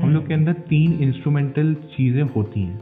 हम 0.00 0.14
लोग 0.14 0.26
के 0.28 0.34
अंदर 0.34 0.52
तीन 0.52 0.92
इंस्ट्रूमेंटल 0.92 1.74
चीज़ें 1.74 2.22
होती 2.22 2.60
हैं। 2.60 2.80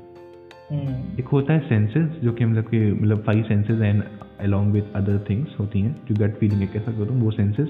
हम्म, 0.71 1.19
एक 1.19 1.27
होता 1.27 1.53
है 1.53 1.61
सेंसेस 1.69 2.09
जो 2.23 2.33
कि 2.33 2.45
हम 2.45 2.55
लोग 2.55 2.65
के 2.65 2.93
मतलब 2.93 3.23
five 3.23 3.43
senses 3.43 3.81
and 3.81 4.03
along 4.41 4.73
with 4.73 4.93
other 4.97 5.19
things 5.31 5.59
होती 5.61 5.81
हैं 5.81 5.97
जो 6.09 6.15
गट 6.25 6.35
फीलिंग 6.35 6.69
कह 6.69 6.81
सकते 6.81 7.05
हो 7.05 7.15
वो 7.15 7.31
सेंसेस 7.31 7.69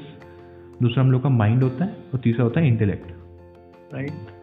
दूसरा 0.83 1.03
हम 1.03 1.11
लोग 1.13 1.23
का 1.23 1.29
माइंड 1.29 1.63
होता 1.63 1.85
है 1.85 1.97
और 2.15 2.21
तीसरा 2.21 2.45
होता 2.45 2.61
है 2.61 2.69
इंटेलेक्ट 2.69 3.11
राइट 3.95 4.42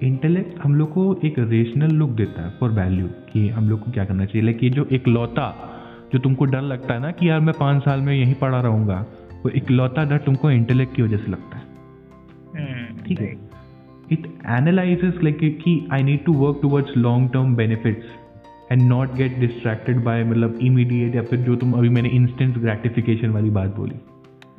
इंटेलेक्ट 0.00 0.58
हम 0.64 0.74
लोग 0.74 0.92
को 0.92 1.02
एक 1.24 1.38
रेशनल 1.38 1.90
लुक 1.90 2.10
देता 2.10 2.42
है 2.42 2.50
फॉर 2.60 2.70
वैल्यू 2.70 3.06
कि 3.32 3.48
हम 3.48 3.68
लोग 3.68 3.80
को 3.80 3.90
क्या 3.90 4.04
करना 4.04 4.24
चाहिए। 4.24 4.42
लाइक 4.42 4.62
ये 4.64 4.70
जो 4.70 4.84
इकलौता 4.92 5.48
जो 6.12 6.18
तुमको 6.18 6.44
डर 6.44 6.62
लगता 6.62 6.94
है 6.94 7.00
ना 7.00 7.10
कि 7.10 7.28
यार 7.30 7.40
मैं 7.40 7.54
पाँच 7.60 7.82
साल 7.82 8.00
में 8.00 8.14
यहीं 8.14 8.34
पढ़ा 8.34 8.60
रहूँगा 8.60 9.04
वो 9.44 9.50
इकलौता 9.50 10.04
डर 10.04 10.18
तुमको 10.18 10.50
इंटेलेक्ट 10.50 10.94
की 10.96 11.02
वजह 11.02 11.16
से 11.16 11.30
लगता 11.30 11.56
है। 11.56 11.62
हम्म, 12.56 12.98
ठीक 12.98 13.20
है? 13.20 13.36
इट 14.12 14.26
एनालाइजेस 14.50 15.14
लाइक 15.22 15.38
कि 15.64 15.88
I 15.92 16.02
need 16.02 16.24
to 16.24 16.32
work 16.32 16.58
towards 16.62 16.96
long 16.96 17.30
term 17.32 17.54
benefits 17.56 18.06
and 18.72 18.82
not 18.82 19.14
get 19.14 19.38
distracted 19.38 20.04
by 20.04 20.24
मतलब 20.24 20.58
इमीडिएट 20.62 21.14
या 21.14 21.22
फिर 21.22 21.38
जो 21.38 21.56
तुम 21.56 21.72
अभी 21.72 21.88
मैंने 21.88 22.08
इंस्टेंट 22.08 22.58
ग्रेटिफिकेशन 22.58 23.30
वाली 23.30 23.50
बात 23.50 23.76
बोली। 23.76 23.96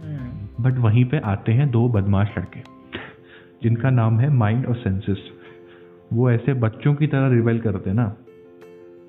हम्म, 0.04 0.64
बट 0.64 0.78
वहीं 0.78 1.06
पे 1.06 1.18
आते 1.26 1.52
हैं 1.52 1.70
दो 1.72 1.88
बदमाश 1.90 2.30
लड़के। 2.38 2.73
जिनका 3.64 3.90
नाम 3.90 4.20
है 4.20 4.30
माइंड 4.30 4.66
और 4.66 4.76
सेंसेस 4.76 5.18
वो 6.14 6.32
ऐसे 6.32 6.54
बच्चों 6.54 6.96
की 6.96 7.08
तरह 7.08 7.28
रिवेल 7.28 7.60
करते 7.60 7.90
हैं 7.90 7.98
ना 7.98 8.16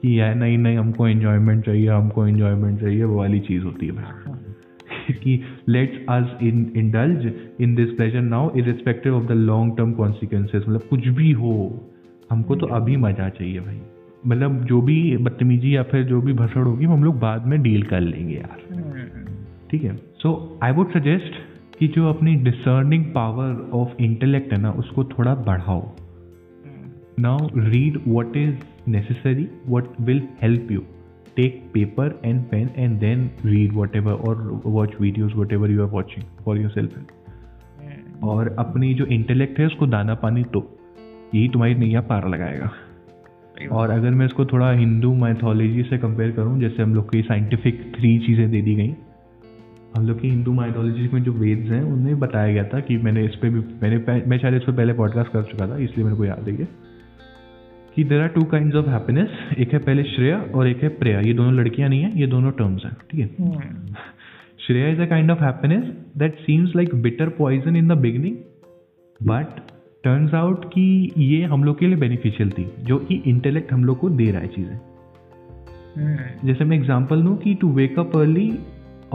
कि 0.03 0.21
यार 0.21 0.35
नहीं 0.35 0.59
नहीं 0.59 0.77
हमको 0.77 1.09
एंजॉयमेंट 1.09 1.65
चाहिए 1.65 1.89
हमको 1.89 2.27
एंजॉयमेंट 2.27 2.81
चाहिए 2.81 3.05
वो 3.05 3.17
वाली 3.17 3.41
चीज़ 3.41 3.65
होती 3.65 3.87
है 3.87 3.93
कि 5.11 5.41
let's 5.69 5.99
us 6.09 6.39
in 6.43 6.73
indulge 6.77 7.33
in 7.61 7.75
this 7.75 7.91
pleasure 7.91 8.21
now 8.21 8.51
irrespective 8.57 9.17
of 9.17 9.25
the 9.25 9.31
long 9.31 9.77
term 9.77 9.93
consequences 9.93 10.63
मतलब 10.63 10.83
कुछ 10.91 11.09
भी 11.09 11.31
हो 11.33 11.55
हमको 12.31 12.57
तो 12.57 12.67
अभी 12.67 12.97
मज़ा 12.97 13.29
चाहिए 13.29 13.61
भाई। 13.61 13.81
मतलब 14.27 14.65
जो 14.65 14.81
भी 14.83 15.17
बदतमीजी 15.17 15.77
या 15.77 15.83
फिर 15.83 16.05
जो 16.05 16.21
भी 16.21 16.33
भसड़ 16.33 16.63
होगी 16.63 16.85
हम 16.85 17.05
लोग 17.05 17.19
बाद 17.21 17.47
में 17.47 17.63
डील 17.63 17.83
कर 17.83 18.01
लेंगे 18.01 18.35
यार। 18.35 18.75
हम्म, 18.75 19.35
ठीक 19.71 19.83
है? 19.83 19.97
सो 19.97 20.59
आई 20.63 20.73
वुड 20.73 20.93
सजेस्ट 20.93 21.35
कि 21.79 21.87
जो 21.89 22.09
अपनी 22.09 22.35
डिसर्निंग 22.45 23.05
पावर 23.05 23.71
ऑफ़ 23.75 24.03
इंटेलेक्ट 24.03 24.53
है 24.53 24.61
ना 24.61 24.71
उसको 24.73 25.05
थोड़ा 25.05 25.35
बढ़ाओ। 25.47 25.83
Now 27.21 27.49
read 27.57 28.01
what 28.09 28.37
is 28.37 28.55
necessary 28.89 29.49
what 29.69 30.01
will 30.01 30.23
help 30.43 30.71
you 30.73 30.81
take 31.37 31.63
paper 31.75 32.21
and 32.25 32.43
pen 32.45 32.69
and 32.77 32.99
then 33.01 33.31
read 33.45 33.73
whatever 33.97 34.13
और 34.13 34.63
watch 34.67 34.95
videos 35.01 35.35
whatever 35.53 35.71
you 35.71 35.83
are 35.83 35.91
watching 35.91 36.25
for 36.45 36.59
yourself 36.71 38.25
और 38.25 38.55
अपनी 38.59 38.95
जो 38.95 39.07
इंटेलेक्ट 39.07 39.59
है 39.61 39.67
उसको 39.67 39.87
दाना 39.87 40.15
पानी 40.15 40.45
तो 40.45 40.67
यही 41.35 41.49
तुम्हारी 41.49 41.75
नैया 41.75 42.01
पार 42.01 42.29
लगाएगा। 42.29 42.71
और 43.73 43.91
अगर 43.91 44.11
मैं 44.11 44.27
इसको 44.27 44.45
थोड़ा 44.45 44.71
हिंदू 44.73 45.15
माइथोलॉजी 45.15 45.83
से 45.83 45.99
कंपेयर 45.99 46.31
करूँ 46.31 46.61
जैसे 46.61 46.83
हम 46.83 46.95
लोग 46.95 47.11
की 47.13 47.23
साइंटिफिक 47.23 47.83
थ्री 47.97 48.19
चीज़ें 48.19 48.51
दे 48.51 48.63
दी 48.63 48.75
गई 48.75 48.95
लोग 50.03 50.21
की 50.21 50.29
हिंदू 50.29 50.53
माइथोलॉजी 50.53 51.09
में 51.13 51.23
जो 51.23 51.33
वेद्स 51.33 51.71
हैं 51.71 51.83
उनमें 51.83 52.19
बताया 52.19 52.53
गया 52.53 52.65
था 52.65 52.81
कि 52.81 52.97
मैंने 52.97 53.25
इस 53.25 53.35
पर 53.35 53.49
भी 53.49 53.61
मैंने 53.61 54.25
मैं 54.27 54.39
शायद 54.39 54.55
इस 54.55 54.63
पर 54.63 54.73
पहले 54.73 54.93
पॉडकास्ट 54.93 55.33
कर 55.33 55.43
चुका 55.43 55.69
था 55.69 55.77
इसलिए 55.77 56.05
मेरे 56.05 56.17
को 56.17 56.25
याद 56.25 56.49
है 56.49 56.59
ये। 56.59 56.69
कि 57.95 58.05
there 58.05 58.21
are 58.21 58.29
two 58.29 58.45
kind 58.45 58.75
of 58.75 58.87
happiness 58.87 59.29
एक 59.59 59.73
है 59.73 59.79
पहले 59.79 60.05
श्रेय 60.05 60.33
और 60.33 60.69
एक 60.69 60.83
है 60.83 60.89
प्रेया। 60.89 61.21
ये 61.21 61.33
दोनों 61.33 61.55
लड़कियाँ 61.55 61.89
नहीं 61.89 62.03
है 62.03 62.21
ये 62.21 62.27
दोनों 62.27 62.51
टर्म्स 62.51 62.85
हैं 62.85 62.97
ठीक 63.11 63.21
है? 63.21 63.27
हम्म, 63.27 63.95
shreya 64.67 64.89
is 64.89 65.01
a 65.01 65.07
kind 65.07 65.31
of 65.31 65.43
happiness 65.43 65.85
that 66.17 66.35
seems 66.35 66.77
like 66.77 66.95
bitter 66.95 67.29
poison 67.29 67.77
in 67.77 67.89
the 67.89 67.93
beginning 67.93 68.37
but 69.23 69.61
turns 70.05 70.35
out 70.35 70.65
कि 70.65 71.13
ये 71.19 71.43
हम 71.43 71.65
लोग 71.65 71.79
के 71.79 71.87
लिए 71.87 71.97
बेनिफिशियल 71.97 72.51
थी 72.51 72.71
जो 72.83 72.99
कि 72.99 73.23
इंटेलेक्ट 73.27 73.73
हम 73.73 73.85
लोग 73.85 73.99
को 73.99 74.11
दे 74.11 74.31
रहा 74.31 74.41
है 74.41 74.47
चीज़ें। 74.47 74.81
हम्म, 75.97 76.47
जैसे 76.47 76.65
मैं 76.65 76.77
एग्जांपल 76.77 77.23
दूँ 77.23 77.37
कि 77.37 77.55
टू 77.55 77.73
वेक 77.73 77.99
अप 77.99 78.17
अर्ली 78.17 78.59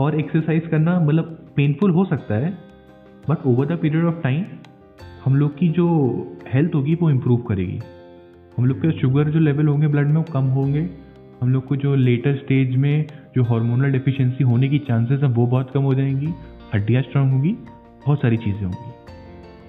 और 0.00 0.18
एक्सरसाइज 0.20 0.66
करना 0.66 0.98
मतलब 1.00 1.36
पेनफुल 1.56 1.90
हो 1.90 2.04
सकता 2.04 2.34
है 2.34 2.50
but 3.28 3.46
over 3.46 3.66
the 3.66 3.78
period 3.78 4.04
of 4.04 4.22
time 4.22 4.44
हम 5.24 5.36
लोग 5.36 5.58
की 5.58 5.68
जो 5.68 5.86
हेल्थ 6.48 6.74
होगी 6.74 6.94
वो 6.94 7.10
इम्प्रूव 7.10 7.38
करेगी। 7.42 7.80
हम 8.58 8.66
लोग 8.66 8.78
के 8.78 8.90
शुगर 9.00 9.30
जो 9.30 9.40
लेवल 9.40 9.68
होंगे 9.68 9.88
ब्लड 9.88 10.06
में 10.06 10.16
वो 10.16 10.22
कम 10.32 10.44
होंगे। 10.50 10.88
हम 11.40 11.52
लोग 11.52 11.66
को 11.66 11.76
जो 11.76 11.94
लेटर 11.94 12.36
स्टेज 12.36 12.76
में 12.76 13.06
जो 13.34 13.42
हार्मोनल 13.44 13.92
डेफिशिएंसी 13.92 14.44
होने 14.44 14.68
की 14.68 14.78
चांसेस 14.78 15.22
हैं 15.22 15.30
वो 15.30 15.46
बहुत 15.46 15.70
कम 15.74 15.82
हो 15.82 15.94
जाएँगी 15.94 16.32
हड्डियाँ 16.74 17.02
स्ट्रांग 17.02 17.30
होंगी 17.32 17.52
बहुत 18.06 18.22
सारी 18.22 18.36
चीज़ें 18.36 18.62
होंगी। 18.62 18.90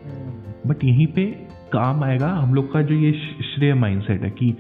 हम्म, 0.06 0.70
बट 0.70 0.84
यहीं 0.84 1.08
पे 1.08 1.26
काम 1.74 2.04
आएगा 2.04 2.28
हम 2.28 2.54
लोग 2.54 2.72
का 2.74 2.82
जो 2.82 2.96
ये 2.96 3.12
श्रेय 3.46 3.74
माइंडसेट 3.74 4.24
है 4.24 4.30
कि 4.30 4.54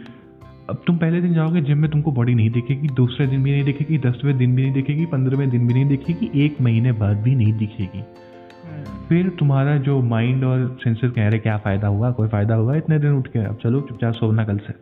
अब 0.71 0.83
तुम 0.87 0.97
पहले 0.97 1.19
दिन 1.21 1.33
जाओगे 1.33 1.61
जिम 1.61 1.77
में 1.77 1.89
तुमको 1.91 2.11
बॉडी 2.11 2.33
नहीं 2.33 2.49
दिखेगी 2.49 2.87
दूसरे 2.95 3.25
दिन 3.27 3.43
भी 3.43 3.51
नहीं 3.51 3.63
दिखेगी 3.63 3.97
दसवें 3.97 4.37
दिन 4.37 4.55
भी 4.55 4.61
नहीं 4.61 4.73
दिखेगी 4.73 5.05
पंद्रहवें 5.05 5.49
दिन 5.49 5.67
भी 5.67 5.73
नहीं 5.73 5.85
दिखेगी 5.85 6.29
एक 6.35 6.61
महीने 6.61 6.91
बाद 6.91 7.17
भी 7.17 7.33
नहीं 7.35 7.53
दिखेगी। 7.53 7.99
हम्म, 7.99 8.83
फिर 9.07 9.29
तुम्हारा 9.39 9.75
जो 9.77 9.99
माइंड 10.01 10.43
और 10.43 10.77
सेंसेस 10.83 11.11
कह 11.11 11.27
रहे 11.27 11.39
क्या 11.39 11.57
फ़ायदा 11.57 11.87
हुआ 11.87 12.11
कोई 12.11 12.27
फ़ायदा 12.27 12.55
हुआ 12.55 12.75
इतने 12.75 12.99
दिन 12.99 13.11
उठ 13.11 13.27
के 13.27 13.39
अब 13.39 13.57
चलो 13.63 13.81
चुपचाप 13.81 14.13
सोना 14.13 14.43
कल 14.43 14.57
से। 14.57 14.73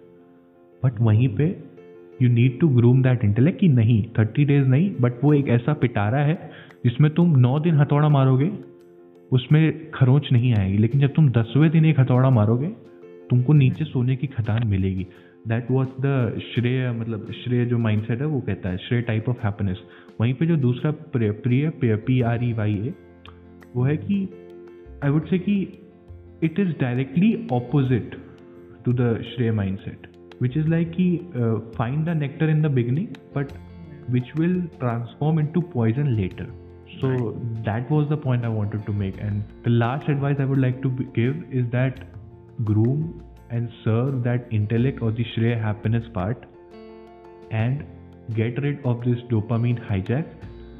बट 0.83 0.99
वहीं 1.01 1.29
पे 1.37 1.47
you 2.21 2.29
need 2.29 2.59
to 2.59 2.67
groom 2.69 3.01
that 3.03 3.23
intellect 3.23 3.59
कि 3.59 3.67
नहीं 3.69 4.03
थर्टी 4.19 4.45
डेज़ 4.45 4.67
नहीं 4.67 4.91
बट 5.01 5.23
वो 5.23 5.33
एक 5.33 5.49
ऐसा 5.49 5.73
पिटारा 5.73 6.19
है 6.19 6.35
जिसमें 6.83 7.09
तुम 7.11 7.35
नौ 7.37 7.59
दिन 7.59 7.79
हथौड़ा 7.79 8.09
मारोगे 8.09 8.51
उसमें 9.31 9.91
खरोच 9.91 10.31
नहीं 10.31 10.53
आएगी 10.55 10.77
लेकिन 10.77 11.01
जब 11.01 11.13
तुम 11.13 11.29
दसवें 11.31 11.69
दिन 11.71 11.85
एक 11.85 11.99
हथौड़ा 11.99 12.29
मारोगे 12.29 12.67
तुमको 13.29 13.53
नीचे 13.53 13.85
सोने 13.85 14.15
की 14.15 14.27
खदान 14.27 14.67
मिलेगी। 14.67 15.05
दैट 15.47 15.71
वॉज़ 15.71 15.89
द 16.01 16.39
श्रेय 16.43 16.91
मतलब 16.91 17.31
श्रेय 17.33 17.65
जो 17.65 17.77
माइंड 17.77 18.03
सेट 18.03 18.21
है 18.21 18.27
वो 18.27 18.39
कहता 18.41 18.69
है 18.69 18.77
श्रेय 18.77 19.01
टाइप 19.01 19.29
ऑफ़ 19.29 19.37
हैप्पीनेस 19.43 19.83
वहीं 20.21 20.33
पर 20.33 20.45
जो 20.45 20.57
दूसरा 20.57 20.91
प्रिय 21.15 21.69
P 21.79 22.21
R 22.21 22.43
E 22.43 22.51
Y 22.53 22.73
A 22.77 22.93
वो 23.75 23.83
है 23.83 23.97
कि 23.97 24.17
आई 25.03 25.09
वुड 25.09 25.27
से 25.27 25.39
कि 25.39 25.55
it 26.43 26.59
is 26.59 26.71
directly 26.79 27.33
opposite 27.51 28.15
to 28.85 28.93
the 28.93 29.15
shreya 29.25 29.51
mindset 29.79 30.07
which 30.41 30.57
is 30.57 30.67
like 30.67 30.91
कि 30.91 31.09
find 31.77 32.05
the 32.05 32.17
nectar 32.17 32.49
in 32.49 32.61
the 32.61 32.71
beginning 32.71 33.07
but 33.35 33.51
which 34.09 34.31
will 34.39 34.61
transform 34.79 35.39
into 35.45 35.61
poison 35.73 36.07
later 36.11 36.51
so 36.91 37.31
that 37.63 37.91
was 37.91 38.07
the 38.09 38.17
point 38.23 38.45
I 38.45 38.51
wanted 38.51 38.85
to 38.85 38.93
make 38.93 39.19
and 39.19 39.41
the 39.65 39.67
last 39.67 40.09
advice 40.09 40.39
I 40.39 40.45
would 40.45 40.59
like 40.59 40.79
to 40.83 40.89
give 40.91 41.43
is 41.53 41.65
that 41.67 41.99
groom 42.61 43.03
and 43.51 43.69
serve 43.83 44.17
that 44.23 44.51
intellect 44.51 45.01
or 45.01 45.11
the 45.11 45.25
shreya 45.31 45.61
happiness 45.61 46.09
part 46.15 46.43
and 47.51 47.83
get 48.35 48.59
rid 48.65 48.85
of 48.91 49.03
this 49.05 49.23
dopamine 49.31 49.79
hijack. 49.89 50.23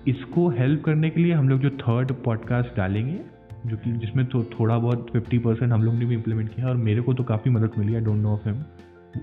इसको 0.08 0.48
help 0.50 0.84
करने 0.84 1.10
के 1.10 1.22
लिए 1.22 1.34
हम 1.34 1.50
लोग 1.50 1.60
जो 1.60 1.70
third 1.70 2.12
podcast 2.26 2.76
डालेंगे, 2.78 3.20
जो 3.66 3.78
कि 3.78 3.92
जिसमें 3.92 4.26
तो 4.26 4.44
थोड़ा 4.54 4.78
बहुत 4.78 5.08
फिफ्टी 5.14 5.38
परसेंट 5.40 5.72
हम 5.74 5.84
लोग 5.84 5.96
ने 5.96 6.06
भी 6.06 6.16
इम्प्लीमेंट 6.16 6.54
किया 6.56 6.68
और 6.68 6.76
मेरे 6.78 7.02
को 7.02 7.14
तो 7.14 7.24
काफ़ी 7.24 7.52
मदद 7.52 7.78
मिली 7.78 7.96
I 7.96 8.02
don't 8.02 8.18
know 8.18 8.34
of 8.34 8.48
him 8.50 8.64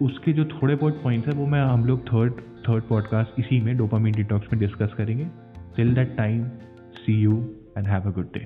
उसके 0.06 0.32
जो 0.32 0.44
थोड़े 0.44 0.74
बहुत 0.74 1.02
पॉइंट्स 1.02 1.28
हैं, 1.28 1.34
वो 1.34 1.46
मैं 1.46 1.62
हम 1.62 1.84
लोग 1.84 2.06
थर्ड 2.06 2.32
थर्ड 2.68 2.84
पॉडकास्ट 2.84 3.40
इसी 3.40 3.60
में 3.60 3.76
डोपामिन 3.76 4.12
डिटॉक्स 4.12 4.52
में 4.52 4.60
डिस्कस 4.60 4.94
करेंगे. 4.98 5.26
Till 5.76 5.94
that 5.94 6.16
time 6.16 6.44
see 6.96 7.20
you 7.22 7.38
and 7.78 7.86
have 7.86 8.10
a 8.10 8.12
good 8.14 8.32
day 8.34 8.44